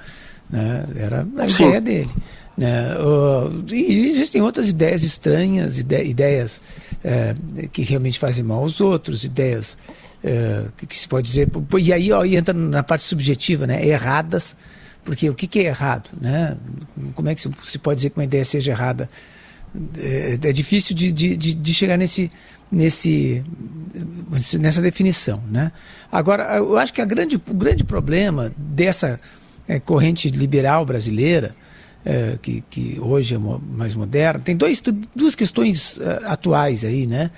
Né? 0.49 0.85
Era 0.95 1.27
a 1.37 1.47
Sim. 1.47 1.65
ideia 1.67 1.81
dele. 1.81 2.09
Né? 2.57 2.95
Uh, 2.97 3.63
e 3.73 4.09
existem 4.09 4.41
outras 4.41 4.67
ideias 4.69 5.03
estranhas, 5.03 5.77
ide- 5.77 6.03
ideias 6.03 6.59
eh, 7.03 7.33
que 7.71 7.81
realmente 7.81 8.19
fazem 8.19 8.43
mal 8.43 8.59
aos 8.59 8.81
outros, 8.81 9.23
ideias 9.23 9.77
eh, 10.23 10.65
que, 10.77 10.85
que 10.85 10.95
se 10.97 11.07
pode 11.07 11.27
dizer. 11.27 11.47
E 11.79 11.93
aí 11.93 12.11
ó, 12.11 12.23
entra 12.25 12.53
na 12.53 12.83
parte 12.83 13.03
subjetiva, 13.03 13.65
né? 13.65 13.85
erradas, 13.85 14.55
porque 15.03 15.29
o 15.29 15.35
que, 15.35 15.47
que 15.47 15.59
é 15.59 15.63
errado? 15.63 16.09
Né? 16.19 16.57
Como 17.15 17.29
é 17.29 17.35
que 17.35 17.41
se- 17.41 17.79
pode 17.79 17.97
dizer 17.97 18.09
que 18.11 18.17
uma 18.17 18.23
ideia 18.23 18.45
seja 18.45 18.71
errada? 18.71 19.09
É, 19.97 20.37
é 20.41 20.51
difícil 20.51 20.95
de, 20.95 21.11
de, 21.11 21.35
de, 21.35 21.73
chegar 21.73 21.97
nesse, 21.97 22.29
nesse, 22.71 23.43
nessa 24.59 24.81
definição. 24.81 25.41
Né? 25.49 25.71
Agora, 26.11 26.57
eu 26.57 26.77
acho 26.77 26.93
que 26.93 27.01
a 27.01 27.05
grande, 27.05 27.35
o 27.35 27.53
grande 27.53 27.83
problema 27.83 28.51
dessa 28.57 29.17
é, 29.67 29.79
corrente 29.79 30.29
liberal 30.29 30.85
brasileira, 30.85 31.55
é, 32.05 32.37
que, 32.41 32.63
que 32.69 32.97
hoje 32.99 33.35
é 33.35 33.37
mais 33.37 33.95
moderna. 33.95 34.39
Tem 34.39 34.55
dois, 34.55 34.81
duas 35.15 35.35
questões 35.35 35.99
eh, 35.99 36.21
atuais 36.25 36.83
aí, 36.83 37.05
né? 37.05 37.29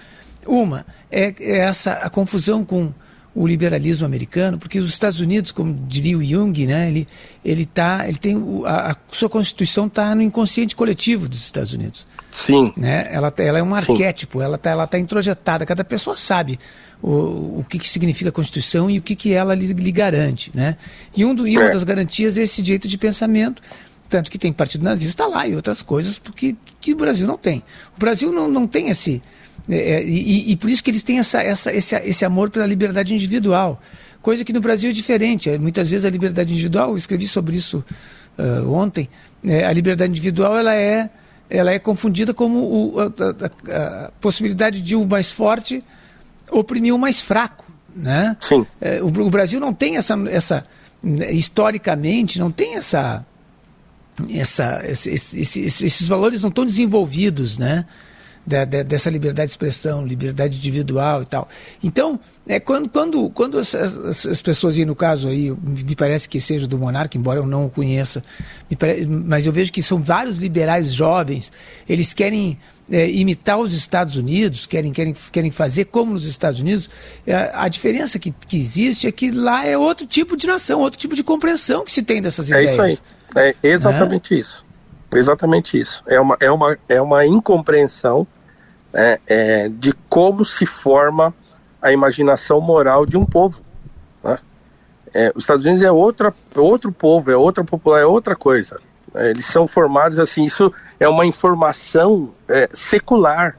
Uma 0.48 0.86
é, 1.12 1.34
é 1.40 1.58
essa 1.60 1.94
a 1.94 2.10
confusão 2.10 2.64
com 2.64 2.94
o 3.36 3.48
liberalismo 3.48 4.06
americano, 4.06 4.58
porque 4.60 4.80
os 4.80 4.90
Estados 4.90 5.20
Unidos, 5.20 5.52
como 5.52 5.74
diria 5.88 6.18
o 6.18 6.24
Jung, 6.24 6.68
né, 6.68 6.88
ele, 6.88 7.08
ele, 7.44 7.66
tá, 7.66 8.08
ele 8.08 8.18
tem 8.18 8.36
a, 8.66 8.92
a 8.92 8.96
sua 9.12 9.28
constituição 9.30 9.88
está 9.88 10.14
no 10.14 10.22
inconsciente 10.22 10.76
coletivo 10.76 11.28
dos 11.28 11.42
Estados 11.42 11.74
Unidos 11.74 12.06
Sim, 12.32 12.74
né? 12.76 13.08
Ela, 13.12 13.30
tá- 13.30 13.44
ela 13.44 13.60
é 13.60 13.64
um 13.64 13.80
Sim. 13.80 13.92
arquétipo, 13.92 14.42
ela 14.42 14.56
está 14.56 14.72
ela 14.72 14.88
tá 14.88 14.98
introjetada, 14.98 15.66
cada 15.68 15.84
pessoa 15.84 16.18
sabe 16.18 16.60
o, 17.02 17.60
o 17.60 17.66
que, 17.70 17.78
que 17.78 17.88
significa 17.88 18.30
a 18.30 18.32
Constituição 18.34 18.90
e 18.90 18.98
o 18.98 19.02
que, 19.04 19.16
que 19.16 19.34
ela 19.34 19.54
lhe, 19.54 19.68
lhe 19.72 19.92
garante. 19.92 20.52
Né? 20.54 20.76
E, 21.16 21.24
um 21.24 21.36
do, 21.36 21.48
e 21.48 21.56
uma 21.58 21.66
É. 21.68 21.74
das 21.74 21.84
garantias 21.84 22.38
é 22.38 22.42
esse 22.42 22.64
jeito 22.64 22.88
de 22.88 22.98
pensamento, 22.98 23.62
tanto 24.10 24.30
que 24.30 24.38
tem 24.38 24.54
partido 24.54 24.84
nazista 24.84 25.26
lá 25.28 25.48
e 25.48 25.56
outras 25.56 25.82
coisas 25.82 26.20
porque, 26.20 26.56
que 26.80 26.94
o 26.94 26.98
Brasil 26.98 27.26
não 27.28 27.38
tem. 27.38 27.64
O 27.96 28.00
Brasil 28.00 28.32
não, 28.32 28.48
não 28.48 28.68
tem 28.68 28.90
esse. 28.90 29.22
é, 29.70 29.76
é, 29.76 30.04
e, 30.04 30.52
e 30.52 30.56
por 30.56 30.70
isso 30.70 30.84
que 30.84 30.92
eles 30.92 31.04
têm 31.04 31.20
essa, 31.20 31.42
essa, 31.42 31.74
esse, 31.74 31.96
esse 31.96 32.24
amor 32.26 32.50
pela 32.50 32.66
liberdade 32.68 33.14
individual. 33.14 33.82
Coisa 34.22 34.46
que 34.46 34.54
no 34.54 34.62
Brasil 34.62 34.90
é 34.90 34.94
diferente. 34.94 35.50
É, 35.50 35.58
Muitas 35.58 35.90
vezes 35.90 36.06
a 36.06 36.10
liberdade 36.10 36.52
individual, 36.54 36.92
eu 36.92 36.98
escrevi 36.98 37.28
sobre 37.28 37.56
isso 37.56 37.84
ah, 38.38 38.64
ontem, 38.68 39.10
né, 39.44 39.64
a 39.66 39.72
liberdade 39.74 40.10
individual 40.12 40.58
ela 40.58 40.74
é, 40.76 41.10
ela 41.50 41.72
é 41.72 41.78
confundida 41.80 42.34
como 42.34 42.60
o- 42.96 43.00
a, 43.00 43.06
a- 43.06 43.72
a- 43.72 44.06
a 44.06 44.12
possibilidade 44.22 44.82
de 44.82 44.96
o 44.96 45.06
mais 45.06 45.32
forte 45.32 45.84
oprimir 46.52 46.94
o 46.96 46.98
mais 47.00 47.22
fraco. 47.22 47.64
Né? 47.96 48.36
sim. 48.40 48.66
É, 48.82 49.04
o, 49.04 49.06
o 49.06 49.30
Brasil 49.30 49.60
não 49.60 49.72
tem 49.72 49.98
essa, 49.98 50.16
essa 50.30 50.66
né, 51.04 51.32
historicamente, 51.32 52.40
não 52.40 52.50
tem 52.50 52.76
essa, 52.76 53.24
essa 54.34 54.82
esse- 54.86 55.10
esse- 55.10 55.40
esse- 55.62 55.86
esses 55.86 56.08
valores 56.08 56.42
não 56.42 56.50
estão 56.50 56.66
desenvolvidos, 56.66 57.58
né? 57.58 57.86
Da- 58.46 58.66
da- 58.66 58.84
dessa 58.84 59.10
liberdade 59.10 59.48
de 59.48 59.52
expressão, 59.54 60.06
liberdade 60.06 60.58
individual 60.58 61.22
e 61.22 61.26
tal. 61.26 61.48
Então, 61.82 62.20
é, 62.46 62.60
quando, 62.60 62.90
quando, 62.90 63.30
quando 63.30 63.58
as, 63.58 63.74
as- 63.74 64.26
as 64.26 64.42
pessoas, 64.42 64.78
e 64.78 64.84
no 64.84 64.94
caso 64.98 65.30
aí, 65.30 65.50
me 65.62 65.96
parece 65.96 66.28
que 66.28 66.42
seja 66.42 66.68
do 66.68 66.78
Monarca, 66.78 67.18
embora 67.18 67.40
eu 67.40 67.46
não 67.46 67.68
o 67.68 67.70
conheça, 67.70 68.22
me 68.70 68.76
pare- 68.76 69.08
mas 69.08 69.48
eu 69.48 69.54
vejo 69.54 69.72
que 69.72 69.82
são 69.82 70.04
vários 70.04 70.40
liberais 70.40 70.94
jovens, 70.94 71.54
eles 71.88 72.14
querem 72.14 72.58
é, 72.92 73.10
imitar 73.10 73.58
os 73.58 73.74
Estados 73.74 74.18
Unidos, 74.18 74.68
querem, 74.68 74.92
querem, 74.92 75.16
querem 75.32 75.50
fazer 75.50 75.86
como 75.86 76.12
nos 76.12 76.26
Estados 76.28 76.60
Unidos. 76.60 76.90
É, 77.26 77.50
a 77.54 77.70
diferença 77.70 78.20
que, 78.20 78.34
que 78.46 78.58
existe 78.58 79.08
é 79.08 79.12
que 79.14 79.32
lá 79.32 79.66
é 79.66 79.78
outro 79.78 80.06
tipo 80.06 80.36
de 80.36 80.46
nação, 80.46 80.82
outro 80.82 81.00
tipo 81.00 81.16
de 81.16 81.24
compreensão 81.24 81.86
que 81.86 81.92
se 81.94 82.04
tem 82.04 82.22
dessas 82.22 82.48
É 82.52 82.56
ideias. 82.62 82.72
isso 82.74 82.82
aí. 82.82 83.00
É 83.36 83.56
exatamente 83.64 84.38
isso. 84.40 84.66
Exatamente 85.14 85.80
isso. 85.80 86.04
É 86.08 86.20
uma, 86.20 86.38
é 86.40 86.52
uma, 86.52 86.78
é 86.90 87.02
uma 87.02 87.26
incompreensão 87.26 88.28
é, 88.94 89.20
é, 89.28 89.70
de 89.70 89.94
como 90.10 90.46
se 90.46 90.66
forma 90.66 91.34
a 91.82 91.92
imaginação 91.92 92.62
moral 92.62 93.06
de 93.06 93.18
um 93.18 93.26
povo. 93.26 93.62
né? 94.24 94.38
É, 95.14 95.32
os 95.36 95.44
Estados 95.44 95.66
Unidos 95.66 95.84
é 95.84 95.92
outra, 95.92 96.34
outro 96.56 96.92
povo, 96.92 97.30
é 97.32 97.36
outra 97.36 97.64
população, 97.64 98.04
é 98.04 98.06
outra 98.06 98.36
coisa. 98.36 98.80
É, 99.14 99.30
eles 99.30 99.46
são 99.46 99.68
formados 99.68 100.18
assim, 100.18 100.46
isso 100.46 100.72
é 101.00 101.08
uma 101.08 101.26
informação 101.26 102.34
é, 102.48 102.70
secular 102.74 103.58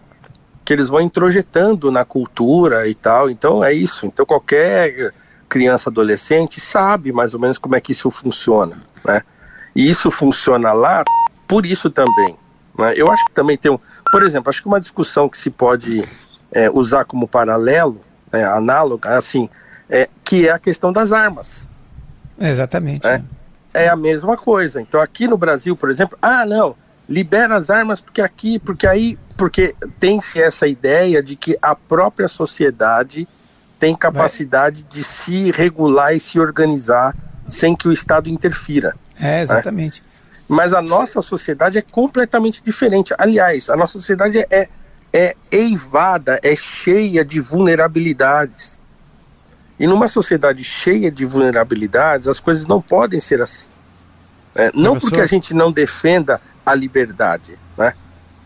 que 0.64 0.72
eles 0.72 0.89
vão 0.89 1.01
introjetando 1.01 1.93
na 1.93 2.05
cultura 2.05 2.89
e 2.89 2.95
tal. 2.95 3.31
Então 3.31 3.62
é 3.62 3.72
isso. 3.72 4.07
Então 4.07 4.25
qualquer 4.25 5.12
criança, 5.49 5.91
adolescente 5.91 6.61
sabe 6.61 7.12
mais 7.12 7.35
ou 7.35 7.39
menos 7.39 7.59
como 7.59 7.77
é 7.77 7.81
que 7.81 7.93
isso 7.93 8.11
funciona, 8.11 8.83
né? 9.05 9.22
E 9.75 9.89
isso 9.89 10.11
funciona 10.11 10.72
lá 10.72 11.05
por 11.49 11.66
isso 11.66 11.91
também. 11.91 12.37
Né? 12.79 12.95
Eu 12.97 13.11
acho 13.11 13.25
que 13.27 13.33
também 13.33 13.57
tem 13.57 13.70
um, 13.70 13.79
por 14.11 14.22
exemplo, 14.22 14.51
acho 14.51 14.62
que 14.62 14.68
uma 14.68 14.81
discussão 14.81 15.29
que 15.29 15.39
se 15.39 15.51
pode 15.51 16.07
é, 16.53 16.70
usar 16.70 17.05
como 17.05 17.27
paralelo, 17.29 18.01
né, 18.33 18.45
análoga, 18.45 19.16
assim, 19.16 19.49
é, 19.89 20.09
que 20.25 20.49
é 20.49 20.53
a 20.53 20.59
questão 20.59 20.93
das 20.93 21.12
armas 21.12 21.66
É, 22.39 22.51
exatamente. 22.51 23.07
É. 23.07 23.18
né? 23.18 23.25
é 23.75 23.89
a 23.89 23.97
mesma 23.97 24.37
coisa. 24.37 24.81
Então 24.81 25.01
aqui 25.01 25.27
no 25.27 25.37
Brasil, 25.37 25.77
por 25.77 25.91
exemplo, 25.91 26.16
ah 26.22 26.47
não, 26.47 26.77
libera 27.09 27.57
as 27.57 27.68
armas 27.68 28.01
porque 28.01 28.22
aqui, 28.22 28.59
porque 28.61 28.87
aí, 28.87 29.18
porque 29.37 29.75
tem-se 29.99 30.41
essa 30.41 30.66
ideia 30.66 31.20
de 31.20 31.35
que 31.35 31.59
a 31.61 31.75
própria 31.75 32.29
sociedade 32.29 33.27
tem 33.79 33.95
capacidade 33.95 34.85
de 34.85 35.03
se 35.03 35.51
regular 35.51 36.14
e 36.14 36.20
se 36.20 36.39
organizar 36.39 37.14
sem 37.49 37.75
que 37.75 37.89
o 37.89 37.93
Estado 37.93 38.31
interfira. 38.31 38.95
É, 39.21 39.43
exatamente. 39.43 40.03
Mas 40.49 40.75
a 40.75 40.83
nossa 40.83 41.23
sociedade 41.23 41.79
é 41.79 41.83
completamente 41.83 42.62
diferente. 42.62 43.15
Aliás, 43.17 43.71
a 43.71 43.77
nossa 43.77 43.95
sociedade 43.95 44.39
é, 44.51 44.69
é 45.12 45.37
eivada, 45.51 46.39
é 46.43 46.55
cheia 46.55 47.25
de 47.25 47.41
vulnerabilidades. 47.41 48.79
E 49.79 49.87
numa 49.87 50.07
sociedade 50.07 50.62
cheia 50.62 51.11
de 51.11 51.25
vulnerabilidades, 51.25 52.29
as 52.29 52.39
coisas 52.39 52.67
não 52.67 52.81
podem 52.81 53.21
ser 53.21 53.41
assim. 53.41 53.69
É, 54.55 54.71
não 54.75 54.93
Professor? 54.93 55.11
porque 55.11 55.23
a 55.23 55.27
gente 55.27 55.55
não 55.55 55.73
defenda 55.73 56.41
a 56.65 56.75
liberdade, 56.75 57.59
né? 57.77 57.95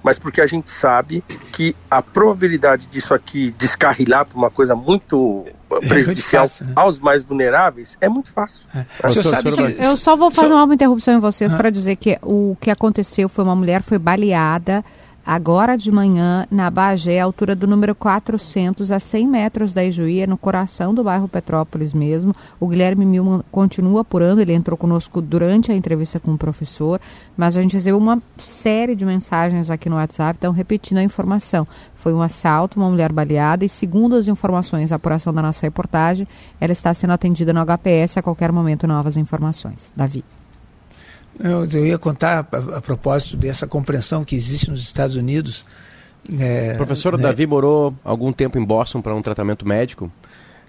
mas 0.03 0.19
porque 0.19 0.41
a 0.41 0.47
gente 0.47 0.71
sabe 0.71 1.23
que 1.53 1.77
a 1.91 2.01
probabilidade 2.01 2.87
disso 2.87 3.13
aqui 3.13 3.55
descarrilar 3.59 4.25
para 4.25 4.39
uma 4.39 4.51
coisa 4.51 4.75
muito 4.75 5.45
prejudicial 5.89 6.49
fácil, 6.49 6.67
né? 6.67 6.73
aos 6.77 6.99
mais 6.99 7.23
vulneráveis 7.23 7.97
é 8.01 8.09
muito 8.09 8.31
fácil. 8.33 8.67
O 9.05 9.13
senhor 9.13 9.25
senhor 9.43 9.57
que- 9.57 9.83
Eu 9.85 9.97
só 9.97 10.17
vou 10.17 10.31
fazer 10.31 10.49
Só- 10.49 10.65
uma 10.65 10.75
interrupção 10.75 11.15
em 11.15 11.21
vocês 11.21 11.53
para 11.53 11.71
dizer 11.71 11.97
que 11.97 12.19
o 12.23 12.57
que 12.61 12.71
aconteceu 12.71 13.29
foi 13.29 13.45
uma 13.45 13.55
mulher 13.57 13.83
foi 13.83 13.99
baleada 13.99 14.85
agora 15.29 15.77
de 15.77 15.93
manhã 15.93 16.47
na 16.51 16.71
Bagé, 16.71 17.21
altura 17.21 17.55
do 17.55 17.67
número 17.67 17.95
400, 17.95 18.91
a 18.91 18.99
100 18.99 19.29
metros 19.29 19.75
da 19.75 19.85
Ijuí, 19.85 20.21
é 20.21 20.27
no 20.27 20.39
coração 20.39 20.95
do 20.95 21.05
bairro 21.05 21.29
Petrópolis 21.29 21.93
mesmo. 21.93 22.35
O 22.59 22.67
Guilherme 22.67 23.05
Milman 23.05 23.43
continua 23.53 24.01
apurando, 24.01 24.41
ele 24.41 24.55
entrou 24.55 24.75
conosco 24.75 25.21
durante 25.21 25.71
a 25.71 25.75
entrevista 25.75 26.19
com 26.19 26.33
o 26.33 26.39
professor, 26.39 26.99
mas 27.37 27.59
a 27.59 27.61
gente 27.61 27.75
recebeu 27.75 27.99
uma 27.99 28.23
série 28.39 28.97
de 28.97 29.05
mensagens 29.05 29.69
aqui 29.69 29.91
no 29.91 29.97
WhatsApp, 29.97 30.39
então 30.39 30.51
repetindo 30.51 30.97
a 30.97 31.05
informação. 31.05 31.69
Foi 31.95 32.15
um 32.15 32.23
assalto, 32.23 32.81
uma 32.81 32.89
mulher 32.89 33.13
baleada 33.13 33.67
e 33.67 33.69
segundo 33.69 34.17
as 34.17 34.29
informações, 34.29 34.93
a 34.93 34.97
apuração 34.97 35.35
da 35.35 35.43
nossa 35.43 35.67
reportagem, 35.67 36.27
ela 36.59 36.73
está 36.73 36.95
sendo 36.95 37.13
atendida 37.13 37.53
no 37.53 37.61
HPS 37.61 38.17
a 38.17 38.23
qualquer 38.23 38.51
momento 38.51 38.87
novas 38.87 39.19
informações. 39.19 39.93
Davi. 39.95 40.25
Eu, 41.41 41.67
eu 41.73 41.87
ia 41.87 41.99
contar 41.99 42.47
a, 42.53 42.77
a 42.79 42.81
propósito 42.81 43.37
dessa 43.37 43.67
compreensão 43.67 44.25
que 44.25 44.35
existe 44.35 44.71
nos 44.71 44.81
Estados 44.83 45.15
Unidos. 45.17 45.65
é, 46.39 46.73
O 46.75 46.77
professor 46.77 47.17
né, 47.17 47.23
Davi 47.23 47.47
morou 47.47 47.95
algum 48.05 48.33
tempo 48.33 48.59
em 48.59 48.65
Boston 48.65 49.01
para 49.01 49.15
um 49.15 49.23
tratamento 49.23 49.67
médico. 49.67 50.11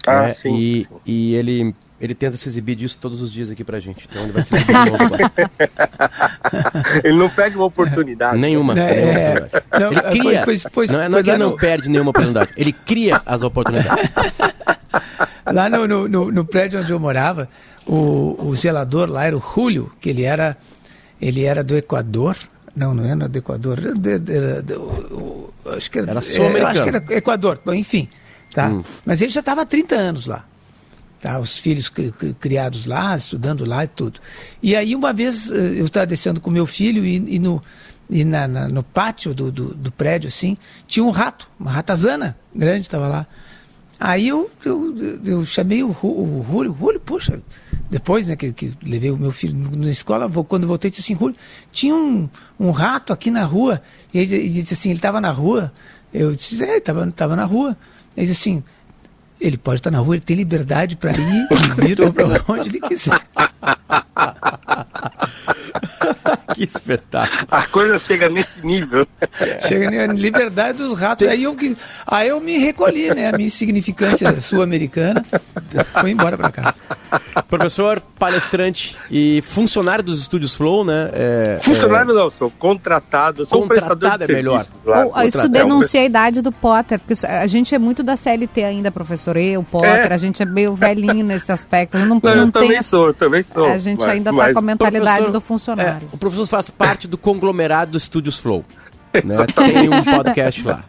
Ah, 0.06 0.22
né? 0.22 0.30
sim, 0.30 0.56
E, 0.56 0.84
sim. 0.84 0.88
e 1.04 1.34
ele, 1.34 1.74
ele 2.00 2.14
tenta 2.14 2.36
se 2.36 2.48
exibir 2.48 2.74
disso 2.74 2.98
todos 2.98 3.20
os 3.20 3.30
dias 3.30 3.50
aqui 3.50 3.62
pra 3.62 3.78
gente. 3.80 4.08
Então 4.10 4.22
ele 4.22 4.32
vai 4.32 4.42
se 4.42 4.54
exibir 4.56 4.74
de 4.84 4.90
novo 4.90 5.04
agora. 5.04 5.32
Ele 7.04 7.16
não 7.18 7.28
pega 7.28 7.56
uma 7.56 7.66
oportunidade. 7.66 8.38
Nenhuma. 8.38 8.74
né, 8.74 8.94
nenhuma 8.94 9.12
é, 9.18 9.28
oportunidade. 9.38 9.64
não, 9.78 9.92
Ele 9.92 10.00
cria. 10.20 10.42
pois- 10.44 10.66
pois- 10.72 10.90
não 10.90 11.00
é, 11.02 11.08
não 11.08 11.18
é 11.18 11.22
que 11.22 11.28
ele 11.30 11.38
lá 11.38 11.44
não 11.44 11.50
no- 11.50 11.56
perde 11.58 11.88
nenhuma 11.88 12.10
oportunidade. 12.10 12.50
Ele 12.56 12.72
cria 12.72 13.20
as 13.26 13.42
oportunidades. 13.42 14.08
Lá 15.52 15.68
no, 15.68 15.86
no, 15.88 16.08
no- 16.08 16.30
no 16.32 16.44
prédio 16.44 16.80
onde 16.80 16.92
eu 16.92 17.00
morava, 17.00 17.48
o, 17.86 18.36
o 18.48 18.54
zelador 18.54 19.08
lá 19.10 19.24
era 19.24 19.36
o 19.36 19.40
Julio, 19.40 19.90
que 20.00 20.08
ele 20.10 20.22
era, 20.22 20.56
ele 21.20 21.44
era 21.44 21.62
do 21.64 21.76
Equador. 21.76 22.36
Não, 22.76 22.94
não 22.94 23.04
era 23.04 23.28
do 23.28 23.38
Equador. 23.38 23.78
Era 23.78 23.94
de- 23.94 24.18
de- 24.18 24.62
do- 24.62 24.80
o- 24.80 25.52
o- 25.64 25.70
acho 25.76 25.90
que 25.90 25.98
era, 25.98 26.10
Era 26.10 26.20
é, 26.20 26.62
acho 26.64 26.82
que 26.82 26.88
era 26.88 27.04
Equador. 27.10 27.60
Bom, 27.64 27.74
enfim. 27.74 28.08
Tá? 28.54 28.68
Hum. 28.68 28.82
Mas 29.04 29.20
ele 29.20 29.30
já 29.32 29.40
estava 29.40 29.62
há 29.62 29.66
30 29.66 29.94
anos 29.94 30.26
lá. 30.26 30.44
Tá? 31.20 31.38
Os 31.38 31.58
filhos 31.58 31.88
cri- 31.88 32.12
cri- 32.12 32.34
criados 32.34 32.86
lá, 32.86 33.16
estudando 33.16 33.64
lá 33.64 33.84
e 33.84 33.88
tudo. 33.88 34.20
E 34.62 34.74
aí, 34.74 34.94
uma 34.96 35.12
vez, 35.12 35.50
eh, 35.50 35.74
eu 35.80 35.86
estava 35.86 36.06
descendo 36.06 36.40
com 36.40 36.50
meu 36.50 36.66
filho 36.66 37.04
e, 37.04 37.16
e 37.34 37.38
no, 37.38 37.60
e 38.08 38.24
na, 38.24 38.48
na- 38.48 38.68
no 38.68 38.82
pátio 38.82 39.34
do, 39.34 39.52
do, 39.52 39.74
do 39.74 39.92
prédio, 39.92 40.28
assim, 40.28 40.56
tinha 40.86 41.04
um 41.04 41.10
rato, 41.10 41.46
uma 41.58 41.70
ratazana 41.70 42.36
grande 42.54 42.82
estava 42.82 43.06
lá. 43.06 43.26
Aí 44.00 44.28
eu, 44.28 44.50
eu, 44.64 44.94
eu 45.26 45.44
chamei 45.44 45.82
o, 45.82 45.90
Rúlio, 45.90 46.72
Rúlio, 46.72 46.98
poxa, 46.98 47.42
depois 47.90 48.26
né, 48.26 48.34
que, 48.34 48.50
que 48.50 48.72
levei 48.82 49.10
o 49.10 49.16
meu 49.18 49.30
filho 49.30 49.54
na 49.76 49.90
escola, 49.90 50.26
vou- 50.26 50.42
quando 50.42 50.66
voltei, 50.66 50.90
disse 50.90 51.02
assim, 51.02 51.12
Rúlio, 51.12 51.36
tinha 51.70 51.94
um, 51.94 52.26
um 52.58 52.70
rato 52.70 53.12
aqui 53.12 53.30
na 53.30 53.44
rua, 53.44 53.82
e 54.14 54.18
ele, 54.20 54.34
ele 54.36 54.62
disse 54.62 54.72
assim, 54.72 54.88
ele 54.88 54.98
estava 54.98 55.20
na 55.20 55.30
rua, 55.30 55.70
eu 56.14 56.34
disse, 56.34 56.64
é, 56.64 56.78
estava 56.78 57.06
tava 57.12 57.36
na 57.36 57.44
rua, 57.44 57.76
ele 58.16 58.26
disse 58.26 58.40
assim, 58.40 58.64
ele 59.40 59.56
pode 59.56 59.80
estar 59.80 59.90
na 59.90 59.98
rua, 59.98 60.16
ele 60.16 60.24
tem 60.24 60.36
liberdade 60.36 60.96
para 60.96 61.12
ir 61.12 61.48
e 61.50 61.80
vir 61.80 62.00
ou 62.00 62.12
para 62.12 62.26
onde 62.48 62.68
ele 62.68 62.80
quiser. 62.80 63.20
que 66.54 66.64
espetáculo. 66.64 67.46
A 67.50 67.66
coisa 67.66 67.98
chega 67.98 68.28
nesse 68.28 68.64
nível. 68.66 69.06
Chega 69.66 70.06
na 70.06 70.12
liberdade 70.12 70.78
dos 70.78 70.98
ratos. 70.98 71.26
Aí 71.26 71.42
eu, 71.42 71.56
aí 72.06 72.28
eu 72.28 72.40
me 72.40 72.58
recolhi, 72.58 73.12
né? 73.14 73.28
A 73.28 73.32
minha 73.32 73.46
insignificância 73.46 74.40
sul-americana. 74.40 75.24
foi 76.00 76.10
embora 76.10 76.36
para 76.36 76.50
casa. 76.50 76.78
Professor, 77.48 78.00
palestrante 78.18 78.96
e 79.10 79.42
funcionário 79.42 80.04
dos 80.04 80.20
estúdios 80.20 80.54
Flow, 80.54 80.84
né? 80.84 81.10
É, 81.12 81.58
Funcionário 81.62 82.14
não, 82.14 82.30
sou 82.30 82.50
contratado, 82.50 83.46
sou 83.46 83.66
prestador 83.66 84.10
Contratado 84.10 84.26
de 84.26 84.32
é 84.32 84.34
melhor. 84.34 84.64
lá. 84.84 85.26
Isso 85.26 85.40
É 85.40 85.44
um 85.44 85.48
denuncia 85.48 86.00
a 86.00 86.04
idade 86.04 86.42
do 86.42 86.52
Potter, 86.52 86.98
porque 86.98 87.26
a 87.26 87.46
gente 87.46 87.74
é 87.74 87.78
muito 87.78 88.02
da 88.02 88.16
CLT 88.16 88.64
ainda, 88.64 88.90
professor. 88.90 89.29
Eu, 89.36 89.62
Potter, 89.62 89.90
É. 90.10 90.12
a 90.12 90.16
gente 90.16 90.42
é 90.42 90.46
meio 90.46 90.74
velhinho 90.74 91.24
nesse 91.24 91.50
aspecto. 91.52 91.98
Não, 91.98 92.06
Não, 92.06 92.20
não 92.22 92.30
eu 92.30 92.42
tem 92.42 92.50
também 92.50 92.82
sou, 92.82 93.08
eu 93.08 93.14
também 93.14 93.42
sou. 93.42 93.64
A 93.64 93.78
gente 93.78 94.00
mas- 94.00 94.08
ainda 94.08 94.32
mas- 94.32 94.46
tá 94.48 94.52
com 94.54 94.58
a 94.58 94.62
mentalidade 94.62 95.30
do 95.30 95.40
funcionário. 95.40 96.08
É, 96.10 96.14
o 96.14 96.18
professor 96.18 96.46
faz 96.46 96.70
parte 96.70 97.06
do 97.08 97.16
conglomerado 97.18 97.90
dos 97.92 98.04
Estúdios 98.04 98.38
Flow. 98.38 98.64
Né? 99.24 99.34
Tem 99.56 99.88
um 99.88 100.04
podcast 100.04 100.62
lá, 100.64 100.84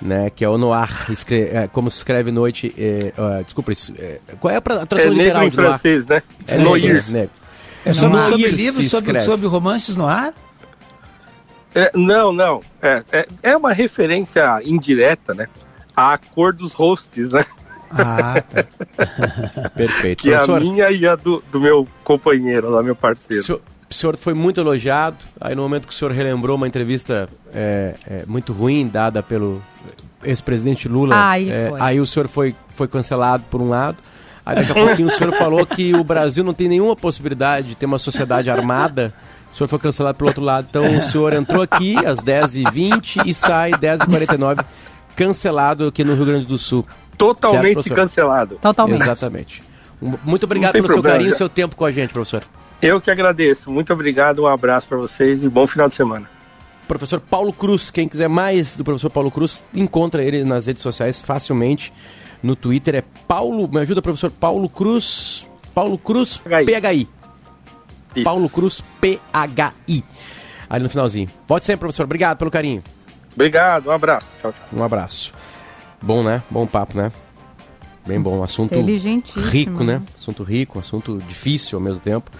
né? 0.00 0.30
Que 0.30 0.42
é 0.42 0.48
o 0.48 0.56
Noir, 0.56 0.88
escre- 1.10 1.50
é, 1.52 1.68
como 1.68 1.90
se 1.90 1.98
escreve 1.98 2.32
noite. 2.32 2.74
é, 2.78 3.12
ó, 3.18 3.42
desculpa, 3.42 3.70
isso, 3.72 3.92
é, 3.98 4.20
qual 4.40 4.50
é 4.54 4.56
a, 4.56 4.62
pra- 4.62 4.76
a 4.78 4.82
É 4.82 4.86
tradução 4.86 5.10
negro 5.12 5.24
literal 5.24 5.44
em 5.44 5.50
de 5.50 5.56
Noir? 5.58 5.68
francês, 5.68 6.06
né? 6.06 6.22
É 6.46 6.56
Noir. 6.56 7.10
Né? 7.10 7.28
É 7.84 7.92
sobre, 7.92 8.16
Noir 8.16 8.30
sobre 8.30 8.50
livros, 8.52 8.90
sobre, 8.90 9.20
sobre 9.20 9.46
romances 9.46 9.96
no 9.96 10.06
ar? 10.06 10.32
É, 11.74 11.90
não, 11.94 12.32
não. 12.32 12.62
É, 12.80 13.02
é, 13.12 13.28
é 13.42 13.56
uma 13.56 13.74
referência 13.74 14.60
indireta, 14.64 15.34
né? 15.34 15.46
À 15.94 16.16
cor 16.16 16.54
dos 16.54 16.72
hosts, 16.72 17.30
né? 17.30 17.44
Ah, 17.90 18.42
tá. 18.42 18.64
Perfeito. 19.74 20.22
Que 20.22 20.30
é 20.32 20.34
a 20.36 20.38
Professor, 20.44 20.60
minha 20.60 20.90
e 20.90 21.06
a 21.06 21.16
do, 21.16 21.42
do 21.50 21.60
meu 21.60 21.86
companheiro 22.04 22.70
lá, 22.70 22.82
meu 22.82 22.92
o 22.92 22.96
parceiro. 22.96 23.42
senhor, 23.42 23.60
o 23.90 23.94
senhor 23.94 24.16
foi 24.16 24.34
muito 24.34 24.60
elogiado. 24.60 25.16
Aí 25.40 25.54
no 25.54 25.62
momento 25.62 25.86
que 25.86 25.92
o 25.92 25.96
senhor 25.96 26.12
relembrou 26.12 26.56
uma 26.56 26.66
entrevista 26.66 27.28
é, 27.54 27.94
é, 28.06 28.24
muito 28.26 28.52
ruim 28.52 28.86
dada 28.88 29.22
pelo 29.22 29.62
ex-presidente 30.22 30.88
Lula, 30.88 31.14
Ah, 31.14 31.30
aí 31.30 31.50
é, 31.50 31.68
foi. 31.70 31.80
aí 31.80 32.00
o 32.00 32.06
senhor 32.06 32.28
foi, 32.28 32.54
foi 32.74 32.88
cancelado 32.88 33.44
por 33.50 33.60
um 33.62 33.68
lado. 33.68 33.96
Aí 34.44 34.56
daqui 34.56 34.72
a 34.72 34.74
pouquinho 34.74 35.08
o 35.08 35.10
senhor 35.10 35.32
falou 35.34 35.64
que 35.66 35.94
o 35.94 36.02
Brasil 36.02 36.42
não 36.42 36.54
tem 36.54 36.68
nenhuma 36.68 36.96
possibilidade 36.96 37.68
de 37.68 37.74
ter 37.76 37.86
uma 37.86 37.98
sociedade 37.98 38.48
armada. 38.50 39.12
O 39.52 39.56
senhor 39.56 39.68
foi 39.68 39.78
cancelado 39.78 40.16
pelo 40.18 40.28
outro 40.28 40.42
lado. 40.42 40.66
Então 40.68 40.84
o 40.98 41.02
senhor 41.02 41.32
entrou 41.34 41.62
aqui 41.62 41.96
às 42.04 42.18
10h20 42.20 43.26
e 43.26 43.34
sai 43.34 43.72
10h49 43.72 44.64
cancelado 45.14 45.86
aqui 45.88 46.02
no 46.04 46.14
Rio 46.14 46.24
Grande 46.24 46.46
do 46.46 46.56
Sul. 46.58 46.86
Totalmente 47.18 47.82
Certo, 47.82 47.94
cancelado. 47.96 48.58
Totalmente. 48.62 49.02
Exatamente. 49.02 49.62
Muito 50.00 50.44
obrigado 50.44 50.72
pelo 50.72 50.86
seu 50.86 50.94
problema, 50.94 51.16
carinho 51.16 51.30
e 51.30 51.32
já. 51.32 51.38
seu 51.38 51.48
tempo 51.48 51.74
com 51.74 51.84
a 51.84 51.90
gente, 51.90 52.12
professor. 52.12 52.44
Eu 52.80 53.00
que 53.00 53.10
agradeço. 53.10 53.70
Muito 53.70 53.92
obrigado, 53.92 54.42
um 54.42 54.46
abraço 54.46 54.88
para 54.88 54.96
vocês 54.96 55.42
e 55.42 55.48
bom 55.48 55.66
final 55.66 55.88
de 55.88 55.94
semana. 55.94 56.30
Professor 56.86 57.20
Paulo 57.20 57.52
Cruz, 57.52 57.90
quem 57.90 58.08
quiser 58.08 58.28
mais 58.28 58.76
do 58.76 58.84
professor 58.84 59.10
Paulo 59.10 59.30
Cruz, 59.30 59.64
encontra 59.74 60.22
ele 60.22 60.44
nas 60.44 60.66
redes 60.66 60.82
sociais 60.82 61.20
facilmente. 61.20 61.92
No 62.42 62.54
Twitter 62.54 62.94
é 62.94 63.04
Paulo, 63.26 63.68
me 63.68 63.80
ajuda, 63.80 64.00
professor 64.00 64.30
Paulo 64.30 64.68
Cruz, 64.68 65.44
Paulo 65.74 65.98
Cruz 65.98 66.36
PHI. 66.38 66.64
PHI. 66.64 67.08
Isso. 68.14 68.24
Paulo 68.24 68.48
Cruz 68.48 68.82
PHI. 69.00 70.04
Ali 70.70 70.82
no 70.84 70.88
finalzinho. 70.88 71.28
Pode 71.46 71.64
ser, 71.64 71.76
professor. 71.76 72.04
Obrigado 72.04 72.38
pelo 72.38 72.50
carinho. 72.50 72.82
Obrigado, 73.34 73.88
um 73.88 73.92
abraço. 73.92 74.28
Tchau, 74.40 74.52
tchau. 74.52 74.78
Um 74.78 74.82
abraço. 74.82 75.32
Bom, 76.00 76.22
né? 76.22 76.42
Bom 76.50 76.66
papo, 76.66 76.96
né? 76.96 77.12
Bem 78.06 78.20
bom. 78.20 78.42
Assunto 78.42 78.74
rico, 79.50 79.84
né? 79.84 79.98
né? 79.98 80.02
Assunto 80.16 80.42
rico, 80.42 80.78
assunto 80.78 81.20
difícil 81.28 81.78
ao 81.78 81.84
mesmo 81.84 82.00
tempo. 82.00 82.30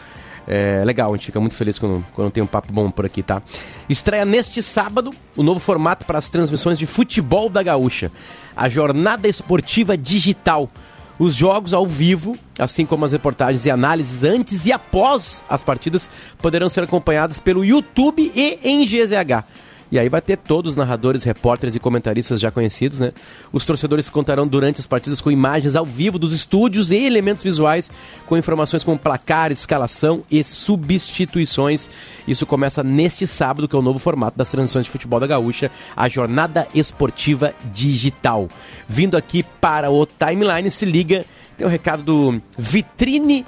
É 0.50 0.82
legal, 0.82 1.12
a 1.12 1.14
gente 1.14 1.26
fica 1.26 1.38
muito 1.38 1.54
feliz 1.54 1.78
quando, 1.78 2.02
quando 2.14 2.30
tem 2.30 2.42
um 2.42 2.46
papo 2.46 2.72
bom 2.72 2.90
por 2.90 3.04
aqui, 3.04 3.22
tá? 3.22 3.42
Estreia 3.86 4.24
neste 4.24 4.62
sábado 4.62 5.12
o 5.36 5.42
novo 5.42 5.60
formato 5.60 6.06
para 6.06 6.18
as 6.18 6.30
transmissões 6.30 6.78
de 6.78 6.86
futebol 6.86 7.50
da 7.50 7.62
Gaúcha. 7.62 8.10
A 8.56 8.66
Jornada 8.66 9.28
Esportiva 9.28 9.94
Digital. 9.94 10.70
Os 11.18 11.34
jogos 11.34 11.74
ao 11.74 11.84
vivo, 11.84 12.34
assim 12.58 12.86
como 12.86 13.04
as 13.04 13.12
reportagens 13.12 13.66
e 13.66 13.70
análises 13.70 14.22
antes 14.22 14.64
e 14.64 14.72
após 14.72 15.44
as 15.50 15.62
partidas, 15.62 16.08
poderão 16.38 16.70
ser 16.70 16.84
acompanhados 16.84 17.38
pelo 17.38 17.62
YouTube 17.62 18.32
e 18.34 18.58
em 18.62 18.86
GZH. 18.86 19.44
E 19.90 19.98
aí 19.98 20.08
vai 20.08 20.20
ter 20.20 20.36
todos 20.36 20.72
os 20.72 20.76
narradores, 20.76 21.24
repórteres 21.24 21.74
e 21.74 21.80
comentaristas 21.80 22.40
já 22.40 22.50
conhecidos, 22.50 22.98
né? 22.98 23.12
Os 23.52 23.64
torcedores 23.64 24.10
contarão 24.10 24.46
durante 24.46 24.80
as 24.80 24.86
partidas 24.86 25.20
com 25.20 25.30
imagens 25.30 25.74
ao 25.74 25.84
vivo 25.84 26.18
dos 26.18 26.32
estúdios 26.32 26.90
e 26.90 26.96
elementos 26.96 27.42
visuais 27.42 27.90
com 28.26 28.36
informações 28.36 28.84
como 28.84 28.98
placar, 28.98 29.50
escalação 29.50 30.22
e 30.30 30.44
substituições. 30.44 31.88
Isso 32.26 32.44
começa 32.44 32.82
neste 32.82 33.26
sábado, 33.26 33.66
que 33.66 33.74
é 33.74 33.78
o 33.78 33.82
novo 33.82 33.98
formato 33.98 34.36
das 34.36 34.50
transmissões 34.50 34.84
de 34.84 34.90
futebol 34.90 35.20
da 35.20 35.26
Gaúcha, 35.26 35.70
a 35.96 36.08
Jornada 36.08 36.68
Esportiva 36.74 37.54
Digital. 37.72 38.48
Vindo 38.86 39.16
aqui 39.16 39.42
para 39.42 39.90
o 39.90 40.04
Timeline, 40.04 40.70
se 40.70 40.84
liga, 40.84 41.24
tem 41.56 41.66
o 41.66 41.70
recado 41.70 42.02
do 42.02 42.42
Vitrine 42.58 43.46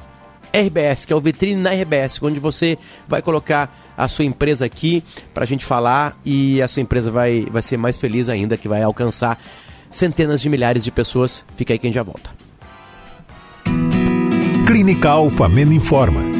RBS, 0.52 1.04
que 1.04 1.12
é 1.12 1.16
o 1.16 1.20
Vitrine 1.20 1.60
na 1.60 1.70
RBS, 1.70 2.20
onde 2.22 2.40
você 2.40 2.76
vai 3.06 3.22
colocar 3.22 3.89
a 4.02 4.08
sua 4.08 4.24
empresa 4.24 4.64
aqui 4.64 5.04
para 5.34 5.44
a 5.44 5.46
gente 5.46 5.64
falar 5.64 6.18
e 6.24 6.60
a 6.62 6.68
sua 6.68 6.82
empresa 6.82 7.10
vai, 7.10 7.46
vai 7.50 7.62
ser 7.62 7.76
mais 7.76 7.96
feliz 7.96 8.28
ainda, 8.28 8.56
que 8.56 8.68
vai 8.68 8.82
alcançar 8.82 9.38
centenas 9.90 10.40
de 10.40 10.48
milhares 10.48 10.84
de 10.84 10.90
pessoas. 10.90 11.44
Fica 11.56 11.72
aí 11.72 11.78
quem 11.78 11.92
já 11.92 12.02
volta. 12.02 12.30
Clínica 14.66 15.10
Alfamen 15.10 15.74
informa. 15.74 16.39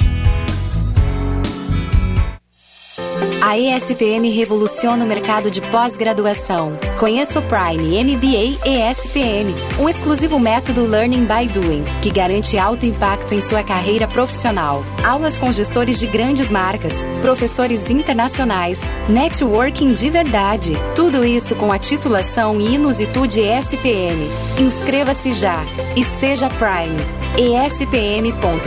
A 3.46 3.58
ESPM 3.58 4.30
revoluciona 4.30 5.04
o 5.04 5.08
mercado 5.08 5.52
de 5.52 5.60
pós-graduação. 5.60 6.80
Conheça 6.98 7.39
o 7.39 7.41
Prime 7.41 8.02
MBA 8.02 8.58
ESPM, 8.66 9.54
um 9.82 9.89
exclusivo 9.89 10.39
método 10.39 10.86
Learning 10.86 11.26
by 11.26 11.50
Doing, 11.50 11.84
que 12.02 12.10
garante 12.10 12.58
alto 12.58 12.86
impacto 12.86 13.34
em 13.34 13.41
sua 13.41 13.62
carreira 13.62 14.08
profissional. 14.08 14.82
Aulas 15.04 15.38
com 15.38 15.52
gestores 15.52 16.00
de 16.00 16.08
grandes 16.08 16.50
marcas, 16.50 17.04
professores 17.22 17.89
internacionais, 17.89 18.80
networking 19.10 19.91
de 19.91 20.10
verdade. 20.10 20.78
Tudo 20.96 21.26
isso 21.26 21.54
com 21.54 21.70
a 21.70 21.78
titulação 21.78 22.62
Inusitude 22.62 23.41
ESPM. 23.41 24.26
Inscreva-se 24.58 25.34
já 25.34 25.66
e 25.98 26.04
seja 26.06 26.48
Prime. 26.48 26.96
espm.br/poa. 27.36 28.64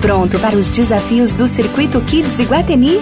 Pronto 0.00 0.38
para 0.38 0.56
os 0.56 0.70
desafios 0.70 1.34
do 1.34 1.48
Circuito 1.48 2.00
Kids 2.02 2.38
Iguatemi? 2.38 3.00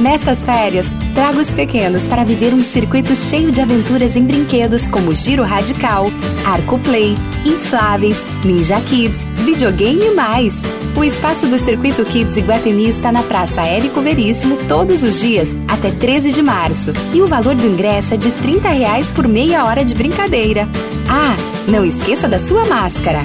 Nessas 0.00 0.44
férias, 0.44 0.94
traga 1.12 1.40
os 1.40 1.52
pequenos 1.52 2.06
para 2.06 2.24
viver 2.24 2.54
um 2.54 2.62
circuito 2.62 3.16
cheio 3.16 3.50
de 3.50 3.60
aventuras 3.60 4.14
em 4.14 4.24
brinquedos 4.24 4.86
como 4.86 5.12
Giro 5.12 5.42
Radical, 5.42 6.06
Arco 6.46 6.78
Play, 6.78 7.16
Infláveis, 7.44 8.24
Ninja 8.44 8.80
Kids, 8.82 9.26
videogame 9.44 10.06
e 10.06 10.14
mais. 10.14 10.62
O 10.96 11.02
espaço 11.02 11.48
do 11.48 11.58
Circuito 11.58 12.04
Kids 12.04 12.36
Iguatemi 12.36 12.88
está 12.88 13.10
na 13.10 13.24
Praça 13.24 13.62
Érico 13.62 14.00
Veríssimo 14.00 14.56
todos 14.68 15.02
os 15.02 15.20
dias, 15.20 15.56
até 15.66 15.90
13 15.90 16.30
de 16.30 16.42
março. 16.42 16.92
E 17.12 17.20
o 17.20 17.26
valor 17.26 17.56
do 17.56 17.66
ingresso 17.66 18.14
é 18.14 18.16
de 18.16 18.30
30 18.30 18.68
reais 18.68 19.10
por 19.10 19.26
meia 19.26 19.64
hora 19.64 19.84
de 19.84 19.94
brincadeira. 19.96 20.68
Ah, 21.08 21.36
não 21.66 21.84
esqueça 21.84 22.28
da 22.28 22.38
sua 22.38 22.64
máscara. 22.64 23.24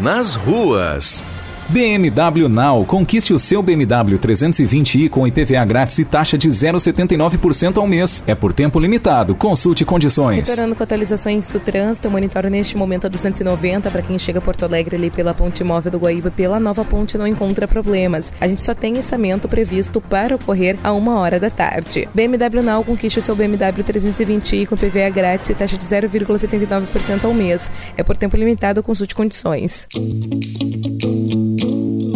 Nas 0.00 0.34
ruas. 0.34 1.22
BMW 1.70 2.48
Now. 2.48 2.84
Conquiste 2.84 3.32
o 3.32 3.38
seu 3.38 3.62
BMW 3.62 4.18
320i 4.18 5.08
com 5.08 5.24
IPVA 5.24 5.64
grátis 5.64 5.96
e 6.00 6.04
taxa 6.04 6.36
de 6.36 6.48
0,79% 6.48 7.78
ao 7.78 7.86
mês. 7.86 8.24
É 8.26 8.34
por 8.34 8.52
tempo 8.52 8.80
limitado. 8.80 9.36
Consulte 9.36 9.84
condições. 9.84 10.48
Retornando 10.48 10.74
com 10.74 10.82
atualizações 10.82 11.48
do 11.48 11.60
trânsito, 11.60 12.10
monitoro 12.10 12.50
neste 12.50 12.76
momento 12.76 13.06
a 13.06 13.08
290 13.08 13.88
para 13.88 14.02
quem 14.02 14.18
chega 14.18 14.40
a 14.40 14.42
Porto 14.42 14.64
Alegre 14.64 14.96
ali 14.96 15.10
pela 15.10 15.32
Ponte 15.32 15.62
Móvel 15.62 15.92
do 15.92 15.98
Guaíba, 15.98 16.28
pela 16.32 16.58
Nova 16.58 16.84
Ponte 16.84 17.16
não 17.16 17.26
encontra 17.26 17.68
problemas. 17.68 18.32
A 18.40 18.48
gente 18.48 18.62
só 18.62 18.74
tem 18.74 18.98
içamento 18.98 19.48
previsto 19.48 20.00
para 20.00 20.34
ocorrer 20.34 20.76
a 20.82 20.92
uma 20.92 21.20
hora 21.20 21.38
da 21.38 21.50
tarde. 21.50 22.08
BMW 22.12 22.62
Now 22.64 22.82
conquiste 22.82 23.20
o 23.20 23.22
seu 23.22 23.36
BMW 23.36 23.84
320i 23.84 24.66
com 24.66 24.74
IPVA 24.74 25.08
grátis 25.10 25.48
e 25.50 25.54
taxa 25.54 25.78
de 25.78 25.84
0,79% 25.84 27.24
ao 27.24 27.32
mês. 27.32 27.70
É 27.96 28.02
por 28.02 28.16
tempo 28.16 28.36
limitado. 28.36 28.82
Consulte 28.82 29.14
condições. 29.14 29.86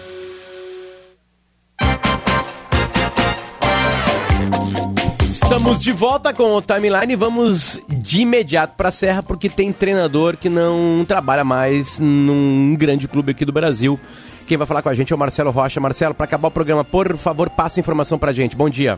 Estamos 5.51 5.81
de 5.81 5.91
volta 5.91 6.33
com 6.33 6.55
o 6.55 6.61
timeline 6.61 7.11
e 7.11 7.15
vamos 7.17 7.77
de 7.89 8.21
imediato 8.21 8.73
para 8.77 8.87
a 8.87 8.91
Serra 8.91 9.21
porque 9.21 9.49
tem 9.49 9.73
treinador 9.73 10.37
que 10.37 10.47
não 10.47 11.03
trabalha 11.05 11.43
mais 11.43 11.99
num 11.99 12.73
grande 12.79 13.05
clube 13.05 13.31
aqui 13.31 13.43
do 13.43 13.51
Brasil. 13.51 13.99
Quem 14.47 14.57
vai 14.57 14.65
falar 14.65 14.81
com 14.81 14.87
a 14.87 14.93
gente 14.93 15.11
é 15.11 15.15
o 15.15 15.19
Marcelo 15.19 15.51
Rocha. 15.51 15.77
Marcelo, 15.81 16.15
para 16.15 16.23
acabar 16.23 16.47
o 16.47 16.51
programa, 16.51 16.85
por 16.85 17.17
favor, 17.17 17.49
passe 17.49 17.81
informação 17.81 18.17
para 18.17 18.31
a 18.31 18.33
gente. 18.33 18.55
Bom 18.55 18.69
dia. 18.69 18.97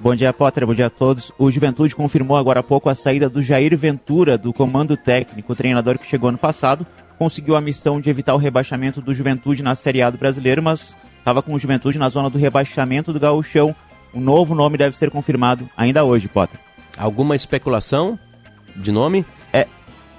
Bom 0.00 0.12
dia, 0.12 0.32
Potter. 0.32 0.66
Bom 0.66 0.74
dia 0.74 0.86
a 0.86 0.90
todos. 0.90 1.30
O 1.38 1.52
Juventude 1.52 1.94
confirmou 1.94 2.36
agora 2.36 2.58
há 2.58 2.64
pouco 2.64 2.88
a 2.88 2.94
saída 2.96 3.28
do 3.28 3.40
Jair 3.40 3.78
Ventura 3.78 4.36
do 4.36 4.52
comando 4.52 4.96
técnico, 4.96 5.52
o 5.52 5.56
treinador 5.56 6.00
que 6.00 6.06
chegou 6.10 6.30
ano 6.30 6.36
passado. 6.36 6.84
Conseguiu 7.16 7.54
a 7.54 7.60
missão 7.60 8.00
de 8.00 8.10
evitar 8.10 8.34
o 8.34 8.38
rebaixamento 8.38 9.00
do 9.00 9.14
Juventude 9.14 9.62
na 9.62 9.76
Série 9.76 10.02
A 10.02 10.10
do 10.10 10.18
Brasileiro, 10.18 10.60
mas 10.60 10.96
estava 11.16 11.42
com 11.42 11.54
o 11.54 11.58
Juventude 11.60 11.96
na 11.96 12.08
zona 12.08 12.28
do 12.28 12.38
rebaixamento 12.38 13.12
do 13.12 13.20
Gauchão. 13.20 13.72
O 14.16 14.20
novo 14.20 14.54
nome 14.54 14.78
deve 14.78 14.96
ser 14.96 15.10
confirmado 15.10 15.68
ainda 15.76 16.02
hoje, 16.02 16.26
Potter. 16.26 16.58
Alguma 16.96 17.36
especulação 17.36 18.18
de 18.74 18.90
nome? 18.90 19.26
É. 19.52 19.66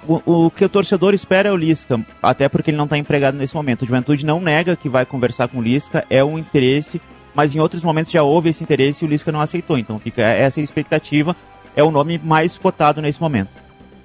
O, 0.06 0.44
o 0.46 0.50
que 0.52 0.64
o 0.64 0.68
torcedor 0.68 1.14
espera 1.14 1.48
é 1.48 1.52
o 1.52 1.56
Lisca, 1.56 2.00
até 2.22 2.48
porque 2.48 2.70
ele 2.70 2.76
não 2.76 2.84
está 2.84 2.96
empregado 2.96 3.36
nesse 3.36 3.56
momento. 3.56 3.82
O 3.82 3.86
Juventude 3.86 4.24
não 4.24 4.40
nega 4.40 4.76
que 4.76 4.88
vai 4.88 5.04
conversar 5.04 5.48
com 5.48 5.58
o 5.58 5.62
Lisca, 5.62 6.06
é 6.08 6.22
um 6.22 6.38
interesse, 6.38 7.02
mas 7.34 7.56
em 7.56 7.58
outros 7.58 7.82
momentos 7.82 8.12
já 8.12 8.22
houve 8.22 8.50
esse 8.50 8.62
interesse 8.62 9.04
e 9.04 9.08
o 9.08 9.10
Lisca 9.10 9.32
não 9.32 9.40
aceitou. 9.40 9.76
Então 9.76 9.98
fica 9.98 10.22
essa 10.22 10.60
expectativa, 10.60 11.34
é 11.74 11.82
o 11.82 11.90
nome 11.90 12.20
mais 12.22 12.56
cotado 12.56 13.02
nesse 13.02 13.20
momento. 13.20 13.50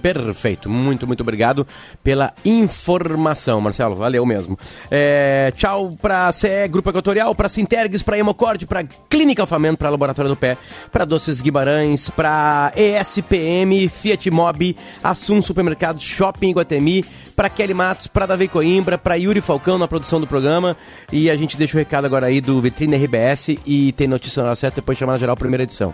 Perfeito, 0.04 0.70
muito, 0.70 1.08
muito 1.08 1.22
obrigado 1.22 1.66
pela 2.04 2.34
informação, 2.44 3.62
Marcelo, 3.62 3.96
valeu 3.96 4.26
mesmo. 4.26 4.60
É, 4.92 5.50
tchau 5.56 5.98
para 6.02 6.30
CE 6.34 6.68
Grupo 6.70 6.90
Equatorial, 6.90 7.34
para 7.34 7.48
Sintergues, 7.48 8.04
para 8.04 8.18
Hemocord, 8.18 8.66
para 8.66 8.84
Clínica 8.84 9.44
Alfamento, 9.44 9.78
para 9.78 9.90
Laboratório 9.90 10.28
do 10.28 10.36
Pé, 10.36 10.58
para 10.92 11.06
Doces 11.06 11.40
Guimarães, 11.40 12.10
para 12.10 12.74
ESPM, 12.76 13.88
Fiat 13.88 14.30
Mobi, 14.30 14.76
Assum 15.02 15.42
Supermercado, 15.42 16.02
Shopping 16.02 16.50
Iguatemi, 16.50 17.06
para 17.34 17.50
Kelly 17.50 17.74
Matos, 17.74 18.06
para 18.06 18.26
Davi 18.26 18.50
Coimbra, 18.50 18.98
para 18.98 19.16
Yuri 19.16 19.40
Falcão 19.40 19.78
na 19.78 19.88
produção 19.88 20.20
do 20.20 20.28
programa. 20.28 20.76
E 21.14 21.30
a 21.30 21.38
gente 21.38 21.56
deixa 21.56 21.78
o 21.78 21.80
recado 21.80 22.04
agora 22.04 22.26
aí 22.26 22.42
do 22.42 22.62
Vitrine 22.62 22.98
RBS 22.98 23.56
e 23.66 23.94
tem 23.94 24.06
notícia 24.06 24.44
na 24.44 24.54
certa 24.54 24.82
depois 24.82 24.98
de 24.98 25.00
chamar 25.00 25.14
na 25.14 25.20
geral 25.20 25.38
primeira 25.38 25.64
edição. 25.64 25.94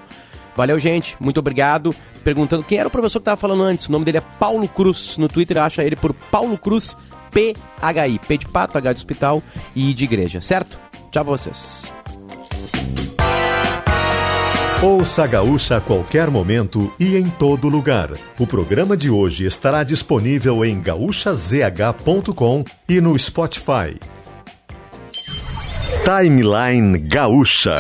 Valeu, 0.59 0.77
gente. 0.77 1.15
Muito 1.21 1.39
obrigado. 1.39 1.95
Perguntando 2.21 2.65
quem 2.65 2.79
era 2.79 2.89
o 2.89 2.91
professor 2.91 3.19
que 3.19 3.21
estava 3.21 3.39
falando 3.39 3.63
antes. 3.63 3.87
O 3.87 3.93
nome 3.93 4.03
dele 4.03 4.17
é 4.17 4.23
Paulo 4.37 4.67
Cruz. 4.67 5.17
No 5.17 5.29
Twitter 5.29 5.57
acha 5.57 5.81
ele 5.85 5.95
por 5.95 6.13
Paulo 6.13 6.57
Cruz 6.57 6.97
PHI. 7.31 8.19
P 8.27 8.37
de 8.37 8.45
pato, 8.45 8.77
H 8.77 8.91
de 8.91 8.97
hospital 8.97 9.41
e 9.73 9.93
de 9.93 10.03
igreja. 10.03 10.41
Certo? 10.41 10.77
Tchau 11.11 11.23
pra 11.23 11.37
vocês. 11.37 11.93
Ouça 14.83 15.23
a 15.23 15.27
Gaúcha 15.27 15.77
a 15.77 15.81
qualquer 15.81 16.29
momento 16.29 16.93
e 16.99 17.15
em 17.15 17.29
todo 17.29 17.69
lugar. 17.69 18.11
O 18.37 18.45
programa 18.45 18.97
de 18.97 19.09
hoje 19.09 19.45
estará 19.45 19.81
disponível 19.85 20.65
em 20.65 20.81
gaúchazh.com 20.81 22.65
e 22.89 22.99
no 22.99 23.17
Spotify. 23.17 23.97
Timeline 26.03 26.97
Gaúcha. 26.99 27.77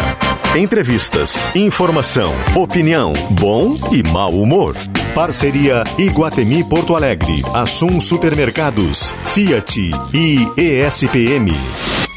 Entrevistas, 0.55 1.47
informação, 1.55 2.33
opinião, 2.55 3.13
bom 3.31 3.77
e 3.91 4.01
mau 4.03 4.31
humor. 4.31 4.75
Parceria 5.13 5.83
Iguatemi 5.97 6.63
Porto 6.63 6.95
Alegre, 6.95 7.43
Assum 7.53 8.01
Supermercados, 8.01 9.13
Fiat 9.25 9.91
e 10.13 10.47
ESPM. 10.57 12.08